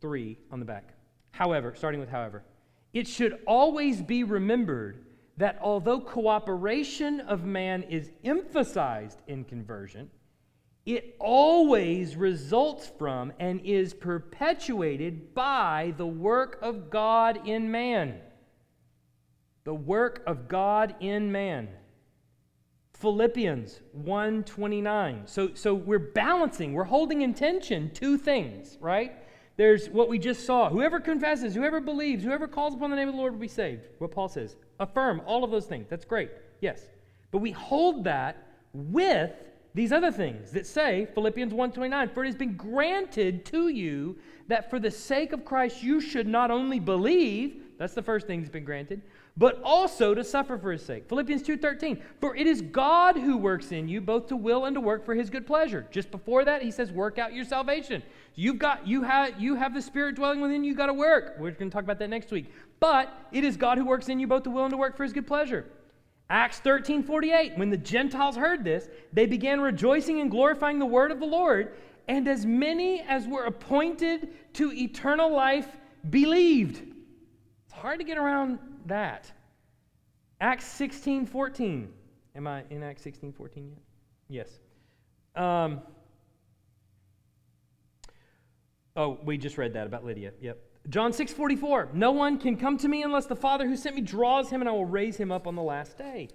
three 0.00 0.38
on 0.50 0.58
the 0.58 0.64
back. 0.64 0.94
However, 1.32 1.74
starting 1.76 2.00
with 2.00 2.08
however, 2.08 2.42
it 2.92 3.06
should 3.06 3.38
always 3.46 4.02
be 4.02 4.24
remembered 4.24 5.04
that 5.36 5.58
although 5.62 6.00
cooperation 6.00 7.20
of 7.20 7.44
man 7.44 7.82
is 7.84 8.10
emphasized 8.24 9.22
in 9.26 9.44
conversion, 9.44 10.10
it 10.94 11.16
always 11.18 12.16
results 12.16 12.90
from 12.98 13.32
and 13.38 13.60
is 13.64 13.94
perpetuated 13.94 15.34
by 15.34 15.94
the 15.96 16.06
work 16.06 16.58
of 16.62 16.90
God 16.90 17.46
in 17.46 17.70
man. 17.70 18.20
The 19.64 19.74
work 19.74 20.22
of 20.26 20.48
God 20.48 20.94
in 21.00 21.30
man. 21.30 21.68
Philippians 22.94 23.80
1:29. 24.04 25.26
So 25.26 25.54
so 25.54 25.74
we're 25.74 25.98
balancing, 25.98 26.74
we're 26.74 26.84
holding 26.84 27.22
in 27.22 27.32
tension 27.32 27.90
two 27.94 28.18
things, 28.18 28.76
right? 28.80 29.12
There's 29.56 29.88
what 29.90 30.08
we 30.08 30.18
just 30.18 30.44
saw. 30.44 30.70
Whoever 30.70 31.00
confesses, 31.00 31.54
whoever 31.54 31.80
believes, 31.80 32.24
whoever 32.24 32.48
calls 32.48 32.74
upon 32.74 32.90
the 32.90 32.96
name 32.96 33.08
of 33.08 33.14
the 33.14 33.18
Lord 33.20 33.34
will 33.34 33.40
be 33.40 33.48
saved. 33.48 33.88
What 33.98 34.10
Paul 34.10 34.28
says. 34.28 34.56
Affirm 34.78 35.20
all 35.26 35.44
of 35.44 35.50
those 35.50 35.66
things. 35.66 35.86
That's 35.88 36.04
great. 36.04 36.30
Yes. 36.60 36.88
But 37.30 37.38
we 37.38 37.50
hold 37.50 38.04
that 38.04 38.46
with 38.72 39.32
these 39.74 39.92
other 39.92 40.10
things 40.10 40.50
that 40.50 40.66
say 40.66 41.06
Philippians 41.14 41.52
1:29 41.52 42.10
for 42.12 42.24
it 42.24 42.26
has 42.26 42.34
been 42.34 42.56
granted 42.56 43.44
to 43.46 43.68
you 43.68 44.16
that 44.48 44.68
for 44.68 44.80
the 44.80 44.90
sake 44.90 45.32
of 45.32 45.44
Christ 45.44 45.82
you 45.82 46.00
should 46.00 46.26
not 46.26 46.50
only 46.50 46.80
believe 46.80 47.62
that's 47.78 47.94
the 47.94 48.02
first 48.02 48.26
thing 48.26 48.40
that's 48.40 48.50
been 48.50 48.64
granted 48.64 49.02
but 49.36 49.60
also 49.62 50.12
to 50.12 50.24
suffer 50.24 50.58
for 50.58 50.72
his 50.72 50.84
sake. 50.84 51.08
Philippians 51.08 51.42
2:13 51.42 52.02
for 52.20 52.34
it 52.34 52.46
is 52.46 52.60
God 52.60 53.16
who 53.16 53.36
works 53.36 53.70
in 53.70 53.88
you 53.88 54.00
both 54.00 54.26
to 54.26 54.36
will 54.36 54.64
and 54.64 54.74
to 54.74 54.80
work 54.80 55.04
for 55.04 55.14
his 55.14 55.30
good 55.30 55.46
pleasure. 55.46 55.86
Just 55.90 56.10
before 56.10 56.44
that 56.44 56.62
he 56.62 56.70
says 56.70 56.90
work 56.90 57.18
out 57.18 57.32
your 57.32 57.44
salvation. 57.44 58.02
You've 58.34 58.58
got 58.58 58.86
you 58.86 59.02
have 59.02 59.40
you 59.40 59.54
have 59.54 59.72
the 59.72 59.82
spirit 59.82 60.16
dwelling 60.16 60.40
within 60.40 60.64
you, 60.64 60.74
got 60.74 60.86
to 60.86 60.94
work. 60.94 61.36
We're 61.38 61.52
going 61.52 61.70
to 61.70 61.74
talk 61.74 61.84
about 61.84 61.98
that 62.00 62.10
next 62.10 62.32
week. 62.32 62.52
But 62.80 63.12
it 63.30 63.44
is 63.44 63.56
God 63.56 63.78
who 63.78 63.84
works 63.84 64.08
in 64.08 64.18
you 64.18 64.26
both 64.26 64.42
to 64.44 64.50
will 64.50 64.64
and 64.64 64.72
to 64.72 64.76
work 64.76 64.96
for 64.96 65.04
his 65.04 65.12
good 65.12 65.26
pleasure. 65.26 65.64
Acts 66.30 66.60
13 66.60 67.02
48, 67.02 67.58
when 67.58 67.70
the 67.70 67.76
Gentiles 67.76 68.36
heard 68.36 68.62
this, 68.62 68.88
they 69.12 69.26
began 69.26 69.60
rejoicing 69.60 70.20
and 70.20 70.30
glorifying 70.30 70.78
the 70.78 70.86
word 70.86 71.10
of 71.10 71.18
the 71.18 71.26
Lord, 71.26 71.74
and 72.06 72.28
as 72.28 72.46
many 72.46 73.00
as 73.02 73.26
were 73.26 73.44
appointed 73.44 74.28
to 74.54 74.72
eternal 74.72 75.30
life 75.30 75.76
believed. 76.08 76.82
It's 77.66 77.74
hard 77.74 77.98
to 77.98 78.04
get 78.04 78.16
around 78.16 78.60
that. 78.86 79.30
Acts 80.40 80.66
16 80.66 81.26
14. 81.26 81.92
Am 82.36 82.46
I 82.46 82.62
in 82.70 82.84
Acts 82.84 83.02
16 83.02 83.32
14 83.32 83.68
yet? 83.68 83.78
Yes. 84.28 84.60
Um, 85.34 85.80
oh, 88.96 89.18
we 89.24 89.36
just 89.36 89.58
read 89.58 89.72
that 89.74 89.88
about 89.88 90.04
Lydia. 90.04 90.32
Yep. 90.40 90.58
John 90.90 91.12
6 91.12 91.32
44, 91.32 91.90
no 91.92 92.10
one 92.10 92.38
can 92.38 92.56
come 92.56 92.76
to 92.78 92.88
me 92.88 93.04
unless 93.04 93.26
the 93.26 93.36
Father 93.36 93.66
who 93.66 93.76
sent 93.76 93.94
me 93.94 94.02
draws 94.02 94.50
him, 94.50 94.60
and 94.60 94.68
I 94.68 94.72
will 94.72 94.84
raise 94.84 95.16
him 95.16 95.30
up 95.30 95.46
on 95.46 95.54
the 95.54 95.62
last 95.62 95.96
day. 95.96 96.28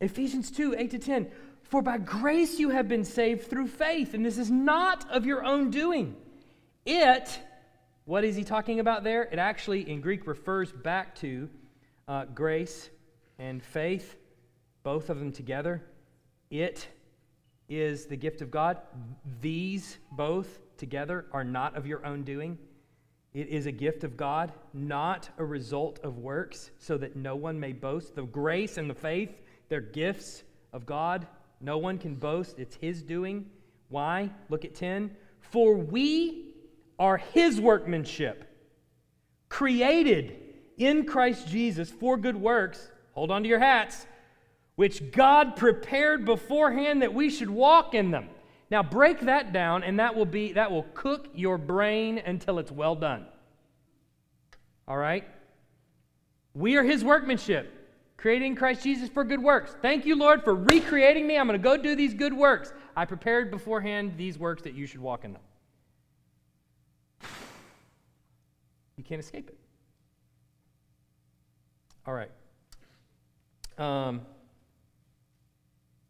Ephesians 0.00 0.50
2 0.50 0.74
8 0.78 0.90
to 0.92 0.98
10, 0.98 1.30
for 1.62 1.82
by 1.82 1.98
grace 1.98 2.58
you 2.58 2.70
have 2.70 2.88
been 2.88 3.04
saved 3.04 3.50
through 3.50 3.66
faith, 3.66 4.14
and 4.14 4.24
this 4.24 4.38
is 4.38 4.50
not 4.50 5.08
of 5.10 5.26
your 5.26 5.44
own 5.44 5.70
doing. 5.70 6.16
It, 6.86 7.38
what 8.06 8.24
is 8.24 8.36
he 8.36 8.44
talking 8.44 8.80
about 8.80 9.04
there? 9.04 9.24
It 9.24 9.38
actually 9.38 9.88
in 9.90 10.00
Greek 10.00 10.26
refers 10.26 10.72
back 10.72 11.14
to 11.16 11.50
uh, 12.06 12.24
grace 12.24 12.88
and 13.38 13.62
faith, 13.62 14.16
both 14.82 15.10
of 15.10 15.18
them 15.18 15.30
together. 15.30 15.84
It 16.50 16.88
is 17.68 18.06
the 18.06 18.16
gift 18.16 18.40
of 18.40 18.50
God. 18.50 18.78
These 19.42 19.98
both 20.10 20.60
together 20.78 21.26
are 21.32 21.44
not 21.44 21.76
of 21.76 21.86
your 21.86 22.06
own 22.06 22.22
doing. 22.22 22.56
It 23.38 23.50
is 23.50 23.66
a 23.66 23.70
gift 23.70 24.02
of 24.02 24.16
God, 24.16 24.52
not 24.74 25.28
a 25.38 25.44
result 25.44 26.00
of 26.02 26.18
works, 26.18 26.72
so 26.80 26.98
that 26.98 27.14
no 27.14 27.36
one 27.36 27.60
may 27.60 27.72
boast. 27.72 28.16
The 28.16 28.24
grace 28.24 28.78
and 28.78 28.90
the 28.90 28.96
faith, 28.96 29.30
they're 29.68 29.80
gifts 29.80 30.42
of 30.72 30.86
God. 30.86 31.24
No 31.60 31.78
one 31.78 31.98
can 31.98 32.16
boast. 32.16 32.58
It's 32.58 32.74
His 32.74 33.00
doing. 33.00 33.48
Why? 33.90 34.32
Look 34.48 34.64
at 34.64 34.74
10. 34.74 35.16
For 35.38 35.76
we 35.76 36.56
are 36.98 37.18
His 37.18 37.60
workmanship, 37.60 38.44
created 39.48 40.34
in 40.76 41.04
Christ 41.04 41.46
Jesus 41.46 41.92
for 41.92 42.16
good 42.16 42.34
works. 42.34 42.90
Hold 43.12 43.30
on 43.30 43.44
to 43.44 43.48
your 43.48 43.60
hats, 43.60 44.08
which 44.74 45.12
God 45.12 45.54
prepared 45.54 46.24
beforehand 46.24 47.02
that 47.02 47.14
we 47.14 47.30
should 47.30 47.50
walk 47.50 47.94
in 47.94 48.10
them. 48.10 48.30
Now 48.70 48.82
break 48.82 49.20
that 49.20 49.52
down 49.52 49.82
and 49.82 49.98
that 49.98 50.14
will 50.14 50.26
be 50.26 50.52
that 50.52 50.70
will 50.70 50.84
cook 50.94 51.28
your 51.34 51.58
brain 51.58 52.18
until 52.18 52.58
it's 52.58 52.70
well 52.70 52.94
done. 52.94 53.26
All 54.86 54.96
right? 54.96 55.24
We 56.54 56.76
are 56.76 56.82
his 56.82 57.04
workmanship, 57.04 57.72
creating 58.16 58.56
Christ 58.56 58.82
Jesus 58.82 59.08
for 59.08 59.22
good 59.22 59.42
works. 59.42 59.76
Thank 59.80 60.06
you, 60.06 60.16
Lord, 60.16 60.42
for 60.42 60.54
recreating 60.54 61.26
me. 61.26 61.38
I'm 61.38 61.46
going 61.46 61.58
to 61.58 61.62
go 61.62 61.76
do 61.76 61.94
these 61.94 62.14
good 62.14 62.32
works. 62.32 62.72
I 62.96 63.04
prepared 63.04 63.50
beforehand 63.50 64.14
these 64.16 64.38
works 64.38 64.62
that 64.62 64.74
you 64.74 64.86
should 64.86 65.00
walk 65.00 65.24
in 65.24 65.32
them. 65.34 65.42
You 68.96 69.04
can't 69.04 69.20
escape 69.20 69.48
it. 69.48 69.56
All 72.04 72.12
right. 72.14 72.30
Um, 73.78 74.22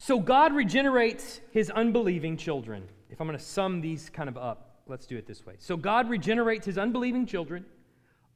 so 0.08 0.18
God 0.18 0.54
regenerates 0.54 1.42
his 1.50 1.68
unbelieving 1.68 2.38
children. 2.38 2.82
If 3.10 3.20
I'm 3.20 3.26
going 3.26 3.38
to 3.38 3.44
sum 3.44 3.82
these 3.82 4.08
kind 4.08 4.30
of 4.30 4.38
up, 4.38 4.80
let's 4.86 5.04
do 5.04 5.18
it 5.18 5.26
this 5.26 5.44
way. 5.44 5.56
So 5.58 5.76
God 5.76 6.08
regenerates 6.08 6.64
his 6.64 6.78
unbelieving 6.78 7.26
children, 7.26 7.66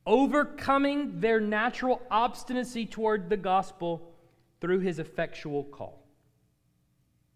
overcoming 0.05 1.19
their 1.21 1.41
natural 1.41 2.03
obstinacy 2.11 2.85
toward 2.85 3.31
the 3.31 3.39
gospel 3.39 4.13
through 4.61 4.81
his 4.81 4.99
effectual 4.99 5.65
call. 5.65 6.07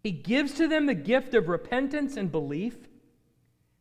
He 0.03 0.11
gives 0.11 0.53
to 0.53 0.67
them 0.67 0.85
the 0.85 0.93
gift 0.93 1.33
of 1.33 1.47
repentance 1.47 2.15
and 2.15 2.31
belief, 2.31 2.77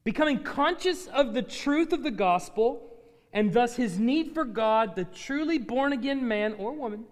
becoming 0.05 0.43
conscious 0.43 1.07
of 1.07 1.35
the 1.35 1.43
truth 1.43 1.93
of 1.93 2.03
the 2.03 2.11
gospel 2.11 2.97
and 3.31 3.53
thus 3.53 3.77
his 3.77 3.99
need 3.99 4.33
for 4.33 4.47
God, 4.47 4.97
the 4.97 5.05
truly 5.05 5.59
born 5.59 5.93
again 5.93 6.27
man 6.27 6.55
or 6.55 6.73
woman 6.73 7.05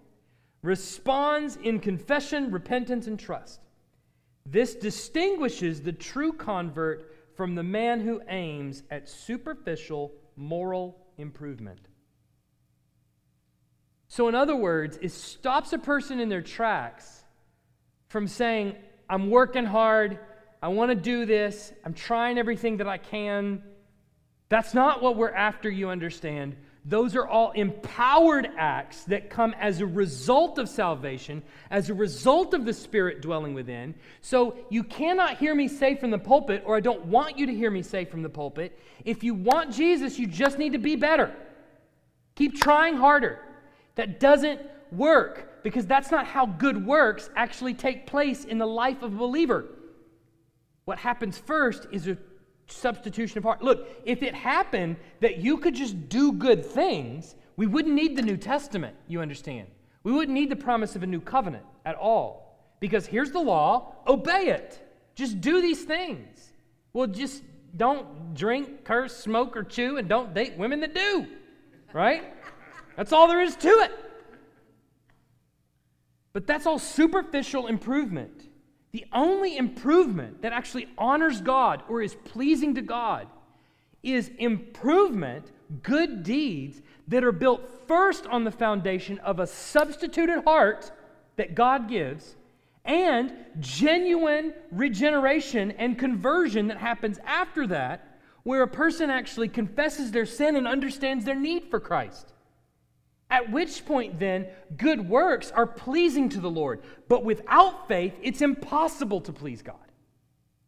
responds 0.65 1.57
in 1.57 1.79
confession, 1.79 2.51
repentance, 2.51 3.07
and 3.07 3.21
trust. 3.21 3.61
This 4.47 4.75
distinguishes 4.75 5.83
the 5.83 5.93
true 5.93 6.33
convert 6.33 7.15
from 7.37 7.55
the 7.55 7.63
man 7.63 8.01
who 8.01 8.23
aims 8.29 8.83
at 8.91 9.09
superficial 9.09 10.13
moral 10.37 10.97
improvement. 11.19 11.81
So, 14.09 14.29
in 14.29 14.35
other 14.35 14.57
words, 14.57 14.99
it 15.03 15.13
stops 15.13 15.75
a 15.75 15.79
person 15.79 16.19
in 16.19 16.31
their 16.31 16.43
tracks 16.43 17.25
from 18.09 18.27
saying, 18.27 18.75
I'm 19.11 19.29
working 19.29 19.67
hard, 19.67 20.19
I 20.63 20.69
want 20.69 20.91
to 20.91 20.95
do 20.95 21.27
this, 21.27 21.75
I'm 21.85 21.93
trying 21.93 22.39
everything 22.39 22.79
that 22.79 22.89
I 22.89 22.97
can. 22.97 23.63
That's 24.49 24.73
not 24.73 25.03
what 25.03 25.17
we're 25.17 25.35
after, 25.35 25.69
you 25.69 25.91
understand. 25.91 26.57
Those 26.87 27.17
are 27.17 27.27
all 27.27 27.53
empowered 27.53 28.51
acts 28.59 29.05
that 29.05 29.31
come 29.31 29.55
as 29.59 29.81
a 29.81 29.87
result 29.87 30.59
of 30.59 30.69
salvation, 30.69 31.43
as 31.71 31.89
a 31.89 31.95
result 31.95 32.53
of 32.53 32.67
the 32.67 32.75
Spirit 32.75 33.23
dwelling 33.23 33.55
within. 33.55 33.95
So 34.21 34.57
you 34.69 34.83
cannot 34.83 35.39
hear 35.39 35.55
me 35.55 35.67
say 35.67 35.95
from 35.95 36.11
the 36.11 36.19
pulpit, 36.19 36.63
or 36.67 36.77
I 36.77 36.81
don't 36.81 37.07
want 37.07 37.39
you 37.39 37.47
to 37.47 37.55
hear 37.55 37.71
me 37.71 37.81
say 37.81 38.05
from 38.05 38.23
the 38.23 38.29
pulpit, 38.29 38.79
if 39.05 39.25
you 39.25 39.33
want 39.33 39.73
Jesus, 39.73 40.19
you 40.19 40.27
just 40.27 40.59
need 40.59 40.73
to 40.73 40.79
be 40.79 40.95
better. 40.95 41.35
Keep 42.35 42.61
trying 42.61 42.97
harder. 42.97 43.39
That 43.95 44.21
doesn't 44.21 44.61
work 44.93 45.63
because 45.63 45.87
that's 45.87 46.11
not 46.11 46.27
how 46.27 46.45
good 46.45 46.85
works 46.85 47.31
actually 47.35 47.73
take 47.73 48.07
place 48.07 48.45
in 48.45 48.59
the 48.59 48.67
life 48.67 49.03
of 49.03 49.15
a 49.15 49.17
believer. 49.17 49.65
What 50.85 50.99
happens 50.99 51.39
first 51.39 51.87
is 51.91 52.07
a 52.09 52.19
substitution 52.75 53.39
of 53.39 53.45
heart. 53.45 53.63
Look, 53.63 53.89
if 54.05 54.23
it 54.23 54.35
happened 54.35 54.97
that 55.21 55.39
you 55.39 55.59
could 55.59 55.75
just 55.75 56.09
do 56.09 56.33
good 56.33 56.65
things, 56.65 57.35
we 57.57 57.67
wouldn't 57.67 57.95
need 57.95 58.17
the 58.17 58.23
New 58.23 58.37
Testament, 58.37 58.97
you 59.09 59.21
understand. 59.21 59.69
We 60.03 60.13
wouldn't 60.13 60.35
need 60.35 60.51
the 60.51 60.57
promise 60.57 60.97
of 60.97 61.03
a 61.03 61.07
new 61.07 61.21
covenant 61.21 61.65
at 61.85 61.97
all. 61.97 62.59
Because 62.81 63.07
here's 63.07 63.31
the 63.31 63.41
law 63.41 63.95
obey 64.07 64.49
it. 64.49 64.81
Just 65.15 65.41
do 65.41 65.63
these 65.63 65.85
things. 65.85 66.53
Well, 66.93 67.07
just 67.07 67.43
don't 67.77 68.35
drink, 68.35 68.85
curse, 68.85 69.17
smoke, 69.17 69.57
or 69.57 69.65
chew, 69.65 69.97
and 69.97 70.09
don't 70.09 70.35
date 70.35 70.57
women 70.57 70.81
that 70.81 70.95
do. 70.95 71.27
Right? 71.93 72.25
That's 72.97 73.13
all 73.13 73.29
there 73.29 73.41
is 73.41 73.57
to 73.57 73.69
it. 73.69 73.93
But 76.33 76.47
that's 76.47 76.67
all 76.67 76.81
superficial 76.81 77.69
improvement. 77.69 78.34
The 78.95 79.07
only 79.13 79.57
improvement 79.57 80.43
that 80.43 80.53
actually 80.53 80.87
honors 80.97 81.41
God 81.41 81.83
or 81.89 82.01
is 82.01 82.15
pleasing 82.15 82.77
to 82.77 82.81
God 82.81 83.27
is 84.05 84.31
improvement, 84.39 85.51
good 85.83 86.23
deeds 86.23 86.81
that 87.09 87.25
are 87.25 87.33
built 87.33 87.89
first 87.89 88.25
on 88.29 88.45
the 88.45 88.53
foundation 88.53 89.19
of 89.19 89.41
a 89.41 89.49
substituted 89.49 90.45
heart 90.45 90.93
that 91.35 91.57
God 91.57 91.89
gives 91.89 92.37
and 92.85 93.33
genuine 93.59 94.55
regeneration 94.71 95.73
and 95.73 95.99
conversion 95.99 96.69
that 96.69 96.79
happens 96.79 97.19
after 97.25 97.67
that, 97.67 98.21
where 98.45 98.63
a 98.63 98.69
person 98.69 99.11
actually 99.11 99.49
confesses 99.49 100.13
their 100.13 100.25
sin 100.25 100.55
and 100.55 100.69
understands 100.69 101.25
their 101.25 101.35
need 101.35 101.65
for 101.65 101.81
Christ. 101.81 102.34
At 103.31 103.51
which 103.51 103.85
point, 103.85 104.19
then, 104.19 104.47
good 104.77 105.09
works 105.09 105.51
are 105.51 105.67
pleasing 105.67 106.29
to 106.31 106.41
the 106.41 106.51
Lord. 106.51 106.83
But 107.09 107.25
without 107.25 107.89
faith, 107.89 108.15
it's 108.23 108.43
impossible 108.43 109.21
to 109.23 109.33
please 109.33 109.63
God. 109.63 109.77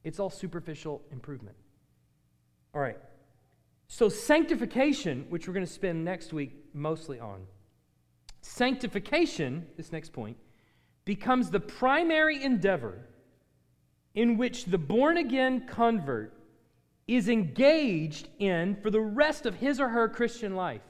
It's 0.05 0.19
all 0.19 0.31
superficial 0.31 1.03
improvement. 1.13 1.57
All 2.75 2.81
right. 2.81 2.99
So, 3.89 4.09
sanctification, 4.09 5.27
which 5.29 5.47
we're 5.47 5.55
going 5.55 5.67
to 5.67 5.73
spend 5.73 6.05
next 6.05 6.33
week 6.33 6.53
mostly 6.73 7.21
on, 7.21 7.47
sanctification, 8.41 9.67
this 9.77 9.93
next 9.93 10.13
point, 10.13 10.37
becomes 11.05 11.51
the 11.51 11.61
primary 11.61 12.43
endeavor 12.43 12.99
in 14.15 14.37
which 14.37 14.65
the 14.65 14.79
born 14.79 15.19
again 15.19 15.67
convert 15.69 16.33
is 17.07 17.29
engaged 17.29 18.29
in 18.39 18.77
for 18.83 18.91
the 18.91 19.01
rest 19.01 19.47
of 19.47 19.55
his 19.55 19.79
or 19.79 19.89
her 19.89 20.09
Christian 20.09 20.57
life. 20.57 20.83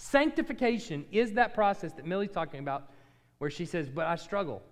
Sanctification 0.00 1.04
is 1.12 1.32
that 1.32 1.52
process 1.52 1.92
that 1.92 2.06
Millie's 2.06 2.30
talking 2.30 2.58
about 2.58 2.90
where 3.36 3.50
she 3.50 3.66
says, 3.66 3.90
But 3.90 4.06
I 4.06 4.16
struggle. 4.16 4.62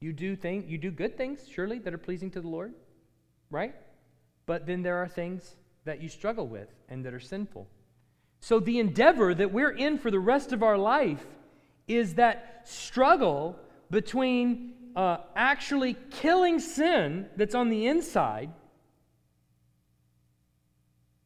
You 0.00 0.14
do 0.14 0.34
things, 0.34 0.64
you 0.70 0.78
do 0.78 0.90
good 0.90 1.18
things, 1.18 1.40
surely, 1.52 1.78
that 1.80 1.92
are 1.92 1.98
pleasing 1.98 2.30
to 2.30 2.40
the 2.40 2.48
Lord, 2.48 2.72
right? 3.50 3.74
But 4.46 4.64
then 4.64 4.80
there 4.80 4.96
are 5.02 5.06
things 5.06 5.56
that 5.84 6.00
you 6.00 6.08
struggle 6.08 6.46
with 6.46 6.68
and 6.88 7.04
that 7.04 7.12
are 7.12 7.20
sinful. 7.20 7.68
So 8.40 8.58
the 8.58 8.78
endeavor 8.78 9.34
that 9.34 9.52
we're 9.52 9.76
in 9.76 9.98
for 9.98 10.10
the 10.10 10.18
rest 10.18 10.54
of 10.54 10.62
our 10.62 10.78
life 10.78 11.26
is 11.86 12.14
that 12.14 12.62
struggle 12.64 13.54
between 13.90 14.72
uh, 14.96 15.18
actually 15.36 15.94
killing 16.10 16.58
sin 16.58 17.26
that's 17.36 17.54
on 17.54 17.68
the 17.68 17.86
inside 17.86 18.50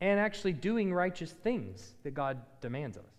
and 0.02 0.18
actually 0.18 0.52
doing 0.52 0.92
righteous 0.92 1.30
things 1.30 1.94
that 2.02 2.12
God 2.12 2.36
demands 2.60 2.96
of 2.96 3.04
us. 3.04 3.10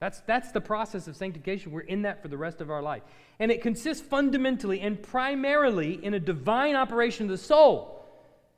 That's, 0.00 0.20
that's 0.22 0.50
the 0.50 0.60
process 0.60 1.06
of 1.06 1.14
sanctification. 1.14 1.70
We're 1.70 1.82
in 1.82 2.02
that 2.02 2.22
for 2.22 2.28
the 2.28 2.36
rest 2.36 2.60
of 2.60 2.72
our 2.72 2.82
life. 2.82 3.04
And 3.38 3.52
it 3.52 3.62
consists 3.62 4.04
fundamentally 4.04 4.80
and 4.80 5.00
primarily 5.00 6.04
in 6.04 6.12
a 6.12 6.18
divine 6.18 6.74
operation 6.74 7.26
of 7.26 7.30
the 7.30 7.38
soul. 7.38 8.04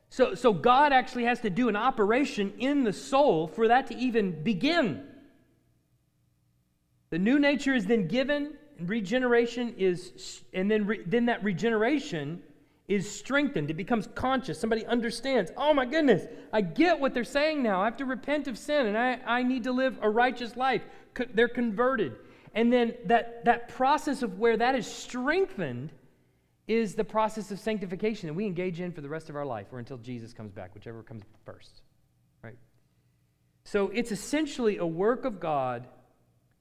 So, 0.09 0.35
so 0.35 0.55
God 0.55 0.95
actually 0.95 1.25
has 1.25 1.41
to 1.41 1.51
do 1.51 1.69
an 1.69 1.77
operation 1.77 2.55
in 2.59 2.83
the 2.83 2.95
soul 2.95 3.47
for 3.47 3.69
that 3.69 3.89
to 3.89 3.95
even 3.95 4.43
begin. 4.43 5.05
The 7.11 7.19
new 7.19 7.39
nature 7.39 7.75
is 7.75 7.85
then 7.85 8.09
given, 8.09 8.55
and 8.79 8.89
regeneration 8.89 9.75
is, 9.77 10.43
and 10.55 10.71
then, 10.71 10.87
re, 10.87 11.03
then 11.07 11.27
that 11.27 11.45
regeneration 11.45 12.43
is 12.89 13.11
strengthened. 13.11 13.71
It 13.71 13.75
becomes 13.75 14.09
conscious. 14.15 14.61
Somebody 14.61 14.87
understands, 14.87 15.51
oh 15.57 15.75
my 15.75 15.87
goodness, 15.87 16.25
I 16.53 16.61
get 16.61 17.01
what 17.01 17.15
they're 17.15 17.25
saying 17.25 17.63
now. 17.63 17.81
I 17.81 17.85
have 17.85 17.97
to 17.97 18.05
repent 18.05 18.47
of 18.47 18.57
sin 18.57 18.87
and 18.87 18.97
I, 18.97 19.19
I 19.27 19.43
need 19.43 19.65
to 19.65 19.73
live 19.73 19.99
a 20.03 20.09
righteous 20.09 20.57
life. 20.57 20.83
They're 21.35 21.49
converted. 21.49 22.17
And 22.55 22.73
then 22.73 22.95
that, 23.07 23.45
that 23.45 23.69
process 23.69 24.23
of 24.23 24.39
where 24.39 24.57
that 24.57 24.77
is 24.77 24.87
strengthened 24.87 25.91
is 26.69 26.95
the 26.95 27.05
process 27.05 27.51
of 27.51 27.59
sanctification 27.59 28.29
that 28.29 28.35
we 28.35 28.47
engage 28.47 28.81
in 28.81 28.93
for 28.93 29.01
the 29.01 29.09
rest 29.09 29.29
of 29.29 29.37
our 29.37 29.47
life 29.47 29.67
or 29.73 29.79
until 29.79 29.99
Jesus 29.99 30.33
comes 30.33 30.53
back, 30.53 30.75
whichever 30.75 31.03
comes 31.03 31.23
first. 31.45 31.83
Right? 32.43 32.57
So 33.65 33.89
it's 33.89 34.13
essentially 34.13 34.79
a 34.79 34.87
work 34.87 35.25
of 35.25 35.41
God, 35.41 35.89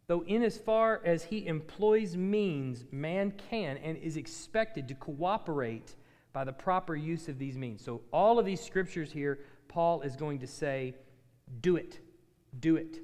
though 0.08 0.24
in 0.24 0.44
as 0.44 0.58
far 0.58 1.02
as 1.06 1.24
he 1.24 1.46
employs 1.46 2.18
means, 2.18 2.84
man 2.92 3.32
can 3.50 3.78
and 3.78 3.98
is 3.98 4.18
expected 4.18 4.88
to 4.88 4.96
cooperate 4.96 5.96
by 6.36 6.44
the 6.44 6.52
proper 6.52 6.98
use 6.98 7.30
of 7.30 7.40
these 7.40 7.58
means. 7.58 7.82
So, 7.82 8.02
all 8.12 8.38
of 8.40 8.46
these 8.46 8.60
scriptures 8.60 9.10
here, 9.10 9.40
Paul 9.70 10.02
is 10.02 10.18
going 10.18 10.40
to 10.40 10.48
say, 10.48 10.94
do 11.62 11.78
it. 11.78 12.00
Do 12.60 12.76
it. 12.76 13.00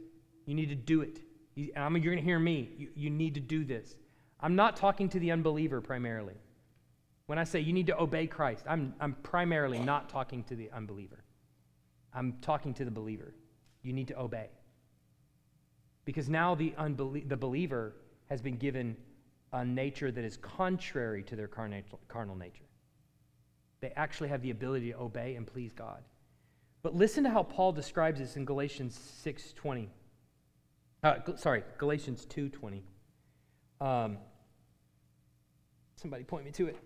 You 0.46 0.54
need 0.54 0.68
to 0.68 0.76
do 0.76 1.00
it. 1.00 1.22
You, 1.56 1.72
I 1.78 1.88
mean, 1.88 2.04
you're 2.04 2.14
going 2.14 2.22
to 2.22 2.30
hear 2.30 2.40
me. 2.40 2.74
You, 2.78 2.90
you 2.94 3.10
need 3.10 3.36
to 3.36 3.40
do 3.40 3.64
this. 3.64 3.96
I'm 4.42 4.58
not 4.58 4.76
talking 4.76 5.08
to 5.08 5.20
the 5.20 5.32
unbeliever 5.32 5.80
primarily. 5.80 6.34
When 7.28 7.40
I 7.40 7.46
say 7.46 7.62
you 7.62 7.72
need 7.72 7.88
to 7.88 7.98
obey 7.98 8.28
Christ, 8.28 8.66
I'm, 8.68 8.94
I'm 9.00 9.14
primarily 9.24 9.80
not 9.80 10.10
talking 10.10 10.44
to 10.44 10.56
the 10.58 10.70
unbeliever. 10.72 11.24
I'm 12.14 12.34
talking 12.42 12.74
to 12.74 12.84
the 12.84 12.92
believer. 12.92 13.34
You 13.82 13.94
need 13.94 14.10
to 14.10 14.20
obey. 14.20 14.50
Because 16.04 16.28
now 16.28 16.54
the, 16.54 16.72
unbelie- 16.78 17.30
the 17.30 17.38
believer 17.38 17.96
has 18.30 18.42
been 18.42 18.58
given 18.58 18.98
a 19.54 19.64
nature 19.64 20.12
that 20.12 20.26
is 20.26 20.36
contrary 20.36 21.24
to 21.24 21.38
their 21.38 21.48
carnal 21.48 22.36
nature. 22.36 22.66
They 23.82 23.92
actually 23.96 24.30
have 24.30 24.42
the 24.42 24.52
ability 24.52 24.92
to 24.92 25.00
obey 25.00 25.36
and 25.36 25.46
please 25.46 25.74
God. 25.74 26.04
But 26.84 26.96
listen 26.96 27.24
to 27.24 27.30
how 27.30 27.44
Paul 27.44 27.72
describes 27.72 28.20
this 28.20 28.38
in 28.38 28.46
Galatians 28.46 28.98
6:20. 28.98 29.90
Uh, 31.04 31.16
sorry, 31.36 31.64
Galatians 31.78 32.26
2:20. 32.26 32.84
Um, 33.80 34.18
somebody 35.96 36.24
point 36.24 36.46
me 36.46 36.52
to 36.52 36.68
it. 36.68 36.78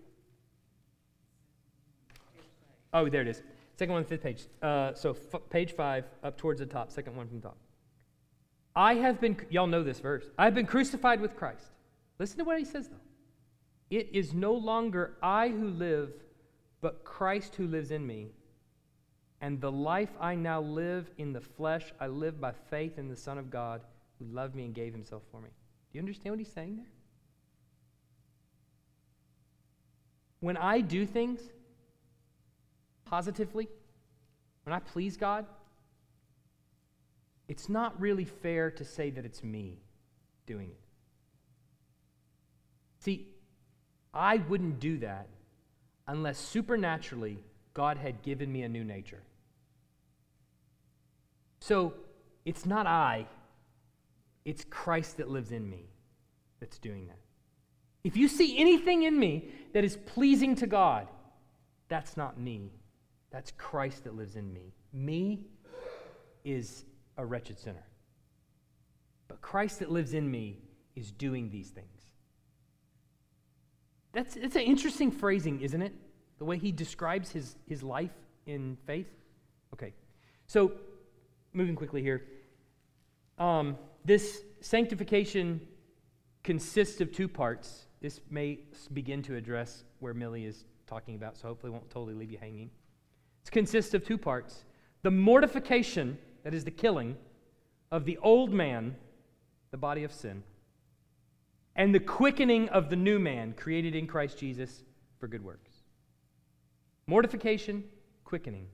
Oh, 2.92 3.08
there 3.08 3.20
it 3.20 3.28
is. 3.28 3.42
Second 3.76 3.92
one, 3.92 4.04
fifth 4.04 4.22
page. 4.22 4.46
Uh, 4.62 4.94
so 4.94 5.16
f- 5.34 5.42
page 5.50 5.72
five, 5.72 6.06
up 6.22 6.38
towards 6.38 6.60
the 6.60 6.66
top. 6.66 6.90
Second 6.90 7.14
one 7.14 7.28
from 7.28 7.40
the 7.40 7.48
top. 7.48 7.58
I 8.74 8.94
have 8.94 9.20
been. 9.20 9.36
Y'all 9.50 9.66
know 9.66 9.82
this 9.82 10.00
verse. 10.00 10.24
I 10.38 10.46
have 10.46 10.54
been 10.54 10.66
crucified 10.66 11.20
with 11.20 11.36
Christ. 11.36 11.66
Listen 12.18 12.38
to 12.38 12.44
what 12.44 12.58
he 12.58 12.64
says 12.64 12.88
though. 12.88 12.96
It 13.90 14.08
is 14.12 14.32
no 14.32 14.54
longer 14.54 15.16
I 15.22 15.48
who 15.48 15.68
live 15.68 16.12
but 16.80 17.04
Christ 17.04 17.54
who 17.56 17.66
lives 17.66 17.90
in 17.90 18.06
me. 18.06 18.28
And 19.40 19.60
the 19.60 19.72
life 19.72 20.10
I 20.20 20.34
now 20.34 20.60
live 20.60 21.10
in 21.18 21.32
the 21.32 21.40
flesh, 21.40 21.92
I 22.00 22.06
live 22.06 22.40
by 22.40 22.52
faith 22.70 22.98
in 22.98 23.08
the 23.08 23.16
Son 23.16 23.38
of 23.38 23.50
God 23.50 23.82
who 24.18 24.24
loved 24.26 24.54
me 24.54 24.64
and 24.64 24.74
gave 24.74 24.92
himself 24.92 25.22
for 25.30 25.40
me. 25.40 25.48
Do 25.48 25.98
you 25.98 26.00
understand 26.00 26.32
what 26.32 26.38
he's 26.38 26.52
saying 26.52 26.76
there? 26.76 26.86
When 30.40 30.56
I 30.56 30.80
do 30.80 31.06
things 31.06 31.40
positively, 33.04 33.68
when 34.64 34.74
I 34.74 34.80
please 34.80 35.16
God, 35.16 35.46
it's 37.48 37.68
not 37.68 37.98
really 38.00 38.24
fair 38.24 38.70
to 38.72 38.84
say 38.84 39.10
that 39.10 39.24
it's 39.24 39.42
me 39.42 39.78
doing 40.46 40.70
it. 40.70 40.80
See, 43.00 43.28
I 44.12 44.38
wouldn't 44.38 44.80
do 44.80 44.98
that 44.98 45.28
unless 46.06 46.38
supernaturally 46.38 47.38
God 47.74 47.98
had 47.98 48.22
given 48.22 48.52
me 48.52 48.62
a 48.62 48.68
new 48.68 48.84
nature. 48.84 49.22
So 51.60 51.94
it's 52.44 52.64
not 52.64 52.86
I, 52.86 53.26
it's 54.44 54.64
Christ 54.64 55.16
that 55.16 55.28
lives 55.28 55.50
in 55.50 55.68
me 55.68 55.90
that's 56.60 56.78
doing 56.78 57.06
that. 57.08 57.18
If 58.04 58.16
you 58.16 58.28
see 58.28 58.56
anything 58.58 59.02
in 59.02 59.18
me 59.18 59.50
that 59.72 59.82
is 59.84 59.96
pleasing 60.06 60.54
to 60.56 60.66
God, 60.66 61.08
that's 61.88 62.16
not 62.16 62.38
me. 62.38 62.72
That's 63.30 63.52
Christ 63.58 64.04
that 64.04 64.14
lives 64.14 64.36
in 64.36 64.52
me. 64.52 64.72
Me 64.92 65.46
is 66.44 66.84
a 67.16 67.26
wretched 67.26 67.58
sinner. 67.58 67.84
but 69.28 69.40
Christ 69.40 69.80
that 69.80 69.90
lives 69.90 70.14
in 70.14 70.30
me 70.30 70.58
is 70.94 71.10
doing 71.10 71.50
these 71.50 71.70
things. 71.70 71.95
That's, 74.16 74.34
that's 74.34 74.56
an 74.56 74.62
interesting 74.62 75.10
phrasing, 75.10 75.60
isn't 75.60 75.82
it? 75.82 75.92
The 76.38 76.46
way 76.46 76.56
he 76.56 76.72
describes 76.72 77.30
his, 77.30 77.54
his 77.68 77.82
life 77.82 78.14
in 78.46 78.78
faith. 78.86 79.10
Okay, 79.74 79.92
so 80.46 80.72
moving 81.52 81.76
quickly 81.76 82.00
here. 82.00 82.24
Um, 83.36 83.76
this 84.06 84.40
sanctification 84.62 85.60
consists 86.42 87.02
of 87.02 87.12
two 87.12 87.28
parts. 87.28 87.88
This 88.00 88.22
may 88.30 88.60
begin 88.94 89.20
to 89.24 89.36
address 89.36 89.84
where 90.00 90.14
Millie 90.14 90.46
is 90.46 90.64
talking 90.86 91.14
about, 91.14 91.36
so 91.36 91.48
hopefully 91.48 91.70
won't 91.70 91.90
totally 91.90 92.14
leave 92.14 92.30
you 92.30 92.38
hanging. 92.38 92.70
It 93.44 93.50
consists 93.50 93.92
of 93.92 94.02
two 94.02 94.16
parts 94.16 94.64
the 95.02 95.10
mortification, 95.10 96.16
that 96.42 96.54
is 96.54 96.64
the 96.64 96.70
killing, 96.70 97.18
of 97.92 98.06
the 98.06 98.16
old 98.22 98.50
man, 98.50 98.96
the 99.72 99.76
body 99.76 100.04
of 100.04 100.12
sin, 100.12 100.42
and 101.76 101.94
the 101.94 102.00
quickening 102.00 102.68
of 102.70 102.90
the 102.90 102.96
new 102.96 103.18
man 103.18 103.52
created 103.52 103.94
in 103.94 104.06
Christ 104.06 104.38
Jesus 104.38 104.82
for 105.20 105.28
good 105.28 105.44
works. 105.44 105.70
Mortification, 107.06 107.84
quickening. 108.24 108.66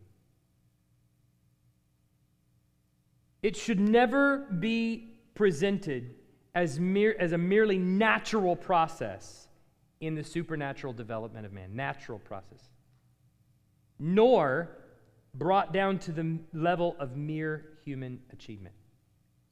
It 3.43 3.57
should 3.57 3.81
never 3.81 4.47
be 4.61 5.19
presented 5.35 6.15
as, 6.55 6.79
mere, 6.79 7.17
as 7.19 7.33
a 7.33 7.39
merely 7.39 7.77
natural 7.77 8.55
process 8.55 9.49
in 10.01 10.15
the 10.15 10.23
supernatural 10.23 10.93
development 10.93 11.45
of 11.45 11.53
man, 11.53 11.75
natural 11.75 12.21
process, 12.21 12.71
nor 13.99 14.71
brought 15.35 15.73
down 15.73 15.99
to 15.99 16.13
the 16.13 16.39
level 16.53 16.95
of 17.01 17.17
mere 17.17 17.79
human 17.85 18.21
achievement. 18.33 18.75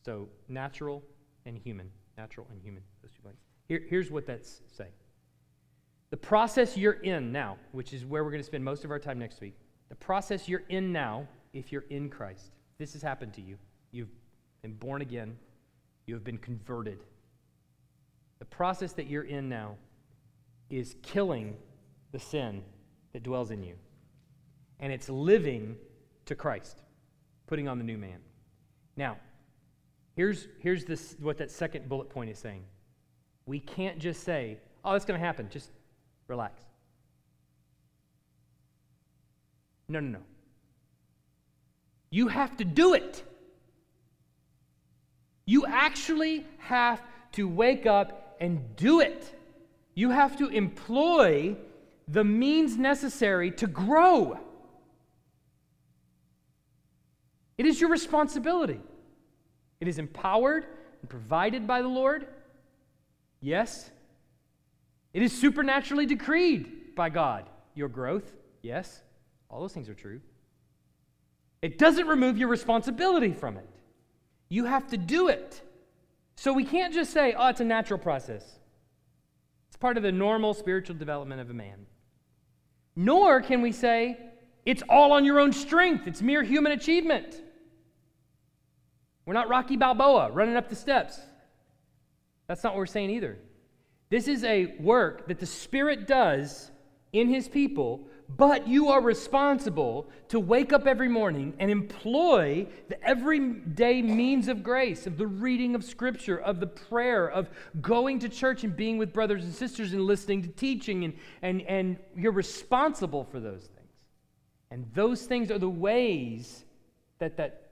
So, 0.04 0.28
natural 0.48 1.02
and 1.46 1.58
human. 1.58 1.90
Natural 2.20 2.46
and 2.50 2.60
human, 2.60 2.82
those 3.02 3.12
two 3.12 3.22
blanks. 3.22 3.40
Here, 3.66 3.82
here's 3.88 4.10
what 4.10 4.26
that's 4.26 4.60
saying. 4.76 4.92
The 6.10 6.18
process 6.18 6.76
you're 6.76 7.00
in 7.02 7.32
now, 7.32 7.56
which 7.72 7.94
is 7.94 8.04
where 8.04 8.22
we're 8.22 8.30
going 8.30 8.42
to 8.42 8.46
spend 8.46 8.62
most 8.62 8.84
of 8.84 8.90
our 8.90 8.98
time 8.98 9.18
next 9.18 9.40
week, 9.40 9.54
the 9.88 9.94
process 9.94 10.46
you're 10.46 10.64
in 10.68 10.92
now, 10.92 11.26
if 11.54 11.72
you're 11.72 11.86
in 11.88 12.10
Christ, 12.10 12.50
this 12.78 12.92
has 12.92 13.00
happened 13.00 13.32
to 13.34 13.40
you. 13.40 13.56
You've 13.90 14.10
been 14.60 14.74
born 14.74 15.00
again, 15.00 15.34
you 16.06 16.12
have 16.12 16.22
been 16.22 16.36
converted. 16.36 16.98
The 18.38 18.44
process 18.44 18.92
that 18.94 19.06
you're 19.06 19.22
in 19.22 19.48
now 19.48 19.76
is 20.68 20.96
killing 21.00 21.56
the 22.12 22.18
sin 22.18 22.62
that 23.14 23.22
dwells 23.22 23.50
in 23.50 23.62
you. 23.62 23.76
And 24.78 24.92
it's 24.92 25.08
living 25.08 25.76
to 26.26 26.34
Christ, 26.34 26.82
putting 27.46 27.66
on 27.66 27.78
the 27.78 27.84
new 27.84 27.96
man. 27.96 28.18
Now, 28.94 29.16
here's, 30.14 30.48
here's 30.58 30.84
this, 30.84 31.16
what 31.20 31.38
that 31.38 31.50
second 31.50 31.88
bullet 31.88 32.10
point 32.10 32.30
is 32.30 32.38
saying. 32.38 32.64
We 33.46 33.60
can't 33.60 33.98
just 33.98 34.22
say, 34.22 34.58
oh, 34.84 34.92
that's 34.92 35.04
going 35.04 35.18
to 35.18 35.24
happen. 35.24 35.48
Just 35.50 35.70
relax. 36.28 36.60
No, 39.88 40.00
no, 40.00 40.18
no. 40.18 40.24
You 42.10 42.28
have 42.28 42.56
to 42.58 42.64
do 42.64 42.94
it. 42.94 43.24
You 45.46 45.66
actually 45.66 46.46
have 46.58 47.02
to 47.32 47.48
wake 47.48 47.86
up 47.86 48.36
and 48.40 48.76
do 48.76 49.00
it. 49.00 49.36
You 49.94 50.10
have 50.10 50.36
to 50.38 50.48
employ 50.48 51.56
the 52.06 52.24
means 52.24 52.76
necessary 52.76 53.50
to 53.52 53.66
grow. 53.66 54.38
It 57.58 57.66
is 57.66 57.80
your 57.80 57.90
responsibility. 57.90 58.80
It 59.80 59.88
is 59.88 59.98
empowered 59.98 60.66
and 61.00 61.08
provided 61.08 61.66
by 61.66 61.82
the 61.82 61.88
Lord. 61.88 62.26
Yes. 63.40 63.90
It 65.12 65.22
is 65.22 65.38
supernaturally 65.38 66.06
decreed 66.06 66.94
by 66.94 67.08
God. 67.08 67.48
Your 67.74 67.88
growth. 67.88 68.32
Yes. 68.62 69.02
All 69.48 69.60
those 69.60 69.72
things 69.72 69.88
are 69.88 69.94
true. 69.94 70.20
It 71.62 71.78
doesn't 71.78 72.06
remove 72.06 72.38
your 72.38 72.48
responsibility 72.48 73.32
from 73.32 73.56
it. 73.56 73.68
You 74.48 74.64
have 74.64 74.86
to 74.88 74.96
do 74.96 75.28
it. 75.28 75.62
So 76.36 76.52
we 76.52 76.64
can't 76.64 76.94
just 76.94 77.12
say, 77.12 77.34
oh, 77.36 77.48
it's 77.48 77.60
a 77.60 77.64
natural 77.64 77.98
process. 77.98 78.44
It's 79.68 79.76
part 79.76 79.96
of 79.96 80.02
the 80.02 80.12
normal 80.12 80.54
spiritual 80.54 80.96
development 80.96 81.40
of 81.40 81.50
a 81.50 81.54
man. 81.54 81.86
Nor 82.96 83.40
can 83.42 83.62
we 83.62 83.72
say, 83.72 84.18
it's 84.66 84.82
all 84.88 85.12
on 85.12 85.24
your 85.24 85.38
own 85.38 85.52
strength, 85.52 86.06
it's 86.06 86.22
mere 86.22 86.42
human 86.42 86.72
achievement. 86.72 87.42
We're 89.26 89.34
not 89.34 89.48
Rocky 89.48 89.76
Balboa 89.76 90.30
running 90.30 90.56
up 90.56 90.68
the 90.68 90.76
steps. 90.76 91.18
That's 92.46 92.64
not 92.64 92.72
what 92.72 92.78
we're 92.78 92.86
saying 92.86 93.10
either. 93.10 93.38
This 94.08 94.26
is 94.26 94.42
a 94.44 94.74
work 94.80 95.28
that 95.28 95.38
the 95.38 95.46
Spirit 95.46 96.06
does 96.06 96.70
in 97.12 97.28
His 97.28 97.48
people 97.48 98.08
but 98.36 98.68
you 98.68 98.88
are 98.88 99.00
responsible 99.00 100.08
to 100.28 100.38
wake 100.38 100.72
up 100.72 100.86
every 100.86 101.08
morning 101.08 101.54
and 101.58 101.70
employ 101.70 102.66
the 102.88 103.02
everyday 103.04 104.02
means 104.02 104.48
of 104.48 104.62
grace, 104.62 105.06
of 105.06 105.16
the 105.16 105.26
reading 105.26 105.74
of 105.74 105.84
Scripture, 105.84 106.38
of 106.38 106.60
the 106.60 106.66
prayer, 106.66 107.28
of 107.28 107.50
going 107.80 108.18
to 108.20 108.28
church 108.28 108.62
and 108.64 108.76
being 108.76 108.98
with 108.98 109.12
brothers 109.12 109.44
and 109.44 109.54
sisters 109.54 109.92
and 109.92 110.02
listening 110.02 110.42
to 110.42 110.48
teaching, 110.48 111.04
and, 111.04 111.14
and, 111.42 111.62
and 111.62 111.96
you're 112.16 112.32
responsible 112.32 113.24
for 113.24 113.40
those 113.40 113.62
things. 113.62 113.90
And 114.70 114.86
those 114.94 115.22
things 115.22 115.50
are 115.50 115.58
the 115.58 115.68
ways 115.68 116.64
that 117.18 117.36
that 117.36 117.69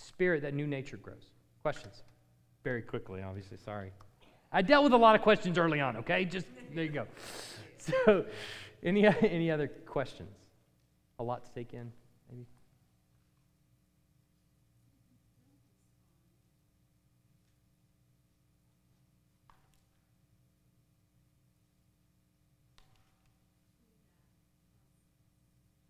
spirit, 0.00 0.42
that 0.42 0.54
new 0.54 0.66
nature 0.66 0.96
grows. 0.96 1.32
Questions? 1.62 2.02
Very 2.64 2.82
quickly, 2.82 3.22
obviously, 3.22 3.56
sorry. 3.56 3.92
I 4.52 4.62
dealt 4.62 4.84
with 4.84 4.92
a 4.92 4.96
lot 4.96 5.14
of 5.14 5.22
questions 5.22 5.58
early 5.58 5.80
on, 5.80 5.96
okay? 5.98 6.24
Just 6.24 6.46
there 6.74 6.84
you 6.84 6.90
go. 6.90 7.06
So, 7.80 8.26
any, 8.82 9.06
any 9.06 9.52
other 9.52 9.68
questions? 9.68 10.34
A 11.20 11.22
lot 11.22 11.44
to 11.46 11.52
take 11.54 11.72
in, 11.72 11.92
maybe? 12.28 12.44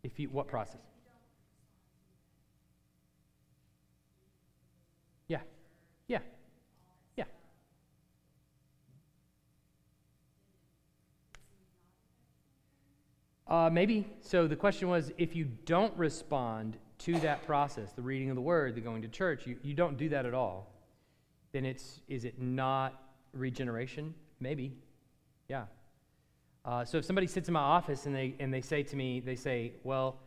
If 0.03 0.19
you, 0.19 0.29
what 0.29 0.47
process? 0.47 0.81
Yeah, 5.29 5.41
yeah, 6.07 6.21
yeah. 7.17 7.25
Uh, 13.49 13.71
maybe. 13.73 14.07
So 14.21 14.47
the 14.47 14.57
question 14.57 14.89
was 14.89 15.11
if 15.17 15.35
you 15.35 15.47
don't 15.65 15.97
respond 15.97 16.77
to 16.99 17.19
that 17.21 17.47
process, 17.47 17.93
the 17.93 18.03
reading 18.03 18.29
of 18.29 18.37
the 18.37 18.43
word, 18.43 18.75
the 18.75 18.81
going 18.81 19.03
to 19.03 19.09
church, 19.09 19.47
you, 19.47 19.57
you 19.63 19.73
don't 19.73 19.97
do 19.97 20.09
that 20.11 20.27
at 20.27 20.35
all, 20.35 20.71
then 21.53 21.65
it's, 21.65 22.01
is 22.09 22.25
it 22.25 22.41
not 22.41 23.03
regeneration? 23.33 24.15
Maybe. 24.41 24.77
Yeah. 25.49 25.65
Uh, 26.65 26.85
so 26.85 26.99
if 26.99 27.05
somebody 27.05 27.27
sits 27.27 27.49
in 27.49 27.55
my 27.55 27.61
office 27.61 28.05
and 28.05 28.15
they, 28.15 28.35
and 28.39 28.53
they 28.53 28.61
say 28.61 28.83
to 28.83 28.97
me, 28.97 29.21
they 29.21 29.37
say, 29.37 29.73
well, 29.83 30.19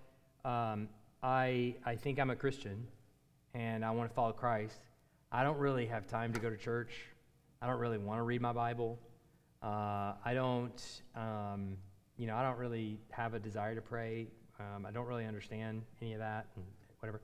um, 0.43 0.89
I, 1.21 1.75
I 1.85 1.95
think 1.95 2.19
I'm 2.19 2.31
a 2.31 2.35
Christian 2.35 2.87
and 3.53 3.85
I 3.85 3.91
want 3.91 4.09
to 4.09 4.15
follow 4.15 4.31
Christ. 4.31 4.79
I 5.31 5.43
don't 5.43 5.57
really 5.57 5.85
have 5.85 6.07
time 6.07 6.33
to 6.33 6.39
go 6.39 6.49
to 6.49 6.57
church. 6.57 6.91
I 7.61 7.67
don't 7.67 7.79
really 7.79 7.99
want 7.99 8.17
to 8.17 8.23
read 8.23 8.41
my 8.41 8.53
Bible. 8.53 8.97
Uh, 9.61 10.13
I 10.25 10.33
don't. 10.33 11.01
Um, 11.15 11.77
you 12.17 12.27
know, 12.27 12.35
I 12.35 12.43
don't 12.43 12.57
really 12.57 12.99
have 13.09 13.33
a 13.33 13.39
desire 13.39 13.75
to 13.75 13.81
pray. 13.81 14.27
Um, 14.59 14.85
I 14.85 14.91
don't 14.91 15.07
really 15.07 15.25
understand 15.25 15.81
any 16.01 16.13
of 16.13 16.19
that 16.19 16.47
and 16.55 16.65
whatever. 16.99 17.21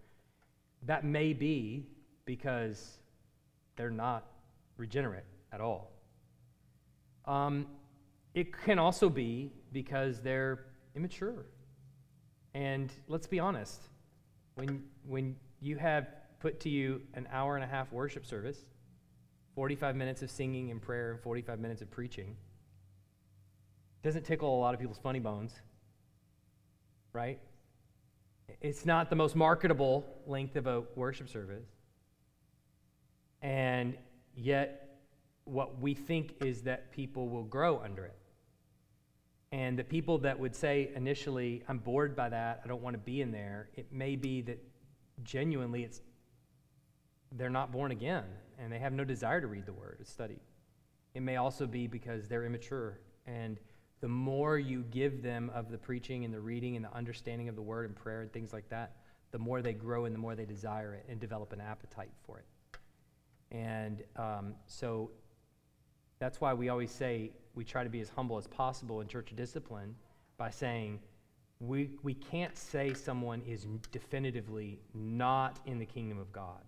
That 0.84 1.04
may 1.04 1.34
be 1.34 1.86
because 2.26 2.98
they're 3.76 3.90
not 3.90 4.26
regenerate 4.78 5.24
at 5.52 5.62
all. 5.62 5.92
Um, 7.26 7.68
it 8.34 8.54
can 8.54 8.80
also 8.80 9.10
be 9.10 9.52
because 9.72 10.22
they're 10.22 10.66
immature. 10.96 11.46
And 12.54 12.92
let's 13.08 13.28
be 13.28 13.40
honest, 13.40 13.84
when, 14.56 14.84
when 15.06 15.36
you 15.60 15.78
have 15.78 16.08
put 16.40 16.60
to 16.62 16.70
you 16.70 17.02
an 17.14 17.28
hour 17.32 17.56
and 17.56 17.64
a 17.64 17.68
half 17.68 17.92
worship 17.92 18.26
service, 18.26 18.58
45 19.56 19.96
minutes 19.96 20.22
of 20.22 20.30
singing 20.30 20.72
and 20.72 20.82
prayer, 20.82 21.12
and 21.12 21.22
45 21.22 21.60
minutes 21.60 21.82
of 21.82 21.90
preaching, 21.90 22.36
doesn't 24.04 24.26
tickle 24.26 24.56
a 24.56 24.60
lot 24.60 24.74
of 24.74 24.80
people's 24.80 25.00
funny 25.00 25.20
bones, 25.20 25.54
right? 27.14 27.40
It's 28.62 28.86
not 28.86 29.10
the 29.10 29.16
most 29.16 29.36
marketable 29.36 30.06
length 30.26 30.56
of 30.56 30.68
a 30.68 30.84
worship 30.96 31.30
service. 31.30 31.66
And 33.42 33.98
yet, 34.36 35.00
what 35.44 35.80
we 35.80 35.94
think 35.94 36.34
is 36.44 36.64
that 36.64 36.92
people 36.92 37.30
will 37.30 37.44
grow 37.44 37.80
under 37.80 38.06
it. 38.06 38.18
And 39.52 39.80
the 39.80 39.84
people 39.84 40.18
that 40.20 40.38
would 40.38 40.56
say 40.56 40.92
initially, 40.96 41.64
I'm 41.68 41.78
bored 41.78 42.16
by 42.16 42.30
that, 42.30 42.62
I 42.64 42.68
don't 42.68 42.82
want 42.82 42.96
to 42.96 43.00
be 43.00 43.22
in 43.22 43.32
there, 43.32 43.70
it 43.76 43.92
may 43.92 44.16
be 44.16 44.42
that 44.42 44.60
genuinely 45.24 45.84
it's 45.84 46.02
they're 47.32 47.50
not 47.50 47.72
born 47.72 47.92
again 47.92 48.24
and 48.58 48.72
they 48.72 48.80
have 48.80 48.94
no 48.94 49.04
desire 49.04 49.42
to 49.42 49.48
read 49.48 49.66
the 49.66 49.74
word, 49.74 49.98
to 50.00 50.06
study. 50.06 50.40
It 51.14 51.22
may 51.22 51.38
also 51.38 51.66
be 51.66 51.88
because 51.88 52.28
they're 52.28 52.46
immature. 52.46 53.00
And 53.26 53.60
the 54.00 54.08
more 54.08 54.58
you 54.58 54.84
give 54.92 55.24
them 55.24 55.52
of 55.54 55.72
the 55.72 55.78
preaching 55.78 56.24
and 56.24 56.34
the 56.34 56.40
reading 56.40 56.76
and 56.76 56.86
the 56.86 56.94
understanding 56.94 57.50
of 57.50 57.56
the 57.56 57.62
word 57.62 57.86
and 57.86 57.96
prayer 57.96 58.22
and 58.22 58.32
things 58.32 58.54
like 58.54 58.70
that, 58.70 58.98
the 59.32 59.40
more 59.40 59.62
they 59.62 59.74
grow 59.74 60.06
and 60.06 60.14
the 60.14 60.20
more 60.20 60.36
they 60.36 60.46
desire 60.46 60.94
it 60.94 61.06
and 61.10 61.20
develop 61.20 61.52
an 61.52 61.62
appetite 61.62 62.12
for 62.26 62.40
it. 62.40 62.46
And 63.52 64.04
um, 64.16 64.54
so 64.66 65.12
that's 66.20 66.40
why 66.40 66.54
we 66.54 66.70
always 66.70 66.92
say 66.92 67.32
we 67.56 67.64
try 67.64 67.84
to 67.84 67.90
be 67.90 68.02
as 68.02 68.10
humble 68.10 68.38
as 68.38 68.48
possible 68.48 69.02
in 69.02 69.08
church 69.08 69.34
discipline 69.36 69.96
by 70.38 70.50
saying 70.50 71.00
we, 71.60 71.92
we 72.04 72.14
can't 72.14 72.56
say 72.56 72.94
someone 72.94 73.42
is 73.48 73.66
definitively 73.92 74.80
not 74.94 75.60
in 75.66 75.80
the 75.80 75.86
kingdom 75.86 76.20
of 76.20 76.32
God. 76.32 76.62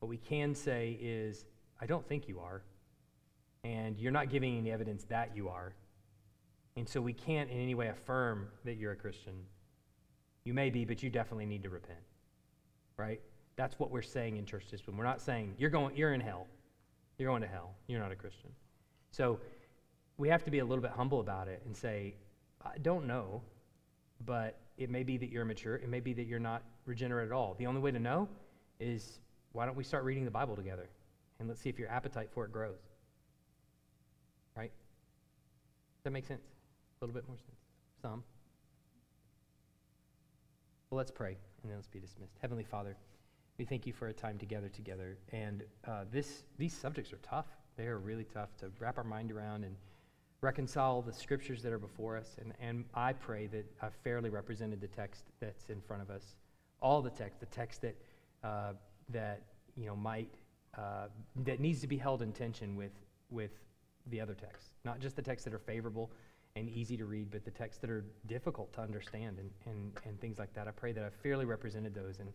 What 0.00 0.08
we 0.08 0.18
can 0.18 0.54
say 0.54 0.98
is, 1.00 1.46
I 1.80 1.86
don't 1.86 2.06
think 2.06 2.28
you 2.28 2.40
are, 2.40 2.62
and 3.64 3.98
you're 3.98 4.12
not 4.12 4.28
giving 4.28 4.58
any 4.58 4.70
evidence 4.70 5.04
that 5.04 5.34
you 5.34 5.48
are. 5.48 5.72
And 6.78 6.88
so 6.88 7.00
we 7.00 7.12
can't 7.12 7.50
in 7.50 7.58
any 7.58 7.74
way 7.74 7.88
affirm 7.88 8.48
that 8.64 8.76
you're 8.76 8.92
a 8.92 8.96
Christian. 8.96 9.34
You 10.44 10.54
may 10.54 10.70
be, 10.70 10.84
but 10.84 11.02
you 11.02 11.10
definitely 11.10 11.46
need 11.46 11.64
to 11.64 11.70
repent. 11.70 11.98
Right? 12.96 13.20
That's 13.56 13.78
what 13.80 13.90
we're 13.90 14.02
saying 14.02 14.36
in 14.36 14.46
church 14.46 14.66
discipline. 14.70 14.96
We're 14.96 15.04
not 15.04 15.20
saying 15.20 15.54
you're 15.58 15.70
going 15.70 15.96
you're 15.96 16.14
in 16.14 16.20
hell. 16.20 16.46
You're 17.18 17.28
going 17.30 17.42
to 17.42 17.48
hell. 17.48 17.74
You're 17.88 18.00
not 18.00 18.12
a 18.12 18.16
Christian. 18.16 18.50
So 19.10 19.40
we 20.18 20.28
have 20.28 20.44
to 20.44 20.52
be 20.52 20.60
a 20.60 20.64
little 20.64 20.82
bit 20.82 20.92
humble 20.92 21.18
about 21.18 21.48
it 21.48 21.62
and 21.66 21.76
say, 21.76 22.14
I 22.64 22.78
don't 22.78 23.08
know, 23.08 23.42
but 24.24 24.60
it 24.76 24.88
may 24.88 25.02
be 25.02 25.16
that 25.16 25.30
you're 25.30 25.42
immature. 25.42 25.74
It 25.74 25.88
may 25.88 26.00
be 26.00 26.12
that 26.12 26.26
you're 26.26 26.38
not 26.38 26.62
regenerate 26.86 27.26
at 27.26 27.32
all. 27.32 27.56
The 27.58 27.66
only 27.66 27.80
way 27.80 27.90
to 27.90 27.98
know 27.98 28.28
is 28.78 29.18
why 29.50 29.66
don't 29.66 29.76
we 29.76 29.82
start 29.82 30.04
reading 30.04 30.24
the 30.24 30.30
Bible 30.30 30.54
together? 30.54 30.88
And 31.40 31.48
let's 31.48 31.60
see 31.60 31.70
if 31.70 31.78
your 31.78 31.88
appetite 31.88 32.30
for 32.32 32.44
it 32.44 32.52
grows. 32.52 32.78
Right? 34.56 34.70
Does 35.96 36.04
that 36.04 36.10
make 36.12 36.26
sense? 36.26 36.42
A 37.00 37.04
little 37.04 37.14
bit 37.14 37.28
more 37.28 37.38
sense? 37.38 37.60
Some. 38.02 38.24
Well, 40.90 40.96
let's 40.96 41.12
pray 41.12 41.36
and 41.62 41.70
then 41.70 41.76
let's 41.76 41.88
be 41.88 42.00
dismissed. 42.00 42.34
Heavenly 42.40 42.64
Father, 42.64 42.96
we 43.56 43.64
thank 43.64 43.86
you 43.86 43.92
for 43.92 44.08
a 44.08 44.12
time 44.12 44.38
together 44.38 44.68
together. 44.68 45.16
And 45.32 45.62
uh, 45.86 46.04
this, 46.10 46.44
these 46.58 46.72
subjects 46.72 47.12
are 47.12 47.18
tough. 47.18 47.46
They 47.76 47.86
are 47.86 47.98
really 47.98 48.24
tough 48.24 48.56
to 48.58 48.70
wrap 48.80 48.98
our 48.98 49.04
mind 49.04 49.30
around 49.30 49.64
and 49.64 49.76
reconcile 50.40 51.02
the 51.02 51.12
scriptures 51.12 51.62
that 51.62 51.72
are 51.72 51.78
before 51.78 52.16
us. 52.16 52.36
And, 52.40 52.52
and 52.60 52.84
I 52.94 53.12
pray 53.12 53.46
that 53.48 53.66
I've 53.80 53.94
fairly 54.02 54.30
represented 54.30 54.80
the 54.80 54.88
text 54.88 55.24
that's 55.40 55.68
in 55.68 55.80
front 55.80 56.02
of 56.02 56.10
us. 56.10 56.36
All 56.80 57.00
the 57.00 57.10
text, 57.10 57.38
the 57.38 57.46
text 57.46 57.82
that, 57.82 57.96
uh, 58.42 58.72
that 59.10 59.42
you 59.76 59.86
know, 59.86 59.94
might, 59.94 60.32
uh, 60.76 61.08
that 61.44 61.60
needs 61.60 61.80
to 61.80 61.86
be 61.86 61.96
held 61.96 62.22
in 62.22 62.32
tension 62.32 62.76
with, 62.76 62.92
with 63.30 63.52
the 64.06 64.20
other 64.20 64.34
texts. 64.34 64.70
Not 64.84 65.00
just 65.00 65.16
the 65.16 65.22
texts 65.22 65.44
that 65.44 65.54
are 65.54 65.58
favorable 65.58 66.10
and 66.56 66.68
easy 66.68 66.96
to 66.96 67.04
read, 67.04 67.30
but 67.30 67.44
the 67.44 67.50
texts 67.50 67.80
that 67.80 67.90
are 67.90 68.04
difficult 68.26 68.72
to 68.72 68.80
understand 68.80 69.38
and, 69.38 69.50
and, 69.66 69.92
and 70.04 70.20
things 70.20 70.38
like 70.38 70.52
that. 70.54 70.66
I 70.66 70.72
pray 70.72 70.92
that 70.92 71.04
I've 71.04 71.14
fairly 71.14 71.44
represented 71.44 71.94
those 71.94 72.18
and, 72.18 72.30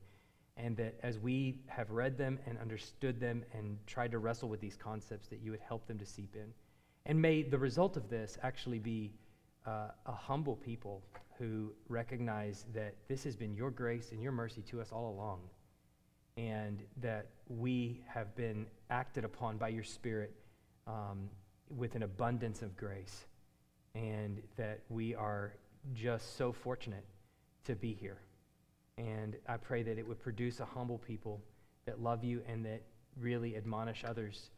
and 0.55 0.77
that 0.77 0.95
as 1.03 1.19
we 1.19 1.59
have 1.67 1.89
read 1.91 2.17
them 2.17 2.39
and 2.45 2.57
understood 2.57 3.19
them 3.19 3.43
and 3.53 3.77
tried 3.87 4.11
to 4.11 4.19
wrestle 4.19 4.49
with 4.49 4.61
these 4.61 4.75
concepts, 4.75 5.27
that 5.27 5.41
you 5.41 5.51
would 5.51 5.59
help 5.59 5.87
them 5.87 5.99
to 5.99 6.05
seep 6.05 6.35
in. 6.35 6.53
And 7.05 7.21
may 7.21 7.43
the 7.43 7.57
result 7.57 7.97
of 7.97 8.09
this 8.09 8.37
actually 8.43 8.79
be 8.79 9.11
uh, 9.65 9.89
a 10.05 10.11
humble 10.11 10.55
people 10.55 11.03
who 11.37 11.73
recognize 11.89 12.65
that 12.73 12.95
this 13.07 13.23
has 13.23 13.35
been 13.35 13.53
your 13.53 13.71
grace 13.71 14.11
and 14.11 14.21
your 14.21 14.31
mercy 14.31 14.61
to 14.61 14.79
us 14.79 14.91
all 14.91 15.09
along, 15.09 15.39
and 16.37 16.83
that 17.01 17.27
we 17.49 18.01
have 18.07 18.35
been 18.35 18.65
acted 18.89 19.25
upon 19.25 19.57
by 19.57 19.67
your 19.67 19.83
Spirit 19.83 20.33
um, 20.87 21.29
with 21.69 21.95
an 21.95 22.03
abundance 22.03 22.61
of 22.61 22.77
grace, 22.77 23.25
and 23.95 24.41
that 24.57 24.81
we 24.89 25.13
are 25.13 25.53
just 25.93 26.37
so 26.37 26.51
fortunate 26.51 27.05
to 27.65 27.75
be 27.75 27.93
here. 27.93 28.17
And 28.97 29.35
I 29.47 29.57
pray 29.57 29.83
that 29.83 29.97
it 29.97 30.07
would 30.07 30.21
produce 30.21 30.59
a 30.59 30.65
humble 30.65 30.97
people 30.99 31.41
that 31.85 32.01
love 32.01 32.23
you 32.23 32.41
and 32.47 32.65
that 32.65 32.81
really 33.19 33.55
admonish 33.55 34.03
others 34.07 34.49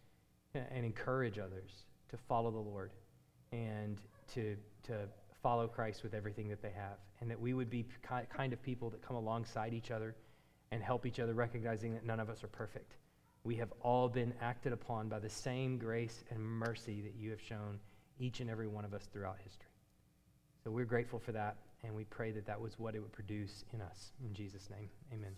eh, 0.53 0.59
and 0.71 0.85
encourage 0.85 1.39
others 1.39 1.85
to 2.09 2.17
follow 2.17 2.51
the 2.51 2.57
Lord 2.57 2.91
and 3.51 3.99
to, 4.33 4.55
to 4.83 5.07
follow 5.41 5.67
Christ 5.67 6.03
with 6.03 6.13
everything 6.13 6.49
that 6.49 6.61
they 6.61 6.71
have. 6.71 6.97
And 7.21 7.29
that 7.29 7.39
we 7.39 7.53
would 7.53 7.69
be 7.69 7.83
ki- 7.83 8.27
kind 8.35 8.53
of 8.53 8.61
people 8.61 8.89
that 8.89 9.01
come 9.01 9.15
alongside 9.15 9.73
each 9.73 9.91
other 9.91 10.15
and 10.71 10.83
help 10.83 11.05
each 11.05 11.19
other, 11.19 11.33
recognizing 11.33 11.93
that 11.93 12.05
none 12.05 12.19
of 12.19 12.29
us 12.29 12.43
are 12.43 12.47
perfect. 12.47 12.97
We 13.43 13.55
have 13.55 13.71
all 13.81 14.09
been 14.09 14.33
acted 14.41 14.73
upon 14.73 15.07
by 15.07 15.19
the 15.19 15.29
same 15.29 15.77
grace 15.77 16.23
and 16.29 16.39
mercy 16.41 17.01
that 17.01 17.13
you 17.15 17.29
have 17.29 17.41
shown 17.41 17.79
each 18.19 18.39
and 18.39 18.49
every 18.49 18.67
one 18.67 18.85
of 18.85 18.93
us 18.93 19.07
throughout 19.11 19.37
history. 19.43 19.69
So 20.63 20.71
we're 20.71 20.85
grateful 20.85 21.19
for 21.19 21.31
that, 21.33 21.57
and 21.83 21.93
we 21.95 22.05
pray 22.05 22.31
that 22.31 22.45
that 22.47 22.59
was 22.59 22.79
what 22.79 22.95
it 22.95 22.99
would 22.99 23.11
produce 23.11 23.63
in 23.73 23.81
us. 23.81 24.11
In 24.23 24.33
Jesus' 24.33 24.69
name, 24.69 24.89
amen. 25.13 25.35